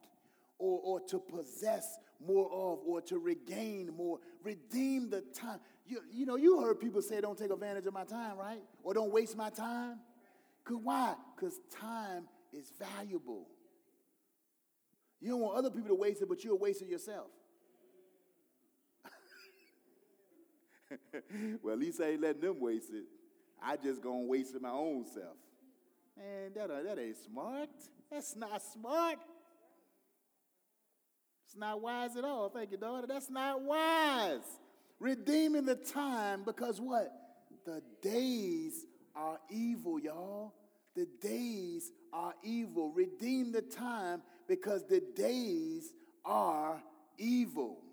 or, 0.58 0.80
or 0.82 1.00
to 1.08 1.18
possess 1.18 1.98
more 2.24 2.46
of 2.46 2.80
or 2.86 3.00
to 3.02 3.18
regain 3.18 3.92
more. 3.96 4.18
Redeem 4.42 5.10
the 5.10 5.20
time. 5.20 5.60
You, 5.86 6.00
you 6.12 6.26
know, 6.26 6.36
you 6.36 6.60
heard 6.60 6.80
people 6.80 7.02
say, 7.02 7.20
don't 7.20 7.38
take 7.38 7.50
advantage 7.50 7.86
of 7.86 7.92
my 7.92 8.04
time, 8.04 8.36
right? 8.38 8.62
Or 8.82 8.94
don't 8.94 9.12
waste 9.12 9.36
my 9.36 9.50
time. 9.50 9.98
Cause 10.64 10.78
why? 10.82 11.14
Because 11.36 11.60
time 11.78 12.26
is 12.52 12.72
valuable. 12.78 13.46
You 15.20 15.30
don't 15.30 15.40
want 15.40 15.56
other 15.56 15.70
people 15.70 15.88
to 15.88 15.94
waste 15.94 16.22
it, 16.22 16.28
but 16.28 16.42
you'll 16.44 16.58
waste 16.58 16.82
it 16.82 16.88
yourself. 16.88 17.26
well, 21.62 21.74
at 21.74 21.78
least 21.78 22.00
I 22.00 22.10
ain't 22.10 22.20
letting 22.20 22.40
them 22.40 22.60
waste 22.60 22.90
it. 22.92 23.04
I 23.62 23.76
just 23.76 24.02
gonna 24.02 24.26
waste 24.26 24.54
it 24.54 24.62
my 24.62 24.70
own 24.70 25.04
self. 25.06 25.36
Man, 26.16 26.52
that, 26.54 26.70
uh, 26.70 26.82
that 26.82 26.98
ain't 26.98 27.16
smart. 27.16 27.68
That's 28.10 28.36
not 28.36 28.62
smart. 28.62 29.18
It's 31.46 31.56
not 31.56 31.80
wise 31.80 32.16
at 32.16 32.24
all. 32.24 32.48
Thank 32.48 32.72
you, 32.72 32.76
daughter. 32.76 33.06
That's 33.06 33.30
not 33.30 33.62
wise. 33.62 34.40
Redeeming 35.00 35.64
the 35.64 35.74
time 35.76 36.42
because 36.44 36.80
what? 36.80 37.12
The 37.64 37.82
days 38.02 38.86
are 39.14 39.38
evil, 39.50 39.98
y'all. 39.98 40.52
The 40.94 41.06
days 41.20 41.90
are 42.12 42.34
evil. 42.42 42.92
Redeem 42.92 43.52
the 43.52 43.62
time 43.62 44.22
because 44.46 44.84
the 44.86 45.02
days 45.16 45.92
are 46.24 46.82
evil. 47.18 47.83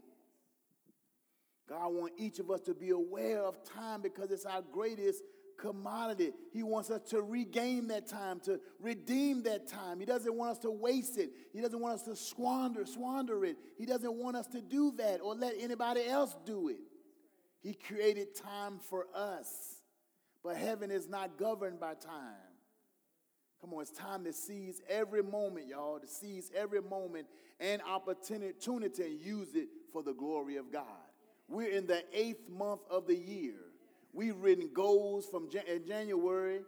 God 1.71 1.93
wants 1.93 2.15
each 2.17 2.39
of 2.39 2.51
us 2.51 2.59
to 2.61 2.73
be 2.73 2.89
aware 2.89 3.41
of 3.41 3.63
time 3.63 4.01
because 4.01 4.29
it's 4.29 4.45
our 4.45 4.61
greatest 4.61 5.23
commodity. 5.57 6.33
He 6.51 6.63
wants 6.63 6.91
us 6.91 7.01
to 7.11 7.21
regain 7.21 7.87
that 7.87 8.07
time, 8.07 8.41
to 8.41 8.59
redeem 8.81 9.43
that 9.43 9.69
time. 9.69 10.01
He 10.01 10.05
doesn't 10.05 10.35
want 10.35 10.51
us 10.51 10.59
to 10.59 10.71
waste 10.71 11.17
it. 11.17 11.29
He 11.53 11.61
doesn't 11.61 11.79
want 11.79 11.95
us 11.95 12.03
to 12.03 12.15
squander, 12.17 12.85
squander 12.85 13.45
it. 13.45 13.55
He 13.77 13.85
doesn't 13.85 14.13
want 14.13 14.35
us 14.35 14.47
to 14.47 14.61
do 14.61 14.91
that 14.97 15.21
or 15.21 15.33
let 15.33 15.53
anybody 15.57 16.05
else 16.05 16.35
do 16.45 16.67
it. 16.67 16.79
He 17.61 17.73
created 17.73 18.35
time 18.35 18.79
for 18.89 19.05
us. 19.15 19.47
But 20.43 20.57
heaven 20.57 20.91
is 20.91 21.07
not 21.07 21.37
governed 21.37 21.79
by 21.79 21.93
time. 21.93 22.51
Come 23.61 23.73
on, 23.75 23.83
it's 23.83 23.91
time 23.91 24.25
to 24.25 24.33
seize 24.33 24.81
every 24.89 25.23
moment, 25.23 25.67
y'all, 25.67 25.99
to 25.99 26.07
seize 26.07 26.51
every 26.53 26.81
moment 26.81 27.27
and 27.61 27.81
opportunity 27.83 29.03
and 29.03 29.21
use 29.21 29.55
it 29.55 29.69
for 29.93 30.03
the 30.03 30.13
glory 30.13 30.57
of 30.57 30.69
God. 30.69 30.83
We're 31.51 31.69
in 31.69 31.85
the 31.85 32.03
eighth 32.13 32.49
month 32.49 32.81
of 32.89 33.07
the 33.07 33.15
year. 33.15 33.55
We've 34.13 34.37
written 34.37 34.69
goals 34.73 35.27
from 35.29 35.49
Jan- 35.49 35.83
January. 35.85 36.61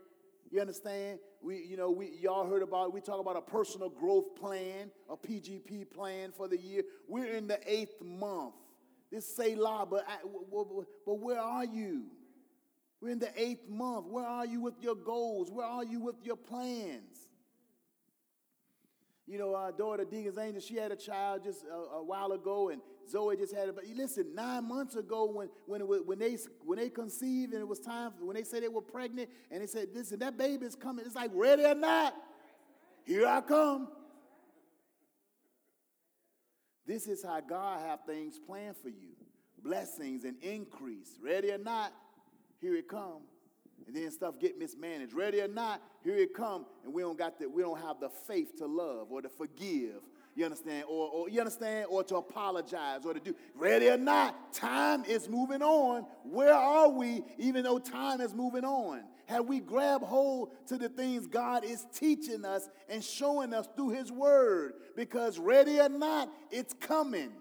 You 0.52 0.62
understand? 0.62 1.20
We, 1.42 1.64
you 1.64 1.78
know, 1.78 1.90
we 1.90 2.12
y'all 2.22 2.48
heard 2.48 2.62
about. 2.62 2.94
We 2.94 3.02
talk 3.02 3.20
about 3.20 3.38
a 3.38 3.42
personal 3.42 3.90
growth 3.90 4.36
plan, 4.36 4.92
a 5.10 5.18
PGP 5.18 5.90
plan 5.90 6.32
for 6.32 6.48
the 6.48 6.58
year. 6.58 6.84
We're 7.08 7.34
in 7.34 7.48
the 7.48 7.60
eighth 7.66 8.02
month. 8.02 8.54
This 9.12 9.40
la, 9.56 9.86
but 9.86 10.06
but 11.06 11.20
where 11.20 11.40
are 11.40 11.66
you? 11.66 12.04
We're 13.02 13.10
in 13.10 13.20
the 13.20 13.32
eighth 13.36 13.70
month. 13.70 14.08
Where 14.08 14.26
are 14.26 14.46
you 14.46 14.62
with 14.62 14.76
your 14.82 14.96
goals? 14.96 15.52
Where 15.52 15.66
are 15.66 15.84
you 15.84 16.00
with 16.00 16.16
your 16.24 16.38
plans? 16.38 17.13
You 19.26 19.38
know, 19.38 19.56
our 19.56 19.72
daughter, 19.72 20.04
Deacon's 20.04 20.38
Angel, 20.38 20.62
she 20.62 20.76
had 20.76 20.92
a 20.92 20.98
child 20.98 21.44
just 21.46 21.64
a, 21.64 21.96
a 21.96 22.04
while 22.04 22.34
ago, 22.34 22.70
and 22.70 22.82
Zoe 23.10 23.38
just 23.38 23.56
had 23.56 23.70
it. 23.70 23.76
But 23.76 23.86
listen, 23.96 24.36
nine 24.36 24.68
months 24.68 24.96
ago, 24.96 25.32
when, 25.32 25.50
when, 25.66 25.80
it, 25.80 26.06
when, 26.06 26.20
they, 26.20 26.38
when 26.66 26.78
they 26.78 26.90
conceived 26.90 27.54
and 27.54 27.62
it 27.62 27.68
was 27.68 27.80
time, 27.80 28.12
when 28.20 28.36
they 28.36 28.44
said 28.44 28.64
they 28.64 28.68
were 28.68 28.82
pregnant, 28.82 29.30
and 29.50 29.62
they 29.62 29.68
said, 29.68 29.88
listen, 29.94 30.20
that 30.20 30.38
baby 30.38 30.66
is 30.66 30.76
coming. 30.76 31.06
It's 31.06 31.16
like, 31.16 31.32
ready 31.34 31.64
or 31.64 31.76
not, 31.76 32.14
here 33.06 33.26
I 33.26 33.40
come. 33.40 33.88
This 36.86 37.08
is 37.08 37.24
how 37.24 37.40
God 37.40 37.80
have 37.80 38.02
things 38.06 38.38
planned 38.46 38.76
for 38.76 38.90
you. 38.90 39.16
Blessings 39.64 40.26
and 40.26 40.36
increase. 40.44 41.18
Ready 41.24 41.52
or 41.52 41.58
not, 41.58 41.94
here 42.60 42.76
it 42.76 42.90
come. 42.90 43.22
And 43.88 43.96
then 43.96 44.10
stuff 44.12 44.40
get 44.40 44.58
mismanaged. 44.58 45.14
Ready 45.14 45.42
or 45.42 45.48
not, 45.48 45.82
here 46.04 46.16
it 46.16 46.34
come, 46.34 46.66
and 46.84 46.94
we 46.94 47.02
don't 47.02 47.18
got 47.18 47.40
the, 47.40 47.50
we 47.50 47.62
don't 47.62 47.80
have 47.82 48.00
the 48.00 48.10
faith 48.10 48.58
to 48.58 48.66
love 48.66 49.12
or 49.12 49.22
to 49.22 49.30
forgive. 49.30 50.02
You 50.36 50.46
understand? 50.46 50.86
Or, 50.90 51.10
or 51.10 51.30
you 51.30 51.40
understand? 51.40 51.88
Or 51.90 52.04
to 52.06 52.16
apologize 52.16 53.06
or 53.06 53.14
to 53.14 53.20
do. 53.20 53.36
Ready 53.56 53.90
or 53.90 53.98
not, 53.98 54.54
time 54.54 55.04
is 55.06 55.30
moving 55.30 55.62
on. 55.62 56.06
Where 56.24 56.54
are 56.54 56.90
we, 56.90 57.24
even 57.38 57.64
though 57.64 57.78
time 57.78 58.20
is 58.20 58.34
moving 58.34 58.66
on? 58.66 59.04
Have 59.26 59.46
we 59.46 59.60
grabbed 59.60 60.04
hold 60.04 60.52
to 60.68 60.78
the 60.78 60.90
things 60.90 61.28
God 61.28 61.64
is 61.64 61.86
teaching 61.94 62.46
us 62.46 62.68
and 62.90 63.04
showing 63.04 63.54
us 63.54 63.68
through 63.76 63.90
His 63.90 64.12
Word? 64.12 64.74
Because 64.96 65.40
ready 65.40 65.80
or 65.80 65.90
not, 65.90 66.30
it's 66.52 66.74
coming. 66.74 67.32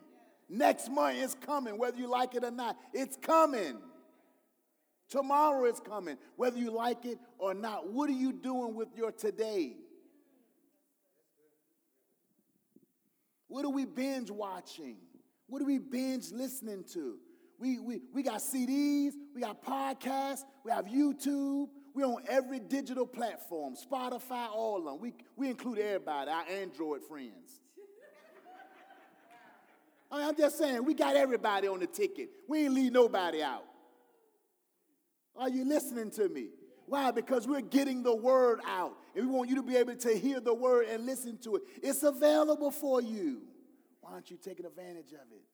Next 0.49 0.91
month 0.91 1.17
it's 1.19 1.35
coming, 1.35 1.79
whether 1.79 1.97
you 1.97 2.09
like 2.09 2.35
it 2.35 2.45
or 2.45 2.51
not. 2.51 2.77
It's 2.93 3.17
coming. 3.17 3.79
Tomorrow 5.13 5.67
is 5.67 5.79
coming, 5.79 6.17
whether 6.37 6.57
you 6.57 6.71
like 6.71 7.05
it 7.05 7.19
or 7.37 7.53
not. 7.53 7.93
What 7.93 8.09
are 8.09 8.15
you 8.15 8.33
doing 8.33 8.75
with 8.75 8.89
your 8.97 9.13
today? 9.13 9.77
What 13.47 13.67
are 13.67 13.71
we 13.71 13.85
binge 13.85 14.31
watching? 14.31 14.97
What 15.49 15.61
are 15.61 15.67
we 15.67 15.77
binge 15.77 16.31
listening 16.33 16.85
to? 16.95 17.19
We, 17.59 17.79
we, 17.79 18.01
we 18.15 18.23
got 18.23 18.41
CDs, 18.41 19.13
we 19.35 19.43
got 19.43 19.63
podcasts, 19.63 20.45
we 20.65 20.71
have 20.71 20.87
YouTube, 20.87 21.69
we're 21.95 22.07
on 22.07 22.25
every 22.27 22.59
digital 22.59 23.05
platform, 23.07 23.75
Spotify, 23.75 24.49
all 24.51 24.79
of 24.79 24.85
them. 24.87 24.99
We, 24.99 25.13
we 25.37 25.51
include 25.51 25.79
everybody, 25.79 26.31
our 26.31 26.45
Android 26.49 27.03
friends. 27.05 27.61
I 30.11 30.17
mean, 30.17 30.27
I'm 30.29 30.37
just 30.37 30.57
saying, 30.57 30.83
we 30.87 30.95
got 30.95 31.17
everybody 31.17 31.69
on 31.69 31.81
the 31.81 31.87
ticket. 31.87 32.31
We 32.49 32.65
ain't 32.65 32.73
leave 32.73 32.93
nobody 32.93 33.43
out. 33.43 33.65
Are 35.37 35.49
you 35.49 35.65
listening 35.65 36.11
to 36.13 36.29
me? 36.29 36.49
Why? 36.87 37.11
Because 37.11 37.47
we're 37.47 37.61
getting 37.61 38.03
the 38.03 38.15
word 38.15 38.61
out. 38.67 38.95
And 39.15 39.27
we 39.27 39.33
want 39.33 39.49
you 39.49 39.57
to 39.57 39.63
be 39.63 39.77
able 39.77 39.97
to 39.97 40.15
hear 40.17 40.41
the 40.41 40.55
word 40.55 40.87
and 40.89 41.07
listen 41.07 41.39
to 41.39 41.57
it. 41.57 41.63
It's 41.83 42.03
available 42.03 42.71
for 42.71 43.01
you. 43.01 43.43
Why 44.01 44.13
aren't 44.13 44.31
you 44.31 44.37
taking 44.37 44.67
advantage 44.67 45.13
of 45.13 45.31
it? 45.33 45.45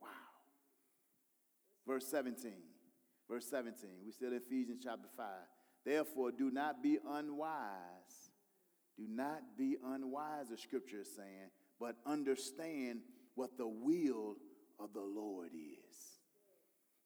Wow. 0.00 0.08
Verse 1.86 2.06
17. 2.06 2.52
Verse 3.28 3.46
17. 3.48 3.90
We're 4.04 4.12
still 4.12 4.28
in 4.28 4.36
Ephesians 4.36 4.80
chapter 4.84 5.08
5. 5.16 5.26
Therefore, 5.84 6.30
do 6.30 6.50
not 6.50 6.82
be 6.82 6.98
unwise. 7.08 8.30
Do 8.96 9.06
not 9.08 9.56
be 9.56 9.76
unwise, 9.82 10.50
the 10.50 10.58
scripture 10.58 11.00
is 11.00 11.08
saying, 11.16 11.50
but 11.78 11.96
understand 12.04 13.00
what 13.34 13.56
the 13.56 13.66
will 13.66 14.36
of 14.82 14.92
the 14.92 15.00
Lord 15.00 15.50
is. 15.54 15.96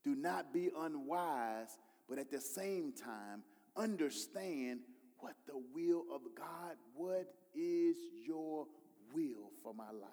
Do 0.03 0.15
not 0.15 0.53
be 0.53 0.71
unwise, 0.79 1.79
but 2.09 2.19
at 2.19 2.31
the 2.31 2.41
same 2.41 2.93
time, 2.93 3.43
understand 3.77 4.81
what 5.19 5.35
the 5.47 5.61
will 5.75 6.05
of 6.15 6.23
God, 6.37 6.77
what 6.95 7.35
is 7.55 7.97
your 8.27 8.67
will 9.15 9.51
for 9.63 9.73
my 9.73 9.91
life? 9.91 10.11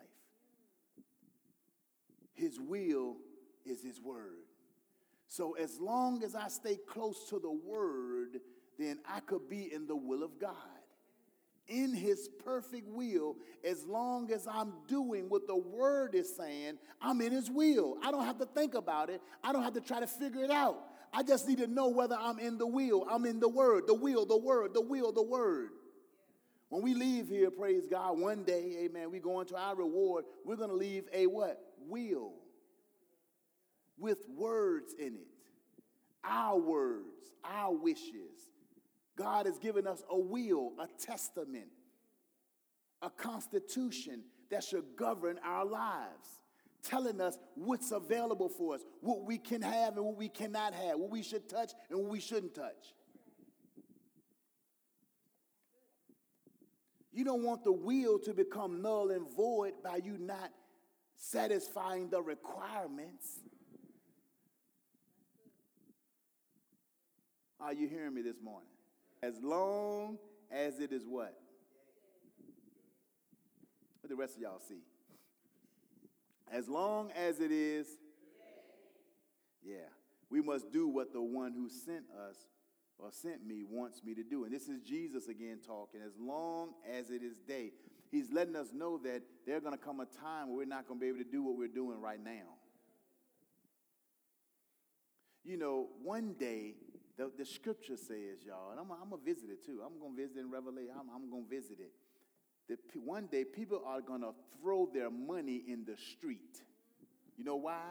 His 2.33 2.59
will 2.59 3.17
is 3.65 3.83
His 3.83 3.99
word. 3.99 4.47
So 5.27 5.53
as 5.53 5.79
long 5.79 6.23
as 6.23 6.35
I 6.35 6.47
stay 6.47 6.77
close 6.87 7.29
to 7.29 7.39
the 7.39 7.51
word, 7.51 8.39
then 8.79 8.99
I 9.07 9.19
could 9.21 9.49
be 9.49 9.73
in 9.73 9.87
the 9.87 9.95
will 9.95 10.23
of 10.23 10.39
God 10.39 10.80
in 11.71 11.93
his 11.93 12.29
perfect 12.43 12.87
will 12.89 13.37
as 13.67 13.85
long 13.85 14.31
as 14.31 14.45
I'm 14.45 14.73
doing 14.87 15.29
what 15.29 15.47
the 15.47 15.55
word 15.55 16.13
is 16.13 16.35
saying. 16.35 16.77
I'm 17.01 17.21
in 17.21 17.31
his 17.31 17.49
will. 17.49 17.97
I 18.03 18.11
don't 18.11 18.25
have 18.25 18.37
to 18.39 18.45
think 18.45 18.75
about 18.75 19.09
it, 19.09 19.21
I 19.43 19.53
don't 19.53 19.63
have 19.63 19.73
to 19.73 19.81
try 19.81 20.01
to 20.01 20.07
figure 20.07 20.43
it 20.43 20.51
out. 20.51 20.77
I 21.13 21.23
just 21.23 21.47
need 21.47 21.57
to 21.57 21.67
know 21.67 21.89
whether 21.89 22.15
I'm 22.17 22.39
in 22.39 22.57
the 22.57 22.67
will. 22.67 23.05
I'm 23.09 23.25
in 23.25 23.39
the 23.39 23.49
word, 23.49 23.85
the 23.87 23.93
will, 23.93 24.25
the 24.25 24.37
word, 24.37 24.73
the 24.73 24.81
will, 24.81 25.11
the 25.11 25.23
word. 25.23 25.69
When 26.69 26.81
we 26.81 26.93
leave 26.93 27.27
here, 27.27 27.51
praise 27.51 27.85
God, 27.85 28.17
one 28.17 28.43
day, 28.43 28.77
amen, 28.85 29.11
we 29.11 29.19
go 29.19 29.41
into 29.41 29.57
our 29.57 29.75
reward, 29.75 30.23
we're 30.45 30.55
going 30.55 30.69
to 30.69 30.75
leave 30.75 31.03
a 31.13 31.27
what? 31.27 31.59
Will 31.87 32.31
with 34.01 34.27
words 34.35 34.93
in 34.97 35.15
it. 35.15 35.27
Our 36.23 36.57
words, 36.57 37.31
our 37.43 37.73
wishes, 37.73 38.50
God 39.21 39.45
has 39.45 39.59
given 39.59 39.85
us 39.85 40.01
a 40.09 40.17
will, 40.17 40.73
a 40.79 40.87
testament, 40.99 41.67
a 43.03 43.09
constitution 43.11 44.23
that 44.49 44.63
should 44.63 44.95
govern 44.97 45.39
our 45.45 45.63
lives, 45.63 46.39
telling 46.81 47.21
us 47.21 47.37
what's 47.53 47.91
available 47.91 48.49
for 48.49 48.73
us, 48.73 48.81
what 49.01 49.23
we 49.23 49.37
can 49.37 49.61
have 49.61 49.95
and 49.97 50.05
what 50.05 50.17
we 50.17 50.27
cannot 50.27 50.73
have, 50.73 50.97
what 50.97 51.11
we 51.11 51.21
should 51.21 51.47
touch 51.47 51.71
and 51.91 51.99
what 51.99 52.09
we 52.09 52.19
shouldn't 52.19 52.55
touch. 52.55 52.95
You 57.13 57.23
don't 57.23 57.43
want 57.43 57.63
the 57.63 57.73
will 57.73 58.17
to 58.19 58.33
become 58.33 58.81
null 58.81 59.11
and 59.11 59.29
void 59.35 59.73
by 59.83 59.97
you 59.97 60.17
not 60.17 60.49
satisfying 61.15 62.09
the 62.09 62.23
requirements. 62.23 63.41
Are 67.59 67.73
you 67.73 67.87
hearing 67.87 68.15
me 68.15 68.23
this 68.23 68.41
morning? 68.41 68.69
As 69.23 69.35
long 69.41 70.17
as 70.49 70.79
it 70.79 70.91
is 70.91 71.05
what? 71.05 71.37
What 74.01 74.09
the 74.09 74.15
rest 74.15 74.35
of 74.35 74.41
y'all 74.41 74.59
see? 74.67 74.81
As 76.51 76.67
long 76.67 77.11
as 77.11 77.39
it 77.39 77.51
is, 77.51 77.87
yeah, 79.63 79.87
we 80.29 80.41
must 80.41 80.71
do 80.71 80.87
what 80.87 81.13
the 81.13 81.21
one 81.21 81.53
who 81.53 81.69
sent 81.69 82.05
us 82.29 82.35
or 82.97 83.11
sent 83.11 83.45
me 83.45 83.63
wants 83.63 84.03
me 84.03 84.15
to 84.15 84.23
do. 84.23 84.43
And 84.43 84.53
this 84.53 84.67
is 84.67 84.81
Jesus 84.81 85.27
again 85.27 85.59
talking. 85.65 86.01
As 86.05 86.13
long 86.19 86.69
as 86.91 87.09
it 87.11 87.21
is 87.21 87.37
day, 87.47 87.71
he's 88.09 88.31
letting 88.31 88.55
us 88.55 88.67
know 88.73 88.97
that 89.03 89.21
there's 89.45 89.61
going 89.61 89.77
to 89.77 89.83
come 89.83 89.99
a 89.99 90.05
time 90.05 90.49
where 90.49 90.57
we're 90.57 90.65
not 90.65 90.87
going 90.87 90.99
to 90.99 91.03
be 91.03 91.09
able 91.09 91.19
to 91.19 91.31
do 91.31 91.43
what 91.43 91.57
we're 91.57 91.67
doing 91.67 92.01
right 92.01 92.23
now. 92.23 92.57
You 95.43 95.57
know, 95.57 95.87
one 96.03 96.33
day 96.39 96.75
the, 97.17 97.31
the 97.37 97.45
scripture 97.45 97.97
says, 97.97 98.43
y'all, 98.45 98.71
and 98.71 98.79
I'm, 98.79 98.87
going 98.87 99.09
to 99.09 99.25
visit 99.25 99.49
it 99.49 99.65
too. 99.65 99.81
I'm 99.85 99.99
going 99.99 100.15
to 100.15 100.21
visit 100.21 100.37
in 100.37 100.49
Revelation. 100.49 100.91
I'm, 100.97 101.09
I'm 101.13 101.29
going 101.29 101.45
to 101.45 101.49
visit 101.49 101.77
it. 101.79 101.91
That 102.69 102.79
one 103.03 103.27
day 103.27 103.43
people 103.43 103.81
are 103.85 104.01
going 104.01 104.21
to 104.21 104.31
throw 104.59 104.89
their 104.93 105.09
money 105.09 105.61
in 105.67 105.85
the 105.85 105.97
street. 105.97 106.61
You 107.37 107.43
know 107.43 107.57
why? 107.57 107.81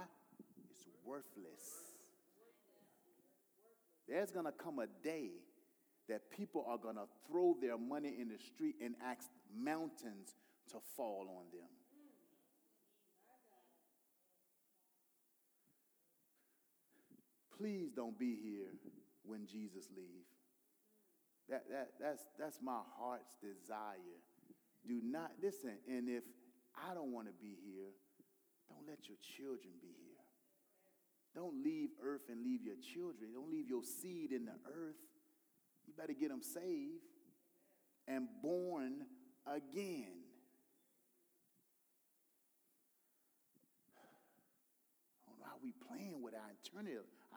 It's 0.73 0.87
worthless. 1.05 1.65
There's 4.09 4.31
going 4.31 4.47
to 4.47 4.53
come 4.53 4.79
a 4.79 4.87
day 5.05 5.31
that 6.09 6.31
people 6.31 6.65
are 6.69 6.79
going 6.79 6.97
to 6.97 7.07
throw 7.29 7.57
their 7.61 7.79
money 7.79 8.15
in 8.19 8.29
the 8.29 8.39
street 8.39 8.77
and 8.83 8.95
ask 9.05 9.29
mountains 9.57 10.35
to 10.73 10.79
fall 10.97 11.27
on 11.29 11.45
them. 11.53 11.69
please 17.61 17.91
don't 17.95 18.19
be 18.19 18.37
here 18.43 18.73
when 19.31 19.47
Jesus 19.47 19.87
leave. 19.95 20.27
That, 21.49 21.63
that, 21.71 21.89
that's, 22.01 22.23
that's 22.39 22.59
my 22.63 22.81
heart's 22.99 23.39
desire. 23.39 24.19
Do 24.87 25.01
not, 25.03 25.31
listen, 25.41 25.79
and 25.89 26.09
if 26.09 26.25
I 26.75 26.95
don't 26.95 27.13
want 27.13 27.29
to 27.29 27.33
be 27.41 27.55
here, 27.63 27.95
don't 28.69 28.87
let 28.87 29.09
your 29.09 29.19
children 29.37 29.75
be 29.81 29.95
here. 29.95 30.19
Don't 31.35 31.63
leave 31.63 31.91
earth 32.03 32.23
and 32.29 32.43
leave 32.43 32.63
your 32.63 32.75
children. 32.95 33.31
Don't 33.35 33.51
leave 33.51 33.69
your 33.69 33.85
seed 33.85 34.33
in 34.33 34.47
the 34.47 34.59
earth. 34.67 34.99
You 35.87 35.93
better 35.97 36.13
get 36.13 36.31
them 36.31 36.43
saved 36.43 37.07
and 38.09 38.27
born 38.43 39.07
again. 39.47 40.27
I 45.27 45.31
don't 45.31 45.39
know 45.39 45.47
how 45.47 45.59
we 45.63 45.73
playing 45.87 46.23
with 46.23 46.35
our 46.35 46.51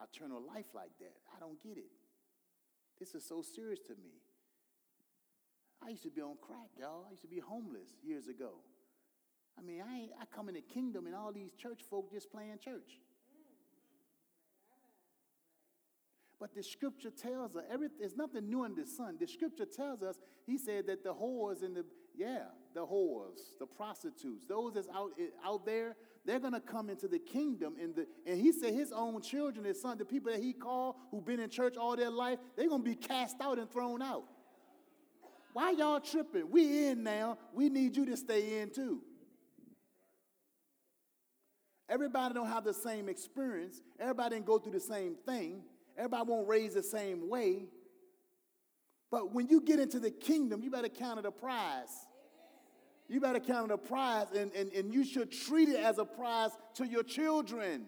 our 0.00 0.06
eternal 0.12 0.42
life 0.54 0.66
like 0.74 0.90
that. 1.00 1.14
I 1.34 1.40
don't 1.40 1.62
get 1.62 1.76
it. 1.76 1.90
This 2.98 3.14
is 3.14 3.24
so 3.24 3.42
serious 3.42 3.80
to 3.88 3.92
me. 3.94 4.22
I 5.84 5.90
used 5.90 6.04
to 6.04 6.10
be 6.10 6.22
on 6.22 6.36
crack, 6.40 6.70
y'all. 6.78 7.04
I 7.06 7.10
used 7.10 7.22
to 7.22 7.28
be 7.28 7.40
homeless 7.40 7.88
years 8.02 8.28
ago. 8.28 8.52
I 9.58 9.62
mean, 9.62 9.82
I, 9.82 10.08
I 10.20 10.24
come 10.34 10.48
in 10.48 10.54
the 10.54 10.62
kingdom 10.62 11.06
and 11.06 11.14
all 11.14 11.32
these 11.32 11.52
church 11.52 11.82
folk 11.88 12.10
just 12.10 12.30
playing 12.30 12.58
church. 12.64 13.00
But 16.40 16.54
the 16.54 16.62
scripture 16.62 17.10
tells 17.10 17.56
us, 17.56 17.62
every, 17.70 17.88
there's 17.98 18.16
nothing 18.16 18.50
new 18.50 18.64
in 18.64 18.74
the 18.74 18.86
sun. 18.86 19.16
The 19.20 19.26
scripture 19.26 19.64
tells 19.64 20.02
us, 20.02 20.16
he 20.46 20.58
said 20.58 20.86
that 20.88 21.04
the 21.04 21.14
whores 21.14 21.62
and 21.62 21.76
the, 21.76 21.84
yeah, 22.16 22.46
the 22.74 22.84
whores, 22.84 23.56
the 23.58 23.66
prostitutes, 23.66 24.46
those 24.46 24.74
that's 24.74 24.88
out, 24.88 25.12
out 25.44 25.64
there, 25.64 25.96
they're 26.24 26.40
going 26.40 26.54
to 26.54 26.60
come 26.60 26.88
into 26.88 27.06
the 27.06 27.18
kingdom. 27.18 27.74
In 27.80 27.94
the, 27.94 28.06
and 28.26 28.40
he 28.40 28.52
said 28.52 28.72
his 28.72 28.92
own 28.92 29.20
children, 29.20 29.64
his 29.64 29.80
son, 29.80 29.98
the 29.98 30.04
people 30.04 30.32
that 30.32 30.42
he 30.42 30.52
called 30.52 30.96
who've 31.10 31.24
been 31.24 31.40
in 31.40 31.50
church 31.50 31.76
all 31.76 31.96
their 31.96 32.10
life, 32.10 32.38
they're 32.56 32.68
going 32.68 32.82
to 32.82 32.88
be 32.88 32.96
cast 32.96 33.36
out 33.40 33.58
and 33.58 33.70
thrown 33.70 34.00
out. 34.00 34.24
Why 35.52 35.70
y'all 35.70 36.00
tripping? 36.00 36.50
We 36.50 36.88
in 36.88 37.02
now. 37.02 37.38
We 37.52 37.68
need 37.68 37.96
you 37.96 38.06
to 38.06 38.16
stay 38.16 38.60
in 38.60 38.70
too. 38.70 39.02
Everybody 41.88 42.34
don't 42.34 42.48
have 42.48 42.64
the 42.64 42.74
same 42.74 43.08
experience. 43.08 43.82
Everybody 44.00 44.36
didn't 44.36 44.46
go 44.46 44.58
through 44.58 44.72
the 44.72 44.80
same 44.80 45.16
thing. 45.26 45.62
Everybody 45.96 46.24
won't 46.28 46.48
raise 46.48 46.74
the 46.74 46.82
same 46.82 47.28
way. 47.28 47.66
But 49.10 49.32
when 49.32 49.48
you 49.48 49.60
get 49.60 49.78
into 49.78 50.00
the 50.00 50.10
kingdom, 50.10 50.62
you 50.62 50.70
better 50.70 50.88
count 50.88 51.20
it 51.20 51.26
a 51.26 51.30
prize. 51.30 52.06
You 53.08 53.20
better 53.20 53.40
count 53.40 53.70
it 53.70 53.74
a 53.74 53.78
prize, 53.78 54.26
and, 54.34 54.50
and, 54.52 54.72
and 54.72 54.92
you 54.92 55.04
should 55.04 55.30
treat 55.30 55.68
it 55.68 55.76
as 55.76 55.98
a 55.98 56.04
prize 56.04 56.50
to 56.74 56.86
your 56.86 57.02
children 57.02 57.86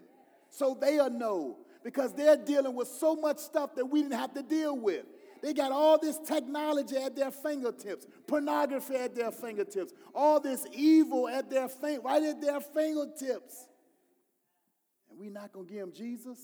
so 0.50 0.76
they'll 0.78 1.10
know 1.10 1.58
because 1.82 2.12
they're 2.12 2.36
dealing 2.36 2.74
with 2.74 2.88
so 2.88 3.14
much 3.14 3.38
stuff 3.38 3.74
that 3.76 3.86
we 3.86 4.02
didn't 4.02 4.18
have 4.18 4.34
to 4.34 4.42
deal 4.42 4.76
with. 4.76 5.04
They 5.42 5.52
got 5.52 5.70
all 5.70 5.98
this 5.98 6.18
technology 6.18 6.96
at 6.96 7.14
their 7.14 7.30
fingertips, 7.30 8.06
pornography 8.26 8.96
at 8.96 9.14
their 9.14 9.30
fingertips, 9.30 9.92
all 10.14 10.40
this 10.40 10.66
evil 10.72 11.28
at 11.28 11.48
their 11.50 11.68
fin- 11.68 12.00
right 12.02 12.22
at 12.22 12.40
their 12.40 12.60
fingertips. 12.60 13.66
And 15.10 15.18
we 15.18 15.28
not 15.28 15.52
gonna 15.52 15.66
give 15.66 15.78
them 15.78 15.92
Jesus? 15.92 16.38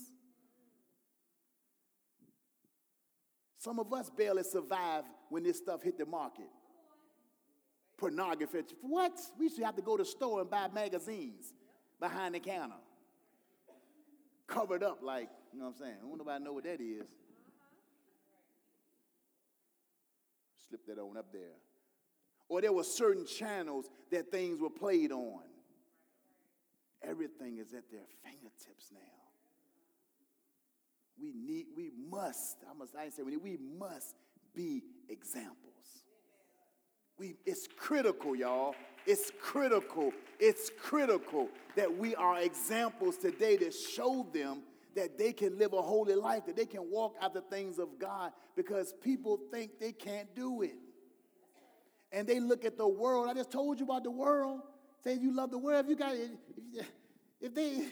Some 3.57 3.79
of 3.79 3.91
us 3.93 4.09
barely 4.09 4.43
survive 4.43 5.03
when 5.29 5.43
this 5.43 5.57
stuff 5.57 5.83
hit 5.83 5.97
the 5.97 6.05
market. 6.05 6.49
Pornography. 8.03 8.63
What? 8.81 9.17
We 9.39 9.47
should 9.47 9.63
have 9.63 9.77
to 9.77 9.81
go 9.81 9.95
to 9.95 10.03
the 10.03 10.09
store 10.09 10.41
and 10.41 10.49
buy 10.49 10.67
magazines 10.73 11.53
behind 12.01 12.35
the 12.35 12.39
counter. 12.41 12.75
Covered 14.45 14.83
up 14.83 14.99
like, 15.01 15.29
you 15.53 15.59
know 15.59 15.67
what 15.67 15.75
I'm 15.75 15.79
saying? 15.79 15.95
I 16.03 16.09
don't 16.09 16.17
nobody 16.17 16.43
know 16.43 16.51
what 16.51 16.65
that 16.65 16.81
is. 16.81 17.07
Slip 20.67 20.85
that 20.85 20.99
on 20.99 21.15
up 21.15 21.31
there. 21.31 21.55
Or 22.49 22.59
there 22.59 22.73
were 22.73 22.83
certain 22.83 23.25
channels 23.25 23.89
that 24.11 24.29
things 24.29 24.59
were 24.59 24.69
played 24.69 25.13
on. 25.13 25.43
Everything 27.01 27.57
is 27.57 27.73
at 27.73 27.89
their 27.89 28.01
fingertips 28.21 28.91
now. 28.91 28.99
We 31.17 31.31
need, 31.31 31.67
we 31.73 31.89
must, 32.09 32.57
I 32.69 32.77
must, 32.77 32.97
I 32.97 33.07
say, 33.11 33.23
we 33.23 33.57
must 33.79 34.13
be 34.53 34.83
examples. 35.07 36.02
We, 37.17 37.35
it's 37.45 37.67
critical, 37.77 38.35
y'all. 38.35 38.75
It's 39.05 39.31
critical. 39.39 40.11
It's 40.39 40.71
critical 40.79 41.49
that 41.75 41.95
we 41.97 42.15
are 42.15 42.39
examples 42.39 43.17
today 43.17 43.57
to 43.57 43.71
show 43.71 44.27
them 44.33 44.61
that 44.95 45.17
they 45.17 45.33
can 45.33 45.57
live 45.57 45.73
a 45.73 45.81
holy 45.81 46.15
life, 46.15 46.45
that 46.45 46.55
they 46.55 46.65
can 46.65 46.89
walk 46.89 47.15
after 47.21 47.41
things 47.41 47.79
of 47.79 47.99
God 47.99 48.31
because 48.55 48.93
people 49.01 49.39
think 49.51 49.79
they 49.79 49.91
can't 49.91 50.33
do 50.35 50.61
it. 50.61 50.75
And 52.11 52.27
they 52.27 52.39
look 52.39 52.63
at 52.63 52.77
the 52.77 52.87
world. 52.87 53.27
I 53.27 53.33
just 53.33 53.51
told 53.51 53.79
you 53.79 53.85
about 53.85 54.03
the 54.03 54.11
world. 54.11 54.61
Say 55.03 55.15
you 55.15 55.35
love 55.35 55.49
the 55.49 55.57
world. 55.57 55.83
If 55.83 55.89
you 55.89 55.95
got, 55.95 56.13
if, 56.13 56.85
if 57.41 57.55
they, 57.55 57.87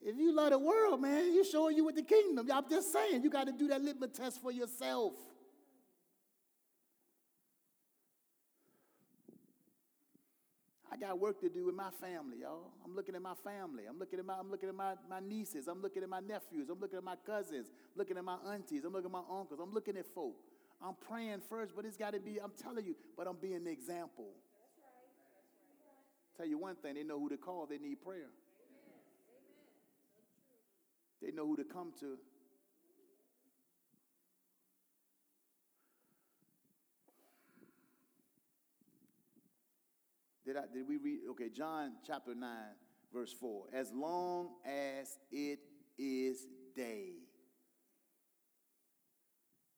if 0.00 0.16
you 0.16 0.34
love 0.34 0.50
the 0.50 0.58
world, 0.58 1.00
man, 1.00 1.32
you're 1.34 1.44
showing 1.44 1.76
you 1.76 1.84
with 1.84 1.96
the 1.96 2.02
kingdom. 2.02 2.48
I'm 2.52 2.68
just 2.70 2.90
saying, 2.92 3.22
you 3.22 3.28
got 3.28 3.46
to 3.46 3.52
do 3.52 3.68
that 3.68 3.82
litmus 3.82 4.10
test 4.14 4.40
for 4.40 4.50
yourself. 4.50 5.12
I 10.92 10.96
got 10.96 11.20
work 11.20 11.40
to 11.40 11.48
do 11.48 11.66
with 11.66 11.74
my 11.74 11.90
family, 12.00 12.38
y'all. 12.42 12.72
I'm 12.84 12.96
looking 12.96 13.14
at 13.14 13.22
my 13.22 13.34
family. 13.44 13.84
I'm 13.88 13.98
looking 13.98 14.18
at 14.18 14.24
my, 14.24 14.34
I'm 14.34 14.50
looking 14.50 14.68
at 14.68 14.74
my, 14.74 14.94
my 15.08 15.20
nieces. 15.20 15.68
I'm 15.68 15.80
looking 15.80 16.02
at 16.02 16.08
my 16.08 16.18
nephews. 16.18 16.68
I'm 16.68 16.80
looking 16.80 16.98
at 16.98 17.04
my 17.04 17.14
cousins. 17.24 17.66
I'm 17.68 17.98
looking 17.98 18.18
at 18.18 18.24
my 18.24 18.36
aunties. 18.52 18.84
I'm 18.84 18.92
looking 18.92 19.06
at 19.06 19.12
my 19.12 19.22
uncles. 19.30 19.60
I'm 19.62 19.72
looking 19.72 19.96
at 19.96 20.06
folk. 20.06 20.34
I'm 20.82 20.94
praying 21.08 21.42
first, 21.48 21.76
but 21.76 21.84
it's 21.84 21.96
got 21.96 22.14
to 22.14 22.20
be, 22.20 22.38
I'm 22.42 22.52
telling 22.60 22.86
you, 22.86 22.96
but 23.16 23.28
I'm 23.28 23.36
being 23.36 23.64
the 23.64 23.70
example. 23.70 24.30
Tell 26.36 26.46
you 26.46 26.58
one 26.58 26.74
thing, 26.76 26.94
they 26.94 27.02
know 27.04 27.18
who 27.18 27.28
to 27.28 27.36
call, 27.36 27.66
they 27.66 27.78
need 27.78 28.02
prayer. 28.02 28.30
They 31.22 31.32
know 31.32 31.46
who 31.46 31.56
to 31.56 31.64
come 31.64 31.92
to. 32.00 32.16
Did, 40.50 40.56
I, 40.56 40.62
did 40.74 40.88
we 40.88 40.96
read? 40.96 41.20
Okay, 41.30 41.48
John 41.48 41.92
chapter 42.04 42.34
9, 42.34 42.50
verse 43.14 43.32
4. 43.32 43.66
As 43.72 43.92
long 43.92 44.48
as 44.66 45.16
it 45.30 45.60
is 45.96 46.44
day, 46.74 47.12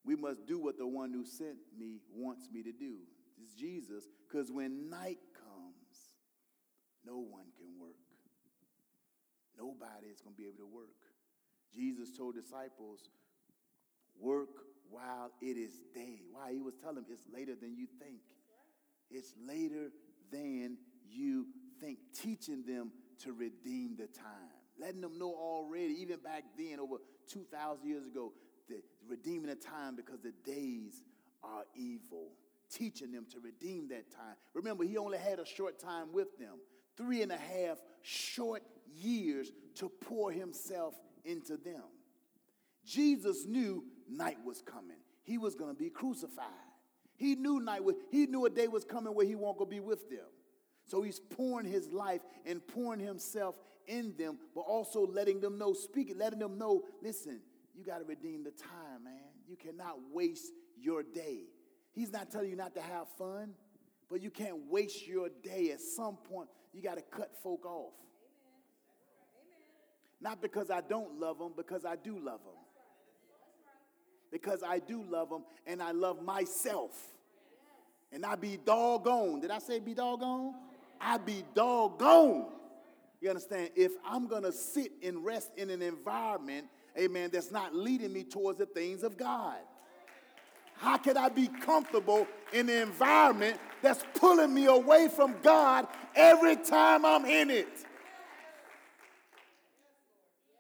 we 0.03 0.17
must 0.17 0.47
do 0.47 0.59
what 0.59 0.79
the 0.79 0.87
one 0.87 1.13
who 1.13 1.27
sent 1.27 1.59
me 1.79 1.99
wants 2.11 2.49
me 2.51 2.63
to 2.63 2.73
do. 2.73 3.01
This 3.39 3.51
is 3.51 3.55
Jesus, 3.55 4.09
because 4.27 4.51
when 4.51 4.89
night 4.89 5.19
comes, 5.35 6.15
no 7.05 7.19
one 7.19 7.45
can 7.59 7.79
work. 7.79 8.01
Nobody 9.59 10.07
is 10.07 10.23
going 10.23 10.35
to 10.35 10.41
be 10.41 10.49
able 10.49 10.57
to 10.57 10.75
work. 10.75 10.97
Jesus 11.75 12.17
told 12.17 12.35
disciples, 12.35 13.11
work 14.19 14.49
while 14.89 15.33
it 15.43 15.59
is 15.59 15.73
day. 15.95 16.23
Why? 16.31 16.55
He 16.55 16.63
was 16.63 16.77
telling 16.77 16.95
them 16.95 17.05
it's 17.11 17.25
later 17.31 17.57
than 17.61 17.77
you 17.77 17.89
think. 18.01 18.21
It's 19.11 19.35
later 19.47 19.91
than 20.33 20.79
you 21.09 21.47
think. 21.81 21.99
Teaching 22.15 22.65
them 22.67 22.91
to 23.25 23.33
redeem 23.33 23.97
the 23.97 24.07
time. 24.07 24.57
Letting 24.79 25.03
them 25.03 25.19
know 25.19 25.35
already, 25.35 25.95
even 26.01 26.19
back 26.21 26.45
then, 26.57 26.81
over 26.81 26.97
2,000 27.29 27.87
years 27.87 28.07
ago, 28.07 28.33
that 28.69 28.83
redeeming 29.07 29.49
the 29.49 29.55
time 29.55 29.95
because 29.97 30.21
the 30.21 30.33
days 30.45 31.03
are 31.43 31.65
evil. 31.75 32.33
Teaching 32.73 33.13
them 33.13 33.27
to 33.33 33.41
redeem 33.41 33.89
that 33.89 34.11
time. 34.11 34.35
Remember, 34.55 34.83
he 34.83 34.97
only 34.97 35.19
had 35.19 35.39
a 35.39 35.47
short 35.47 35.79
time 35.79 36.13
with 36.13 36.39
them 36.39 36.55
three 36.97 37.23
and 37.23 37.33
a 37.33 37.37
half 37.37 37.79
short 38.03 38.63
years 38.95 39.51
to 39.77 39.89
pour 39.89 40.33
himself 40.33 40.95
into 41.25 41.57
them. 41.57 41.83
Jesus 42.85 43.47
knew 43.47 43.85
night 44.09 44.39
was 44.45 44.63
coming. 44.63 44.97
He 45.23 45.39
was 45.39 45.55
going 45.55 45.75
to 45.75 45.79
be 45.79 45.91
crucified. 45.91 46.47
He 47.17 47.35
knew 47.35 47.61
night 47.61 47.85
was, 47.85 47.97
he 48.11 48.27
knew 48.27 48.47
a 48.47 48.51
day 48.51 48.69
was 48.69 48.85
coming 48.85 49.15
where 49.15 49.27
he 49.27 49.35
won't 49.35 49.59
go 49.59 49.65
be 49.65 49.81
with 49.81 50.09
them. 50.09 50.27
So 50.87 51.03
he's 51.03 51.21
pouring 51.21 51.67
his 51.67 51.93
life 51.93 52.21
and 52.45 52.67
pouring 52.67 53.01
himself 53.01 53.55
in 53.87 54.15
them, 54.17 54.39
but 54.55 54.63
also 54.63 55.07
letting 55.07 55.41
them 55.41 55.59
know, 55.59 55.73
speaking, 55.73 56.19
letting 56.19 56.39
them 56.39 56.59
know, 56.59 56.83
listen, 57.03 57.41
you 57.75 57.85
got 57.85 57.99
to 57.99 58.05
redeem 58.05 58.45
the 58.45 58.51
time, 58.51 59.05
man. 59.05 59.15
You 59.47 59.57
cannot 59.57 59.99
waste 60.13 60.53
your 60.81 61.03
day. 61.03 61.45
He's 61.93 62.13
not 62.13 62.31
telling 62.31 62.51
you 62.51 62.57
not 62.57 62.75
to 62.75 62.81
have 62.81 63.09
fun, 63.19 63.55
but 64.11 64.21
you 64.21 64.31
can't 64.31 64.69
waste 64.69 65.07
your 65.07 65.29
day. 65.43 65.71
At 65.73 65.81
some 65.81 66.17
point, 66.17 66.49
you 66.73 66.83
got 66.83 66.97
to 66.97 67.03
cut 67.03 67.33
folk 67.43 67.65
off. 67.67 67.93
Not 70.21 70.41
because 70.41 70.71
I 70.71 70.81
don't 70.81 71.19
love 71.19 71.39
them, 71.39 71.53
because 71.57 71.85
I 71.85 71.97
do 71.97 72.19
love 72.19 72.41
them. 72.45 72.55
Because 74.33 74.63
I 74.67 74.81
do 74.81 75.05
love 75.09 75.31
them 75.31 75.45
and 75.67 75.81
I 75.81 75.93
love 75.93 76.23
myself. 76.23 76.91
And 78.11 78.27
I 78.27 78.35
be 78.35 78.59
doggone. 78.65 79.41
Did 79.41 79.53
I 79.53 79.61
say 79.61 79.79
be 79.79 79.95
doggone? 79.95 80.55
I 81.01 81.19
be 81.19 81.45
doggone. 81.55 82.47
You 83.21 83.29
understand? 83.29 83.71
If 83.77 83.93
I'm 84.05 84.27
going 84.27 84.43
to 84.43 84.53
sit 84.53 84.91
and 85.03 85.25
rest 85.25 85.53
in 85.57 85.71
an 85.71 85.83
environment 85.83 86.67
amen, 86.99 87.31
that's 87.33 87.51
not 87.51 87.75
leading 87.75 88.13
me 88.13 88.25
towards 88.25 88.59
the 88.59 88.67
things 88.67 89.03
of 89.03 89.17
God? 89.17 89.57
How 90.75 90.97
can 90.97 91.17
I 91.17 91.29
be 91.29 91.47
comfortable 91.47 92.27
in 92.53 92.67
the 92.67 92.83
environment 92.83 93.59
that's 93.83 94.05
pulling 94.15 94.53
me 94.53 94.67
away 94.67 95.09
from 95.09 95.37
God 95.43 95.87
every 96.15 96.57
time 96.57 97.05
I'm 97.05 97.25
in 97.25 97.51
it? 97.51 97.69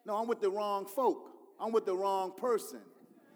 No, 0.04 0.16
I'm 0.16 0.28
with 0.28 0.40
the 0.40 0.50
wrong 0.50 0.86
folk. 0.86 1.30
I'm 1.60 1.72
with 1.72 1.86
the 1.86 1.94
wrong 1.94 2.32
person. 2.36 2.80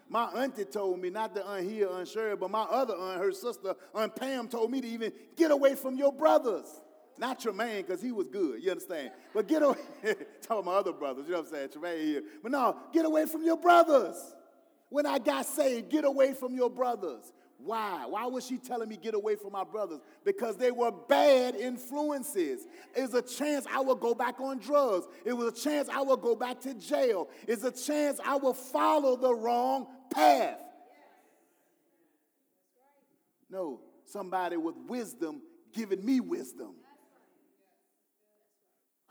My 0.09 0.25
auntie 0.25 0.65
told 0.65 1.01
me, 1.01 1.09
not 1.09 1.35
the 1.35 1.45
aunt 1.45 1.69
here, 1.69 1.89
Aunt 1.89 2.07
Sherry, 2.07 2.35
but 2.35 2.49
my 2.49 2.61
other 2.61 2.95
aunt, 2.95 3.21
her 3.21 3.31
sister, 3.31 3.75
Aunt 3.93 4.15
Pam, 4.15 4.47
told 4.47 4.71
me 4.71 4.79
to 4.79 4.87
even 4.87 5.11
get 5.35 5.51
away 5.51 5.75
from 5.75 5.97
your 5.97 6.13
brothers. 6.13 6.81
Not 7.19 7.39
Tremaine, 7.39 7.81
because 7.81 8.01
he 8.01 8.11
was 8.11 8.27
good, 8.27 8.63
you 8.63 8.71
understand? 8.71 9.11
But 9.33 9.47
get 9.47 9.63
away, 9.63 9.77
talking 10.41 10.65
my 10.65 10.73
other 10.73 10.93
brothers, 10.93 11.25
you 11.25 11.33
know 11.33 11.39
what 11.39 11.47
I'm 11.47 11.53
saying? 11.53 11.69
Tremaine 11.71 12.05
here. 12.05 12.23
But 12.41 12.51
no, 12.51 12.77
get 12.93 13.05
away 13.05 13.25
from 13.25 13.43
your 13.43 13.57
brothers. 13.57 14.15
When 14.89 15.05
I 15.05 15.19
got 15.19 15.45
saved, 15.45 15.89
get 15.89 16.05
away 16.05 16.33
from 16.33 16.55
your 16.55 16.69
brothers. 16.69 17.33
Why? 17.57 18.05
Why 18.05 18.25
was 18.27 18.45
she 18.45 18.57
telling 18.57 18.87
me 18.87 18.97
get 18.97 19.15
away 19.15 19.35
from 19.35 19.51
my 19.51 19.63
brothers? 19.63 19.99
Because 20.23 20.57
they 20.57 20.71
were 20.71 20.91
bad 20.91 21.55
influences. 21.55 22.67
It's 22.95 23.13
a 23.15 23.21
chance 23.21 23.65
I 23.73 23.79
will 23.79 23.95
go 23.95 24.13
back 24.13 24.39
on 24.39 24.59
drugs. 24.59 25.07
It 25.25 25.33
was 25.33 25.47
a 25.47 25.63
chance 25.63 25.89
I 25.89 26.01
will 26.01 26.17
go 26.17 26.35
back 26.35 26.59
to 26.61 26.75
jail. 26.75 27.29
It's 27.47 27.63
a 27.63 27.71
chance 27.71 28.19
I 28.23 28.35
will 28.35 28.53
follow 28.53 29.15
the 29.15 29.33
wrong 29.33 29.87
path. 30.11 30.59
No, 33.49 33.81
somebody 34.05 34.57
with 34.57 34.75
wisdom 34.87 35.41
giving 35.73 36.03
me 36.05 36.19
wisdom. 36.19 36.75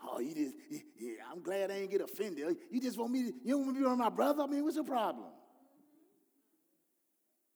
Oh, 0.03 0.19
you 0.19 0.33
just, 0.33 0.55
yeah, 0.99 1.23
I'm 1.31 1.41
glad 1.41 1.71
I 1.71 1.75
ain't 1.75 1.91
get 1.91 2.01
offended. 2.01 2.57
You 2.71 2.79
just 2.79 2.97
want 2.97 3.11
me 3.11 3.23
to, 3.23 3.33
you 3.43 3.53
don't 3.55 3.65
want 3.65 3.77
me 3.77 3.83
to 3.83 3.89
be 3.89 3.95
my 3.95 4.09
brother? 4.09 4.43
I 4.43 4.47
mean, 4.47 4.63
what's 4.63 4.75
your 4.75 4.85
problem? 4.85 5.25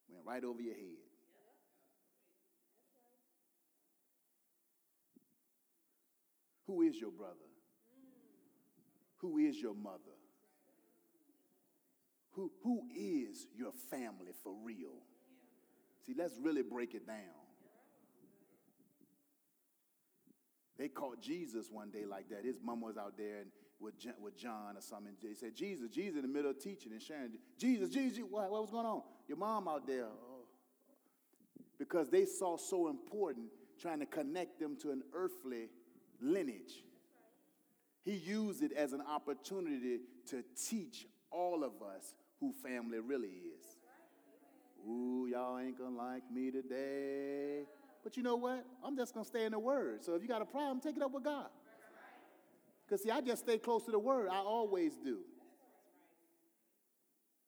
Went 0.10 0.26
right 0.26 0.44
over 0.44 0.62
your 0.62 0.74
head. 0.74 0.98
Who 6.68 6.82
is 6.82 7.00
your 7.00 7.12
brother? 7.12 7.36
Who 9.18 9.38
is 9.38 9.62
your 9.62 9.76
mother? 9.76 10.00
Who, 12.34 12.52
who 12.64 12.84
is 12.96 13.48
your 13.56 13.72
family 13.90 14.32
for 14.44 14.54
real? 14.64 15.04
See, 16.06 16.14
let's 16.18 16.38
really 16.42 16.62
break 16.62 16.96
it 16.96 17.06
down. 17.06 17.18
They 20.78 20.88
caught 20.88 21.22
Jesus 21.22 21.70
one 21.70 21.92
day 21.92 22.06
like 22.06 22.30
that. 22.30 22.44
His 22.44 22.60
mom 22.64 22.82
was 22.82 22.98
out 22.98 23.18
there 23.18 23.42
and 23.42 23.52
with, 23.80 23.94
with 24.20 24.38
John 24.38 24.78
or 24.78 24.82
something. 24.82 25.14
They 25.22 25.34
said, 25.34 25.56
Jesus, 25.56 25.90
Jesus 25.90 26.16
in 26.16 26.22
the 26.22 26.28
middle 26.28 26.52
of 26.52 26.60
teaching 26.60 26.92
and 26.92 27.02
sharing. 27.02 27.32
Jesus, 27.58 27.90
Jesus, 27.90 28.20
what, 28.30 28.50
what 28.50 28.62
was 28.62 28.72
going 28.72 28.86
on? 28.86 29.02
Your 29.28 29.38
mom 29.38 29.68
out 29.68 29.86
there. 29.86 30.06
Oh. 30.06 30.46
Because 31.78 32.10
they 32.10 32.26
saw 32.26 32.58
so 32.58 32.88
important 32.90 33.48
trying 33.80 34.00
to 34.00 34.06
connect 34.06 34.60
them 34.60 34.78
to 34.78 34.92
an 34.92 35.04
earthly 35.14 35.70
lineage. 36.22 36.84
He 38.04 38.14
used 38.14 38.64
it 38.64 38.72
as 38.72 38.94
an 38.94 39.02
opportunity 39.02 40.00
to 40.30 40.44
teach 40.68 41.06
all 41.32 41.64
of 41.64 41.82
us 41.82 42.16
who 42.42 42.54
family 42.62 43.00
really 43.00 43.28
is. 43.30 43.78
Ooh, 44.86 45.28
y'all 45.32 45.60
ain't 45.60 45.78
gonna 45.78 45.96
like 45.96 46.24
me 46.34 46.52
today. 46.52 47.64
But 48.04 48.18
you 48.18 48.24
know 48.24 48.36
what? 48.36 48.66
I'm 48.84 48.98
just 48.98 49.14
to 49.14 49.24
stay 49.24 49.46
in 49.46 49.52
the 49.52 49.60
Word. 49.60 50.04
So 50.04 50.16
if 50.16 50.24
you 50.24 50.28
got 50.28 50.42
a 50.42 50.46
problem, 50.46 50.82
take 50.82 50.98
it 50.98 51.04
up 51.04 51.12
with 51.12 51.24
God. 51.24 51.48
Because, 52.86 53.04
see, 53.04 53.12
I 53.12 53.22
just 53.22 53.44
stay 53.44 53.60
close 53.60 53.86
to 53.86 53.92
the 53.92 54.00
Word. 54.00 54.28
I 54.30 54.40
always 54.40 54.98
do. 54.98 55.20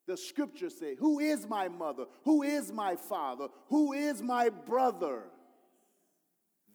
The 0.06 0.16
scriptures 0.16 0.78
say, 0.78 0.94
Who 0.94 1.18
is 1.18 1.48
my 1.48 1.68
mother? 1.68 2.04
Who 2.24 2.42
is 2.42 2.72
my 2.72 2.94
father? 2.94 3.48
Who 3.68 3.92
is 3.92 4.22
my 4.22 4.48
brother? 4.48 5.24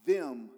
Them 0.06 0.50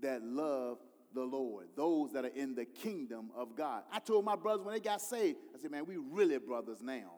that 0.00 0.24
love 0.24 0.78
the 1.14 1.22
Lord, 1.22 1.66
those 1.76 2.12
that 2.12 2.24
are 2.24 2.34
in 2.34 2.54
the 2.54 2.64
kingdom 2.64 3.30
of 3.36 3.56
God. 3.56 3.84
I 3.92 4.00
told 4.00 4.24
my 4.24 4.36
brothers 4.36 4.64
when 4.66 4.74
they 4.74 4.80
got 4.80 5.00
saved, 5.00 5.38
I 5.54 5.58
said, 5.60 5.70
Man, 5.70 5.86
we 5.86 5.96
really 5.96 6.38
brothers 6.38 6.82
now. 6.82 7.12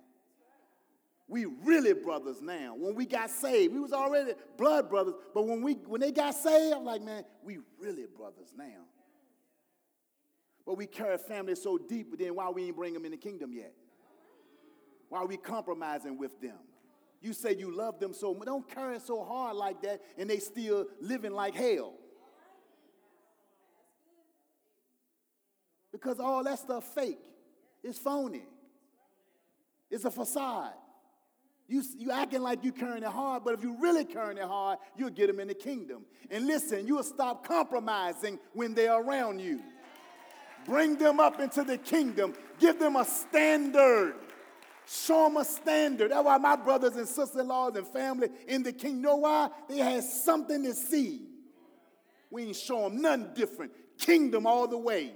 We 1.29 1.45
really 1.45 1.93
brothers 1.93 2.41
now. 2.41 2.75
When 2.77 2.95
we 2.95 3.05
got 3.05 3.31
saved, 3.31 3.75
we 3.75 3.81
was 3.81 3.93
already 3.93 4.35
blood 4.57 4.89
brothers, 4.89 5.15
but 5.35 5.47
when 5.47 5.61
we 5.61 5.75
when 5.75 6.01
they 6.01 6.13
got 6.13 6.35
saved, 6.35 6.75
I'm 6.75 6.85
like, 6.85 7.03
man, 7.03 7.25
we 7.43 7.59
really 7.81 8.07
brothers 8.17 8.53
now. 8.57 8.85
But 10.65 10.77
we 10.77 10.87
carry 10.87 11.19
family 11.19 11.57
so 11.57 11.79
deep, 11.79 12.11
but 12.11 12.19
then 12.19 12.35
why 12.37 12.49
we 12.51 12.67
ain't 12.67 12.77
bring 12.77 12.95
them 12.95 13.05
in 13.05 13.11
the 13.11 13.17
kingdom 13.17 13.53
yet? 13.53 13.73
Why 15.09 15.25
we 15.25 15.37
compromising 15.37 16.19
with 16.19 16.41
them? 16.41 16.59
You 17.21 17.33
say 17.33 17.57
you 17.57 17.75
love 17.75 17.99
them 17.99 18.13
so 18.13 18.35
much, 18.35 18.47
don't 18.47 18.69
carry 18.69 19.01
so 19.01 19.25
hard 19.25 19.57
like 19.57 19.83
that, 19.83 20.01
and 20.19 20.31
they 20.31 20.39
still 20.39 20.87
living 21.01 21.33
like 21.33 21.55
hell. 21.55 21.95
Because 25.97 26.21
all 26.21 26.45
that 26.45 26.59
stuff 26.59 26.85
fake. 26.95 27.19
It's 27.83 27.99
phony. 27.99 28.43
It's 29.91 30.05
a 30.05 30.11
facade. 30.11 30.73
You, 31.69 31.83
you 31.97 32.13
acting 32.13 32.43
like 32.43 32.63
you 32.63 32.71
carrying 32.71 33.03
it 33.03 33.09
hard, 33.09 33.43
but 33.45 33.55
if 33.55 33.63
you 33.63 33.77
really 33.81 34.05
carrying 34.05 34.39
it 34.39 34.45
hard, 34.45 34.79
you'll 34.97 35.11
get 35.11 35.27
them 35.27 35.41
in 35.41 35.49
the 35.49 35.55
kingdom. 35.55 36.05
And 36.31 36.47
listen, 36.47 36.87
you'll 36.87 37.03
stop 37.03 37.47
compromising 37.47 38.39
when 38.53 38.75
they're 38.75 39.01
around 39.01 39.41
you. 39.41 39.61
Bring 40.65 40.97
them 40.97 41.19
up 41.19 41.41
into 41.41 41.65
the 41.65 41.79
kingdom. 41.79 42.35
Give 42.59 42.79
them 42.79 42.97
a 42.97 43.05
standard. 43.05 44.15
Show 44.87 45.25
them 45.25 45.39
a 45.39 45.45
standard. 45.45 46.13
That's 46.13 46.25
why 46.25 46.39
my 46.39 46.57
brothers 46.57 46.95
and 46.97 47.09
sister-in-laws 47.09 47.77
and 47.77 47.87
family 47.87 48.29
in 48.47 48.63
the 48.63 48.73
kingdom, 48.73 49.03
know 49.03 49.17
why? 49.17 49.49
They 49.69 49.79
had 49.79 50.05
something 50.05 50.63
to 50.63 50.75
see. 50.75 51.23
We 52.31 52.45
ain't 52.45 52.57
show 52.57 52.89
them 52.89 53.01
nothing 53.01 53.29
different. 53.35 53.73
Kingdom 53.99 54.47
all 54.47 54.69
the 54.69 54.79
way. 54.79 55.13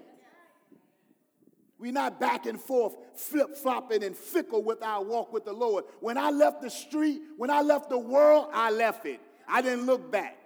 We're 1.81 1.93
not 1.93 2.21
back 2.21 2.45
and 2.45 2.61
forth, 2.61 2.95
flip 3.15 3.57
flopping 3.57 4.05
and 4.05 4.15
fickle 4.15 4.63
with 4.63 4.83
our 4.83 5.03
walk 5.03 5.33
with 5.33 5.47
the 5.47 5.53
Lord. 5.55 5.85
When 6.01 6.19
I 6.19 6.31
left 6.31 6.61
the 6.61 6.69
street, 6.69 7.23
when 7.39 7.49
I 7.49 7.63
left 7.63 7.89
the 7.89 7.99
world, 7.99 8.49
I 8.53 8.71
left 8.71 9.07
it. 9.07 9.19
I 9.49 9.63
didn't 9.63 9.87
look 9.87 10.13
back. 10.13 10.37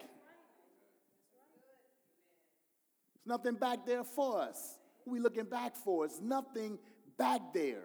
There's 3.14 3.26
nothing 3.26 3.56
back 3.56 3.84
there 3.84 4.04
for 4.04 4.42
us. 4.42 4.78
we 5.06 5.18
looking 5.18 5.46
back 5.46 5.74
for? 5.74 6.04
It's 6.04 6.20
nothing 6.20 6.78
back 7.18 7.40
there. 7.52 7.82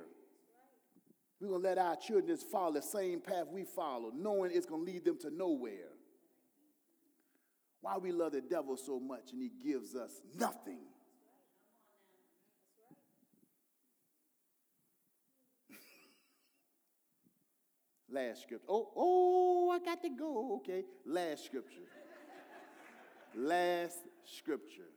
We're 1.41 1.49
going 1.49 1.63
to 1.63 1.67
let 1.69 1.77
our 1.79 1.95
children 1.95 2.27
just 2.27 2.51
follow 2.51 2.73
the 2.73 2.83
same 2.83 3.19
path 3.19 3.47
we 3.51 3.63
follow, 3.63 4.11
knowing 4.15 4.51
it's 4.53 4.67
going 4.67 4.85
to 4.85 4.91
lead 4.91 5.05
them 5.05 5.17
to 5.21 5.31
nowhere. 5.31 5.89
Why 7.81 7.97
we 7.97 8.11
love 8.11 8.33
the 8.33 8.41
devil 8.41 8.77
so 8.77 8.99
much 8.99 9.31
and 9.31 9.41
he 9.41 9.49
gives 9.63 9.95
us 9.95 10.21
nothing. 10.35 10.81
Last 18.11 18.43
scripture. 18.43 18.65
Oh, 18.67 18.89
oh, 18.95 19.69
I 19.69 19.79
got 19.79 20.01
to 20.01 20.09
go. 20.09 20.55
Okay. 20.57 20.83
Last 21.05 21.45
scripture. 21.45 21.87
Last 23.35 23.97
scripture. 24.25 24.89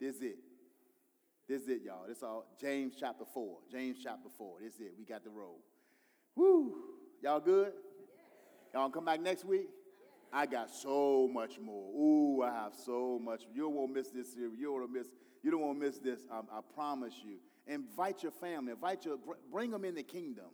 This 0.00 0.16
is 0.16 0.22
it. 0.22 0.38
This 1.48 1.62
is 1.62 1.68
it, 1.68 1.82
y'all. 1.84 2.06
This 2.08 2.22
all 2.22 2.46
James 2.60 2.94
chapter 2.98 3.24
4. 3.32 3.58
James 3.70 3.98
chapter 4.02 4.28
4. 4.38 4.56
This 4.62 4.74
is 4.74 4.80
it. 4.80 4.92
We 4.98 5.04
got 5.04 5.24
the 5.24 5.30
roll. 5.30 5.60
Woo. 6.36 6.74
Y'all 7.22 7.40
good? 7.40 7.72
Y'all 8.72 8.90
come 8.90 9.04
back 9.04 9.20
next 9.20 9.44
week? 9.44 9.68
I 10.32 10.46
got 10.46 10.70
so 10.70 11.28
much 11.32 11.60
more. 11.60 11.92
Ooh, 11.92 12.42
I 12.42 12.50
have 12.50 12.72
so 12.74 13.20
much. 13.22 13.42
You 13.52 13.68
won't 13.68 13.92
miss 13.92 14.10
this 14.10 14.32
series. 14.32 14.58
You 14.58 14.72
won't 14.72 14.92
miss. 14.92 15.08
You 15.42 15.50
don't 15.50 15.60
want 15.60 15.80
to 15.80 15.86
miss 15.86 15.98
this. 15.98 16.20
I, 16.30 16.38
I 16.38 16.60
promise 16.74 17.14
you. 17.24 17.36
Invite 17.66 18.22
your 18.22 18.32
family. 18.32 18.72
Invite 18.72 19.04
your. 19.04 19.16
Bring 19.52 19.70
them 19.70 19.84
in 19.84 19.94
the 19.94 20.02
kingdom. 20.02 20.46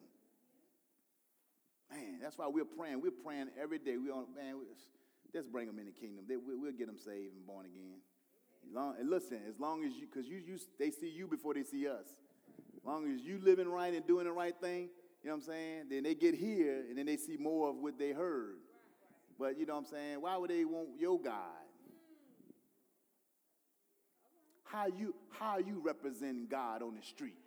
Man, 1.90 2.20
that's 2.22 2.38
why 2.38 2.46
we're 2.48 2.64
praying. 2.64 3.00
We're 3.00 3.10
praying 3.10 3.48
every 3.60 3.78
day. 3.78 3.96
We 3.96 4.10
on 4.10 4.26
man, 4.34 4.56
let's 5.34 5.46
bring 5.48 5.66
them 5.66 5.78
in 5.78 5.86
the 5.86 5.92
kingdom. 5.92 6.24
They, 6.28 6.36
we, 6.36 6.56
will 6.56 6.72
get 6.72 6.86
them 6.86 6.98
saved 6.98 7.34
and 7.34 7.46
born 7.46 7.66
again. 7.66 7.98
Long, 8.72 8.94
and 8.98 9.10
listen, 9.10 9.40
as 9.48 9.58
long 9.58 9.84
as 9.84 9.94
you, 9.94 10.06
because 10.06 10.28
you, 10.28 10.38
you, 10.38 10.58
they 10.78 10.90
see 10.90 11.08
you 11.08 11.26
before 11.26 11.54
they 11.54 11.64
see 11.64 11.88
us. 11.88 12.06
As 12.76 12.84
long 12.84 13.12
as 13.12 13.22
you 13.22 13.40
living 13.42 13.68
right 13.68 13.92
and 13.92 14.06
doing 14.06 14.24
the 14.24 14.32
right 14.32 14.54
thing, 14.60 14.88
you 15.22 15.28
know 15.28 15.36
what 15.36 15.42
I'm 15.42 15.48
saying? 15.48 15.82
Then 15.90 16.02
they 16.04 16.14
get 16.14 16.34
here 16.34 16.84
and 16.88 16.96
then 16.96 17.06
they 17.06 17.16
see 17.16 17.36
more 17.36 17.70
of 17.70 17.76
what 17.76 17.98
they 17.98 18.12
heard. 18.12 18.56
But 19.38 19.58
you 19.58 19.66
know 19.66 19.74
what 19.74 19.80
I'm 19.80 19.86
saying? 19.86 20.20
Why 20.20 20.36
would 20.36 20.50
they 20.50 20.64
want 20.64 20.88
your 20.98 21.20
God? 21.20 21.34
How 24.64 24.86
you 24.86 25.14
how 25.30 25.58
you 25.58 25.80
representing 25.84 26.46
God 26.46 26.82
on 26.82 26.94
the 26.94 27.02
street? 27.02 27.39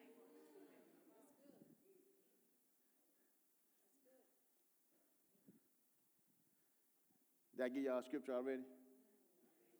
Did 7.63 7.71
I 7.71 7.75
give 7.75 7.83
y'all 7.83 7.99
a 7.99 8.03
scripture 8.03 8.33
already? 8.33 8.63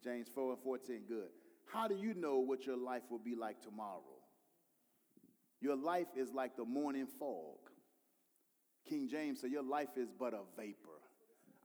James 0.01 0.27
4 0.33 0.53
and 0.53 0.61
14. 0.61 1.01
Good. 1.05 1.27
How 1.65 1.89
do 1.89 1.95
you 1.95 2.13
know 2.13 2.39
what 2.39 2.65
your 2.65 2.77
life 2.77 3.01
will 3.09 3.19
be 3.19 3.35
like 3.35 3.61
tomorrow? 3.61 4.21
Your 5.59 5.75
life 5.75 6.07
is 6.15 6.31
like 6.33 6.55
the 6.55 6.63
morning 6.63 7.07
fog. 7.19 7.57
King 8.87 9.09
James 9.09 9.41
said, 9.41 9.51
Your 9.51 9.63
life 9.63 9.97
is 9.97 10.07
but 10.17 10.33
a 10.33 10.43
vapor. 10.55 11.01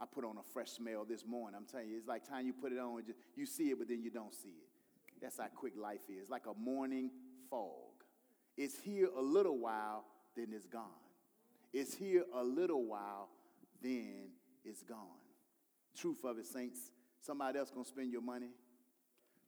I 0.00 0.06
put 0.12 0.24
on 0.24 0.38
a 0.38 0.42
fresh 0.52 0.70
smell 0.70 1.04
this 1.08 1.24
morning. 1.24 1.56
I'm 1.56 1.66
telling 1.66 1.88
you, 1.88 1.96
it's 1.98 2.08
like 2.08 2.28
time 2.28 2.46
you 2.46 2.52
put 2.52 2.72
it 2.72 2.78
on, 2.80 3.00
you 3.36 3.46
see 3.46 3.70
it, 3.70 3.78
but 3.78 3.86
then 3.86 4.02
you 4.02 4.10
don't 4.10 4.34
see 4.34 4.48
it. 4.48 5.22
That's 5.22 5.38
how 5.38 5.46
quick 5.54 5.74
life 5.80 6.08
is. 6.08 6.28
Like 6.28 6.46
a 6.46 6.60
morning 6.60 7.10
fog. 7.48 7.70
It's 8.56 8.76
here 8.80 9.08
a 9.16 9.22
little 9.22 9.58
while, 9.58 10.04
then 10.36 10.48
it's 10.52 10.66
gone. 10.66 10.82
It's 11.72 11.94
here 11.94 12.24
a 12.34 12.42
little 12.42 12.84
while, 12.84 13.28
then 13.80 14.30
it's 14.64 14.82
gone. 14.82 15.27
Truth 15.98 16.24
of 16.24 16.38
it, 16.38 16.46
saints. 16.46 16.92
Somebody 17.20 17.58
else 17.58 17.70
gonna 17.70 17.84
spend 17.84 18.12
your 18.12 18.22
money. 18.22 18.50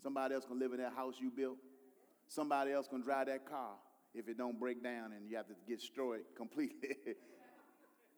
Somebody 0.03 0.35
else 0.35 0.45
gonna 0.45 0.61
live 0.61 0.73
in 0.73 0.79
that 0.81 0.93
house 0.95 1.15
you 1.21 1.31
built. 1.31 1.59
Somebody 2.29 2.73
else 2.73 2.89
gonna 2.89 3.05
drive 3.05 3.27
that 3.27 3.49
car 3.49 3.75
if 4.15 4.29
it 4.29 4.37
don't 4.37 4.59
break 4.59 4.83
down 4.83 5.13
and 5.13 5.29
you 5.29 5.37
have 5.37 5.47
to 5.47 5.55
get 5.69 5.79
destroyed 5.79 6.23
completely. 6.37 6.97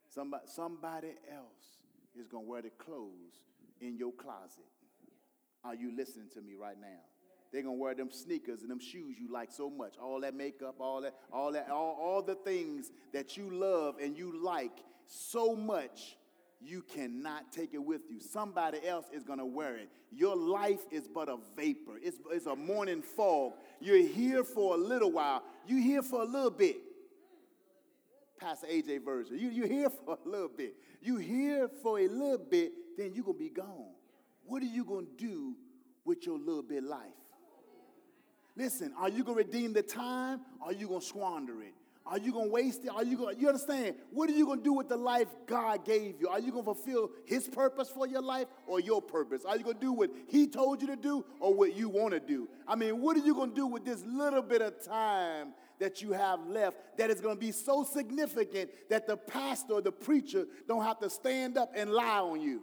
somebody, 0.08 0.44
somebody 0.46 1.08
else 1.30 1.82
is 2.18 2.26
gonna 2.28 2.44
wear 2.44 2.62
the 2.62 2.70
clothes 2.70 3.42
in 3.80 3.96
your 3.96 4.12
closet. 4.12 4.64
Are 5.64 5.74
you 5.74 5.94
listening 5.94 6.28
to 6.34 6.40
me 6.40 6.54
right 6.54 6.80
now? 6.80 7.00
They're 7.52 7.62
gonna 7.62 7.74
wear 7.74 7.94
them 7.94 8.10
sneakers 8.10 8.62
and 8.62 8.70
them 8.70 8.80
shoes 8.80 9.16
you 9.18 9.30
like 9.30 9.52
so 9.52 9.68
much. 9.68 9.94
All 10.02 10.20
that 10.20 10.34
makeup, 10.34 10.76
all 10.80 11.02
that, 11.02 11.14
all 11.30 11.52
that, 11.52 11.68
all, 11.70 11.98
all 12.00 12.22
the 12.22 12.34
things 12.34 12.90
that 13.12 13.36
you 13.36 13.50
love 13.50 13.96
and 14.02 14.16
you 14.16 14.42
like 14.42 14.78
so 15.06 15.54
much, 15.54 16.16
you 16.64 16.82
cannot 16.82 17.52
take 17.52 17.74
it 17.74 17.82
with 17.82 18.02
you. 18.10 18.20
Somebody 18.20 18.78
else 18.86 19.06
is 19.12 19.22
gonna 19.22 19.46
wear 19.46 19.76
it. 19.76 19.88
Your 20.10 20.36
life 20.36 20.80
is 20.90 21.08
but 21.08 21.28
a 21.28 21.38
vapor, 21.56 21.98
it's, 22.02 22.18
it's 22.30 22.46
a 22.46 22.56
morning 22.56 23.02
fog. 23.02 23.54
You're 23.80 24.06
here 24.06 24.44
for 24.44 24.74
a 24.74 24.78
little 24.78 25.12
while, 25.12 25.42
you're 25.66 25.82
here 25.82 26.02
for 26.02 26.22
a 26.22 26.26
little 26.26 26.50
bit. 26.50 26.76
Pastor 28.38 28.66
AJ 28.66 29.04
version. 29.04 29.38
You, 29.38 29.50
you're 29.50 29.68
here 29.68 29.88
for 29.88 30.18
a 30.24 30.28
little 30.28 30.48
bit. 30.48 30.74
You 31.00 31.16
here 31.16 31.68
for 31.82 32.00
a 32.00 32.08
little 32.08 32.38
bit, 32.38 32.72
then 32.98 33.12
you're 33.14 33.24
gonna 33.24 33.38
be 33.38 33.50
gone. 33.50 33.92
What 34.44 34.62
are 34.62 34.66
you 34.66 34.84
gonna 34.84 35.06
do 35.16 35.54
with 36.04 36.26
your 36.26 36.38
little 36.38 36.62
bit 36.62 36.82
life? 36.82 37.12
Listen, 38.56 38.92
are 38.98 39.08
you 39.08 39.24
going 39.24 39.38
to 39.38 39.44
redeem 39.44 39.72
the 39.72 39.82
time 39.82 40.40
or 40.60 40.68
are 40.68 40.72
you 40.72 40.88
going 40.88 41.00
to 41.00 41.06
squander 41.06 41.62
it? 41.62 41.74
Are 42.06 42.18
you 42.18 42.32
going 42.32 42.46
to 42.46 42.52
waste 42.52 42.84
it? 42.84 42.90
Are 42.90 43.04
you 43.04 43.16
going 43.16 43.36
to, 43.36 43.40
you 43.40 43.48
understand? 43.48 43.94
What 44.10 44.28
are 44.28 44.32
you 44.32 44.44
going 44.44 44.58
to 44.58 44.64
do 44.64 44.72
with 44.72 44.88
the 44.88 44.96
life 44.96 45.28
God 45.46 45.84
gave 45.84 46.20
you? 46.20 46.28
Are 46.28 46.40
you 46.40 46.50
going 46.50 46.64
to 46.64 46.74
fulfill 46.74 47.10
his 47.24 47.46
purpose 47.48 47.88
for 47.88 48.06
your 48.06 48.22
life 48.22 48.48
or 48.66 48.80
your 48.80 49.00
purpose? 49.00 49.44
Are 49.44 49.56
you 49.56 49.62
going 49.62 49.76
to 49.76 49.80
do 49.80 49.92
what 49.92 50.10
he 50.28 50.46
told 50.48 50.80
you 50.80 50.88
to 50.88 50.96
do 50.96 51.24
or 51.38 51.54
what 51.54 51.76
you 51.76 51.88
want 51.88 52.14
to 52.14 52.20
do? 52.20 52.48
I 52.66 52.74
mean, 52.74 53.00
what 53.00 53.16
are 53.16 53.20
you 53.20 53.34
going 53.34 53.50
to 53.50 53.56
do 53.56 53.66
with 53.66 53.84
this 53.84 54.04
little 54.04 54.42
bit 54.42 54.62
of 54.62 54.82
time 54.84 55.54
that 55.78 56.02
you 56.02 56.12
have 56.12 56.46
left 56.46 56.76
that 56.98 57.10
is 57.10 57.20
going 57.20 57.36
to 57.36 57.40
be 57.40 57.52
so 57.52 57.84
significant 57.84 58.70
that 58.90 59.06
the 59.06 59.16
pastor 59.16 59.74
or 59.74 59.80
the 59.80 59.92
preacher 59.92 60.46
don't 60.66 60.84
have 60.84 60.98
to 61.00 61.10
stand 61.10 61.56
up 61.56 61.72
and 61.76 61.90
lie 61.90 62.18
on 62.18 62.40
you? 62.40 62.62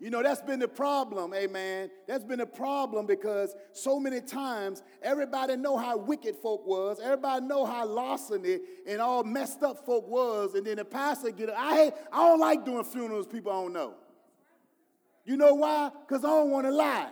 You 0.00 0.10
know, 0.10 0.22
that's 0.22 0.40
been 0.40 0.60
the 0.60 0.68
problem, 0.68 1.34
amen. 1.34 1.90
That's 2.06 2.22
been 2.22 2.38
the 2.38 2.46
problem 2.46 3.06
because 3.06 3.54
so 3.72 3.98
many 3.98 4.20
times 4.20 4.84
everybody 5.02 5.56
know 5.56 5.76
how 5.76 5.96
wicked 5.96 6.36
folk 6.36 6.64
was. 6.66 7.00
Everybody 7.00 7.44
know 7.44 7.64
how 7.64 7.84
larceny 7.84 8.60
and 8.86 9.00
all 9.00 9.24
messed 9.24 9.64
up 9.64 9.84
folk 9.84 10.06
was. 10.06 10.54
And 10.54 10.64
then 10.64 10.76
the 10.76 10.84
pastor 10.84 11.32
get, 11.32 11.50
up. 11.50 11.56
I 11.58 11.74
hate, 11.74 11.92
I 12.12 12.28
don't 12.28 12.38
like 12.38 12.64
doing 12.64 12.84
funerals 12.84 13.26
people 13.26 13.50
I 13.50 13.56
don't 13.56 13.72
know. 13.72 13.94
You 15.24 15.36
know 15.36 15.54
why? 15.54 15.90
Because 16.06 16.24
I 16.24 16.28
don't 16.28 16.50
want 16.50 16.66
to 16.66 16.72
lie. 16.72 17.10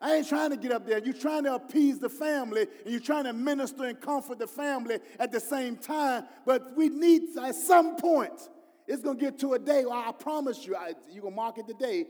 I 0.00 0.16
ain't 0.16 0.28
trying 0.28 0.50
to 0.50 0.56
get 0.56 0.70
up 0.70 0.86
there. 0.86 0.98
You're 0.98 1.12
trying 1.12 1.44
to 1.44 1.54
appease 1.54 1.98
the 1.98 2.08
family 2.08 2.66
and 2.84 2.92
you're 2.92 3.00
trying 3.00 3.24
to 3.24 3.32
minister 3.32 3.84
and 3.84 4.00
comfort 4.00 4.38
the 4.38 4.46
family 4.46 5.00
at 5.18 5.32
the 5.32 5.40
same 5.40 5.76
time. 5.76 6.24
But 6.46 6.76
we 6.76 6.88
need, 6.88 7.36
at 7.42 7.56
some 7.56 7.96
point, 7.96 8.48
it's 8.86 9.02
going 9.02 9.18
to 9.18 9.24
get 9.24 9.38
to 9.40 9.54
a 9.54 9.58
day, 9.58 9.84
where 9.84 9.94
I 9.94 10.12
promise 10.12 10.66
you, 10.66 10.76
I, 10.76 10.92
you're 11.10 11.22
going 11.22 11.32
to 11.32 11.36
mark 11.36 11.58
it 11.58 11.66
today, 11.66 12.06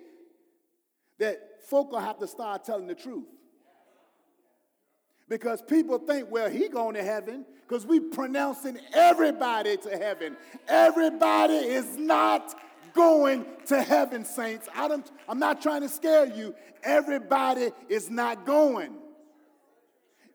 that 1.18 1.62
folk 1.68 1.92
will 1.92 2.00
have 2.00 2.18
to 2.18 2.26
start 2.26 2.64
telling 2.64 2.86
the 2.86 2.94
truth. 2.94 3.26
Because 5.28 5.62
people 5.62 5.98
think, 5.98 6.30
well, 6.30 6.50
he 6.50 6.68
going 6.68 6.94
to 6.96 7.02
heaven 7.02 7.46
because 7.66 7.86
we 7.86 7.98
pronouncing 7.98 8.78
everybody 8.92 9.76
to 9.78 9.96
heaven. 9.96 10.36
Everybody 10.68 11.54
is 11.54 11.96
not 11.96 12.54
going 12.92 13.46
to 13.66 13.82
heaven, 13.82 14.24
saints. 14.24 14.68
I 14.74 14.94
I'm 15.28 15.38
not 15.38 15.62
trying 15.62 15.80
to 15.80 15.88
scare 15.88 16.26
you. 16.26 16.54
Everybody 16.82 17.70
is 17.88 18.10
not 18.10 18.44
going. 18.44 18.94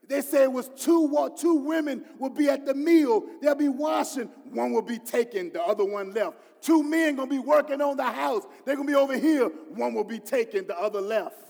They 0.09 0.21
say 0.21 0.43
it 0.43 0.51
was 0.51 0.69
two, 0.75 1.29
two 1.39 1.55
women 1.55 2.03
will 2.17 2.31
be 2.31 2.49
at 2.49 2.65
the 2.65 2.73
meal. 2.73 3.23
They'll 3.41 3.55
be 3.55 3.69
washing. 3.69 4.29
One 4.51 4.73
will 4.73 4.81
be 4.81 4.97
taken, 4.97 5.53
the 5.53 5.63
other 5.63 5.85
one 5.85 6.13
left. 6.13 6.37
Two 6.61 6.83
men 6.83 7.15
gonna 7.15 7.29
be 7.29 7.39
working 7.39 7.79
on 7.79 7.95
the 7.95 8.03
house. 8.03 8.43
They're 8.65 8.75
gonna 8.75 8.87
be 8.87 8.95
over 8.95 9.17
here. 9.17 9.47
One 9.69 9.93
will 9.93 10.03
be 10.03 10.19
taken, 10.19 10.67
the 10.67 10.77
other 10.77 10.99
left. 10.99 11.49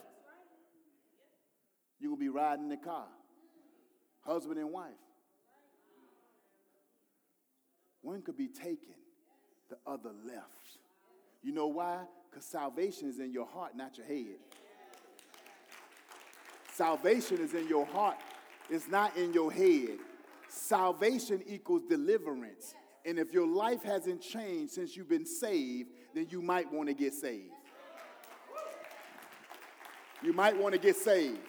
You're 2.00 2.12
going 2.12 2.20
to 2.20 2.26
be 2.26 2.30
riding 2.30 2.70
the 2.70 2.78
car, 2.78 3.08
husband 4.22 4.58
and 4.58 4.72
wife. 4.72 4.92
One 8.02 8.22
could 8.22 8.38
be 8.38 8.48
taken, 8.48 8.96
the 9.70 9.78
other 9.86 10.12
left. 10.26 10.48
You 11.44 11.52
know 11.52 11.68
why? 11.68 12.00
Because 12.30 12.46
salvation 12.46 13.10
is 13.10 13.20
in 13.20 13.34
your 13.34 13.46
heart, 13.46 13.76
not 13.76 13.98
your 13.98 14.08
head. 14.08 14.38
Salvation 16.74 17.40
is 17.42 17.54
in 17.54 17.68
your 17.68 17.86
heart, 17.86 18.16
it's 18.70 18.88
not 18.88 19.16
in 19.18 19.34
your 19.34 19.52
head. 19.52 19.98
Salvation 20.48 21.44
equals 21.48 21.84
deliverance. 21.90 22.74
And 23.06 23.18
if 23.18 23.34
your 23.34 23.48
life 23.48 23.84
hasn't 23.84 24.22
changed 24.22 24.74
since 24.74 24.96
you've 24.96 25.10
been 25.10 25.26
saved, 25.26 25.90
then 26.14 26.28
you 26.30 26.42
might 26.42 26.72
want 26.72 26.90
to 26.90 26.94
get 26.94 27.14
saved. 27.14 27.52
You 30.22 30.34
might 30.34 30.58
want 30.58 30.74
to 30.74 30.80
get 30.80 30.96
saved. 30.96 31.40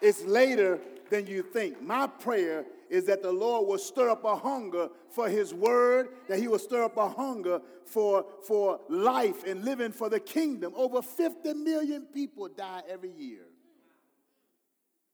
It's 0.00 0.24
later 0.24 0.80
than 1.08 1.26
you 1.26 1.42
think. 1.42 1.80
My 1.80 2.06
prayer 2.06 2.64
is 2.90 3.06
that 3.06 3.22
the 3.22 3.32
Lord 3.32 3.68
will 3.68 3.78
stir 3.78 4.10
up 4.10 4.24
a 4.24 4.34
hunger 4.34 4.88
for 5.10 5.28
his 5.28 5.54
word, 5.54 6.08
that 6.28 6.38
he 6.38 6.48
will 6.48 6.58
stir 6.58 6.82
up 6.84 6.96
a 6.96 7.08
hunger 7.08 7.60
for, 7.86 8.26
for 8.46 8.80
life 8.88 9.44
and 9.46 9.64
living 9.64 9.92
for 9.92 10.08
the 10.08 10.18
kingdom. 10.20 10.72
Over 10.74 11.00
50 11.00 11.54
million 11.54 12.06
people 12.12 12.48
die 12.48 12.82
every 12.88 13.12
year 13.12 13.46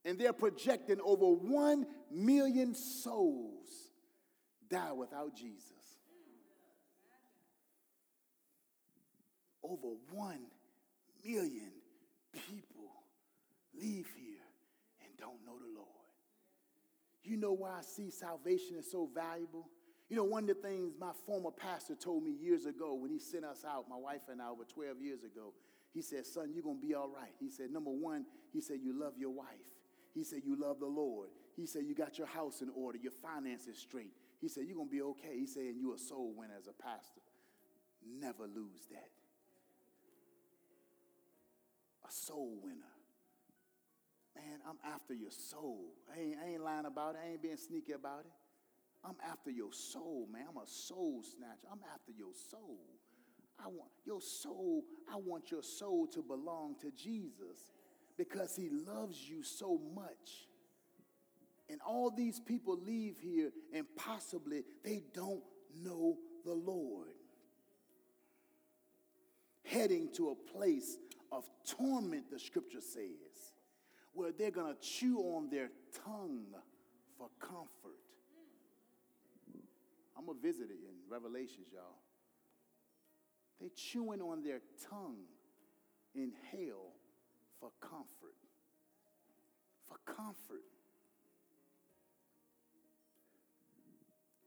and 0.08 0.18
they're 0.18 0.32
projecting 0.32 0.98
over 1.04 1.26
1 1.26 1.86
million 2.10 2.74
souls 2.74 3.66
die 4.70 4.92
without 4.92 5.36
Jesus. 5.36 5.72
Over 9.62 9.96
1 10.10 10.38
million 11.22 11.72
people 12.32 13.04
leave 13.78 14.06
here 14.16 14.40
and 15.04 15.10
don't 15.18 15.44
know 15.44 15.58
the 15.58 15.74
Lord. 15.74 15.86
You 17.22 17.36
know 17.36 17.52
why 17.52 17.72
I 17.78 17.82
see 17.82 18.08
salvation 18.08 18.76
is 18.78 18.90
so 18.90 19.10
valuable? 19.14 19.68
You 20.08 20.16
know, 20.16 20.24
one 20.24 20.44
of 20.44 20.48
the 20.48 20.54
things 20.54 20.94
my 20.98 21.12
former 21.26 21.50
pastor 21.50 21.94
told 21.94 22.24
me 22.24 22.30
years 22.30 22.64
ago 22.64 22.94
when 22.94 23.10
he 23.10 23.18
sent 23.18 23.44
us 23.44 23.62
out, 23.68 23.90
my 23.90 23.96
wife 23.96 24.22
and 24.30 24.40
I, 24.40 24.48
over 24.48 24.64
12 24.64 25.02
years 25.02 25.22
ago, 25.22 25.52
he 25.92 26.00
said, 26.00 26.24
Son, 26.24 26.50
you're 26.54 26.62
going 26.62 26.80
to 26.80 26.86
be 26.86 26.94
all 26.94 27.08
right. 27.08 27.34
He 27.38 27.50
said, 27.50 27.70
Number 27.70 27.90
one, 27.90 28.24
he 28.54 28.62
said, 28.62 28.78
You 28.82 28.98
love 28.98 29.12
your 29.18 29.32
wife. 29.32 29.46
He 30.18 30.24
said, 30.24 30.40
You 30.44 30.56
love 30.60 30.80
the 30.80 30.86
Lord. 30.86 31.28
He 31.56 31.64
said, 31.64 31.84
You 31.86 31.94
got 31.94 32.18
your 32.18 32.26
house 32.26 32.60
in 32.60 32.70
order, 32.74 32.98
your 32.98 33.12
finances 33.12 33.78
straight. 33.78 34.12
He 34.40 34.48
said, 34.48 34.64
You're 34.66 34.74
going 34.74 34.88
to 34.88 34.94
be 34.94 35.02
okay. 35.02 35.38
He 35.38 35.46
said, 35.46 35.62
And 35.62 35.80
you 35.80 35.94
a 35.94 35.98
soul 35.98 36.34
winner 36.36 36.54
as 36.58 36.66
a 36.66 36.72
pastor. 36.72 37.20
Never 38.20 38.42
lose 38.42 38.86
that. 38.90 39.10
A 42.08 42.10
soul 42.10 42.58
winner. 42.60 42.74
Man, 44.34 44.58
I'm 44.68 44.78
after 44.92 45.14
your 45.14 45.30
soul. 45.30 45.94
I 46.12 46.20
ain't, 46.20 46.36
I 46.44 46.48
ain't 46.48 46.64
lying 46.64 46.86
about 46.86 47.14
it. 47.14 47.20
I 47.24 47.30
ain't 47.30 47.42
being 47.42 47.56
sneaky 47.56 47.92
about 47.92 48.20
it. 48.20 48.32
I'm 49.04 49.16
after 49.30 49.52
your 49.52 49.72
soul, 49.72 50.28
man. 50.32 50.46
I'm 50.48 50.56
a 50.56 50.66
soul 50.66 51.22
snatcher. 51.22 51.68
I'm 51.70 51.80
after 51.94 52.10
your 52.10 52.32
soul. 52.50 52.80
I 53.60 53.68
want 53.68 53.90
your 54.04 54.20
soul, 54.20 54.84
I 55.12 55.16
want 55.16 55.50
your 55.50 55.64
soul 55.64 56.06
to 56.08 56.22
belong 56.22 56.76
to 56.80 56.92
Jesus 56.92 57.72
because 58.18 58.56
he 58.56 58.68
loves 58.68 59.16
you 59.16 59.42
so 59.42 59.80
much. 59.94 60.48
And 61.70 61.80
all 61.86 62.10
these 62.10 62.40
people 62.40 62.78
leave 62.84 63.16
here 63.20 63.52
and 63.72 63.86
possibly 63.96 64.64
they 64.84 65.02
don't 65.14 65.42
know 65.82 66.18
the 66.44 66.52
Lord. 66.52 67.14
Heading 69.64 70.08
to 70.14 70.30
a 70.30 70.52
place 70.52 70.98
of 71.30 71.48
torment, 71.66 72.30
the 72.30 72.38
scripture 72.38 72.80
says, 72.80 73.52
where 74.14 74.32
they're 74.32 74.50
going 74.50 74.74
to 74.74 74.80
chew 74.80 75.18
on 75.18 75.48
their 75.50 75.70
tongue 76.04 76.46
for 77.16 77.28
comfort. 77.38 78.00
I'm 80.16 80.26
going 80.26 80.38
to 80.38 80.42
visit 80.42 80.64
it 80.64 80.78
in 80.82 80.94
Revelations, 81.08 81.68
y'all. 81.72 81.98
They're 83.60 83.68
chewing 83.76 84.20
on 84.20 84.42
their 84.42 84.60
tongue 84.90 85.26
in 86.14 86.32
hell 86.50 86.97
for 87.60 87.70
comfort. 87.80 88.36
for 89.86 89.98
comfort. 90.04 90.64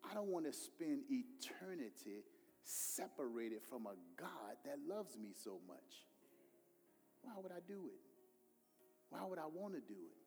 I 0.09 0.13
don't 0.13 0.27
want 0.27 0.45
to 0.45 0.53
spend 0.53 1.01
eternity 1.09 2.23
separated 2.63 3.61
from 3.69 3.85
a 3.85 3.95
God 4.17 4.55
that 4.65 4.77
loves 4.87 5.17
me 5.17 5.29
so 5.43 5.59
much. 5.67 6.05
Why 7.21 7.33
would 7.41 7.51
I 7.51 7.59
do 7.67 7.87
it? 7.87 8.01
Why 9.09 9.25
would 9.25 9.39
I 9.39 9.47
want 9.53 9.73
to 9.73 9.79
do 9.79 9.99
it? 9.99 10.17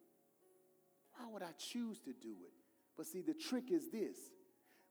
Why 1.16 1.26
would 1.30 1.42
I 1.42 1.52
choose 1.58 2.00
to 2.00 2.12
do 2.12 2.34
it? 2.44 2.52
But 2.96 3.06
see, 3.06 3.22
the 3.22 3.34
trick 3.34 3.70
is 3.70 3.90
this. 3.90 4.16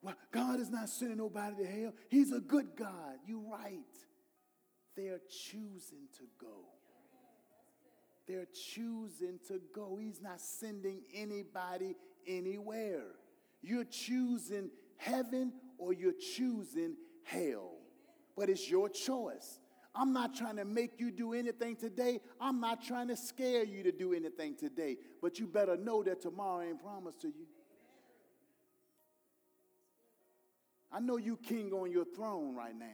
Well, 0.01 0.15
God 0.31 0.59
is 0.59 0.69
not 0.69 0.89
sending 0.89 1.17
nobody 1.17 1.63
to 1.63 1.65
hell. 1.65 1.93
He's 2.09 2.31
a 2.31 2.39
good 2.39 2.75
God. 2.75 3.17
You're 3.25 3.39
right. 3.39 3.79
They're 4.95 5.21
choosing 5.49 6.07
to 6.17 6.23
go. 6.39 6.65
They're 8.27 8.47
choosing 8.73 9.39
to 9.47 9.59
go. 9.75 9.97
He's 10.01 10.21
not 10.21 10.39
sending 10.39 11.01
anybody 11.13 11.95
anywhere. 12.25 13.03
You're 13.61 13.85
choosing 13.85 14.69
heaven 14.97 15.53
or 15.77 15.93
you're 15.93 16.13
choosing 16.13 16.95
hell. 17.23 17.71
But 18.35 18.49
it's 18.49 18.69
your 18.69 18.89
choice. 18.89 19.59
I'm 19.95 20.11
not 20.11 20.33
trying 20.33 20.55
to 20.55 20.65
make 20.65 20.99
you 20.99 21.11
do 21.11 21.33
anything 21.33 21.75
today. 21.75 22.19
I'm 22.39 22.59
not 22.59 22.83
trying 22.83 23.09
to 23.09 23.15
scare 23.15 23.63
you 23.63 23.83
to 23.83 23.91
do 23.91 24.13
anything 24.13 24.55
today. 24.55 24.97
But 25.21 25.39
you 25.39 25.45
better 25.45 25.77
know 25.77 26.01
that 26.03 26.21
tomorrow 26.21 26.61
ain't 26.61 26.81
promised 26.81 27.21
to 27.21 27.27
you. 27.27 27.45
I 30.91 30.99
know 30.99 31.17
you 31.17 31.37
king 31.37 31.71
on 31.73 31.91
your 31.91 32.05
throne 32.05 32.55
right 32.55 32.77
now. 32.77 32.85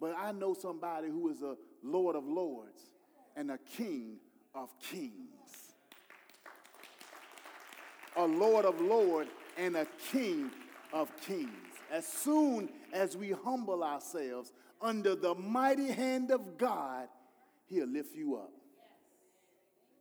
But 0.00 0.14
I 0.16 0.32
know 0.32 0.54
somebody 0.54 1.08
who 1.08 1.28
is 1.30 1.42
a 1.42 1.56
Lord 1.82 2.16
of 2.16 2.24
Lords 2.24 2.90
and 3.36 3.50
a 3.50 3.58
King 3.58 4.16
of 4.54 4.68
Kings. 4.80 5.12
A 8.16 8.26
Lord 8.26 8.64
of 8.64 8.80
Lords 8.80 9.30
and 9.56 9.76
a 9.76 9.86
King 10.10 10.50
of 10.92 11.10
Kings. 11.20 11.50
As 11.90 12.06
soon 12.06 12.68
as 12.92 13.16
we 13.16 13.30
humble 13.30 13.82
ourselves 13.82 14.52
under 14.80 15.14
the 15.14 15.34
mighty 15.34 15.90
hand 15.90 16.30
of 16.30 16.58
God, 16.58 17.08
He'll 17.66 17.86
lift 17.86 18.14
you 18.14 18.36
up. 18.36 18.52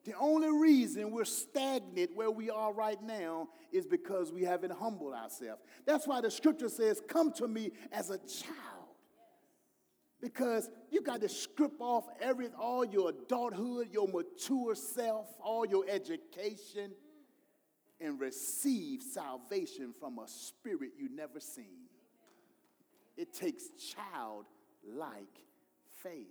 The 0.06 0.14
only 0.18 0.50
reason 0.50 1.12
we're 1.12 1.26
stagnant 1.26 2.16
where 2.16 2.32
we 2.32 2.50
are 2.50 2.74
right 2.74 3.02
now 3.04 3.50
is 3.72 3.86
because 3.86 4.32
we 4.32 4.44
haven't 4.44 4.72
humbled 4.72 5.14
ourselves. 5.14 5.62
That's 5.86 6.08
why 6.08 6.22
the 6.22 6.32
scripture 6.32 6.70
says, 6.70 7.02
Come 7.08 7.32
to 7.34 7.48
me 7.48 7.72
as 7.92 8.10
a 8.10 8.18
child. 8.18 8.79
Because 10.22 10.70
you 10.92 11.02
got 11.02 11.22
to 11.22 11.30
strip 11.30 11.80
off 11.80 12.06
every, 12.20 12.48
all 12.60 12.84
your 12.84 13.10
adulthood, 13.10 13.88
your 13.92 14.08
mature 14.08 14.76
self, 14.76 15.28
all 15.42 15.66
your 15.66 15.86
education, 15.88 16.92
and 18.02 18.20
receive 18.20 19.02
salvation 19.02 19.94
from 19.98 20.20
a 20.20 20.28
spirit 20.28 20.92
you 20.98 21.10
never 21.14 21.40
seen. 21.40 21.88
It 23.16 23.34
takes 23.34 23.70
childlike 23.94 25.44
faith. 26.04 26.28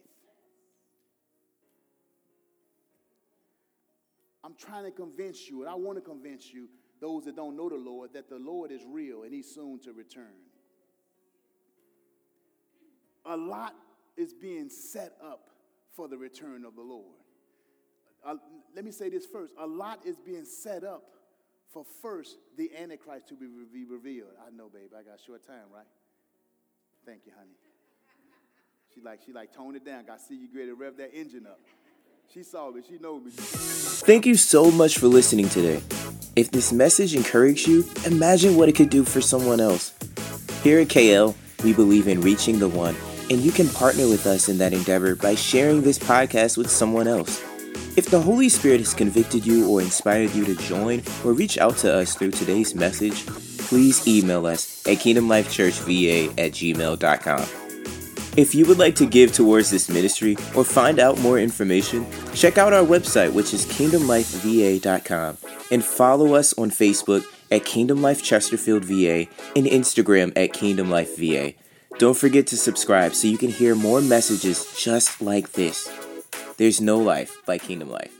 I'm 4.45 4.55
trying 4.55 4.85
to 4.85 4.91
convince 4.91 5.49
you, 5.49 5.63
and 5.63 5.71
I 5.71 5.75
want 5.75 5.97
to 5.97 6.03
convince 6.03 6.53
you, 6.53 6.69
those 7.01 7.25
that 7.25 7.37
don't 7.37 7.57
know 7.57 7.69
the 7.69 7.77
Lord, 7.77 8.13
that 8.15 8.29
the 8.29 8.39
Lord 8.39 8.71
is 8.73 8.83
real 8.87 9.23
and 9.23 9.33
He's 9.33 9.53
soon 9.55 9.79
to 9.81 9.93
return 9.93 10.48
a 13.29 13.37
lot 13.37 13.75
is 14.17 14.33
being 14.33 14.69
set 14.69 15.13
up 15.23 15.51
for 15.95 16.09
the 16.09 16.17
return 16.17 16.65
of 16.65 16.75
the 16.75 16.83
Lord. 16.83 17.05
Uh, 18.27 18.35
let 18.75 18.85
me 18.85 18.91
say 18.91 19.09
this 19.09 19.27
first 19.27 19.53
a 19.61 19.67
lot 19.67 20.01
is 20.05 20.17
being 20.19 20.45
set 20.45 20.83
up 20.83 21.05
for 21.73 21.85
first 22.03 22.39
the 22.57 22.71
Antichrist 22.77 23.29
to 23.29 23.35
be, 23.35 23.47
revealed. 23.85 24.31
I 24.45 24.51
know, 24.57 24.69
babe, 24.69 24.91
I 24.99 25.03
got 25.03 25.21
short 25.25 25.47
time, 25.47 25.67
right? 25.73 25.87
Thank 27.07 27.21
you, 27.27 27.33
honey. 27.37 27.53
She 28.95 29.01
like, 29.03 29.21
she 29.25 29.33
like, 29.33 29.55
tone 29.55 29.77
it 29.77 29.85
down. 29.85 30.05
I 30.11 30.17
see 30.17 30.35
you 30.35 30.67
to 30.67 30.75
rev 30.75 30.97
that 30.97 31.15
engine 31.15 31.47
up. 31.47 31.61
She 32.33 32.43
saw 32.43 32.71
me. 32.71 32.83
She 32.87 32.99
know 32.99 33.21
me. 33.21 33.31
Thank 33.31 34.27
you 34.27 34.35
so 34.35 34.71
much 34.71 34.99
for 34.99 35.07
listening 35.07 35.49
today. 35.49 35.81
If 36.37 36.51
this 36.51 36.73
message 36.73 37.15
encouraged 37.15 37.67
you, 37.67 37.85
imagine 38.07 38.57
what 38.57 38.69
it 38.69 38.75
could 38.75 38.91
do 38.91 39.05
for 39.05 39.21
someone 39.21 39.61
else. 39.61 39.95
Here 40.63 40.81
at 40.81 40.89
KL, 40.89 41.35
we 41.65 41.73
believe 41.73 42.09
in 42.09 42.21
reaching 42.21 42.59
the 42.59 42.69
one 42.69 42.95
and 43.31 43.41
you 43.41 43.53
can 43.53 43.69
partner 43.69 44.09
with 44.09 44.27
us 44.27 44.49
in 44.49 44.59
that 44.59 44.73
endeavor 44.73 45.15
by 45.15 45.35
sharing 45.35 45.83
this 45.83 45.99
podcast 45.99 46.57
with 46.57 46.71
someone 46.71 47.09
else. 47.09 47.43
If 47.97 48.11
the 48.11 48.21
Holy 48.21 48.49
Spirit 48.49 48.81
has 48.81 48.95
convicted 48.95 49.45
you 49.45 49.69
or 49.69 49.81
inspired 49.81 50.31
you 50.31 50.45
to 50.45 50.55
join 50.55 51.03
or 51.25 51.33
reach 51.33 51.59
out 51.59 51.77
to 51.79 51.93
us 51.93 52.15
through 52.15 52.31
today's 52.31 52.75
message, 52.75 53.27
please 53.59 54.07
email 54.07 54.47
us 54.47 54.87
at 54.87 54.99
kingdomlifechurchva 54.99 56.31
at 56.39 56.53
gmail.com. 56.53 57.69
If 58.37 58.55
you 58.55 58.67
would 58.67 58.79
like 58.79 58.95
to 58.97 59.07
give 59.07 59.33
towards 59.33 59.71
this 59.71 59.89
ministry 59.89 60.37
or 60.55 60.63
find 60.63 61.01
out 61.01 61.19
more 61.19 61.41
information, 61.41 62.07
check 62.35 62.57
out 62.57 62.73
our 62.73 62.85
website, 62.85 63.33
which 63.33 63.53
is 63.53 63.67
kingdomlifeva.com, 63.67 65.39
and 65.73 65.85
follow 65.85 66.35
us 66.35 66.57
on 66.57 66.71
Facebook 66.71 67.27
at 67.51 67.65
Kingdom 67.65 68.01
Life 68.01 68.23
Chesterfield 68.23 68.85
VA 68.85 69.27
and 69.57 69.67
Instagram 69.67 70.33
at 70.37 70.53
Kingdom 70.53 70.89
Life 70.89 71.19
VA. 71.19 71.55
Don't 71.99 72.17
forget 72.17 72.47
to 72.49 72.57
subscribe 72.57 73.13
so 73.13 73.27
you 73.27 73.37
can 73.37 73.51
hear 73.51 73.75
more 73.75 74.01
messages 74.01 74.73
just 74.79 75.21
like 75.21 75.51
this. 75.53 75.91
There's 76.57 76.81
no 76.81 76.99
life 76.99 77.37
like 77.49 77.63
Kingdom 77.63 77.91
Life. 77.91 78.18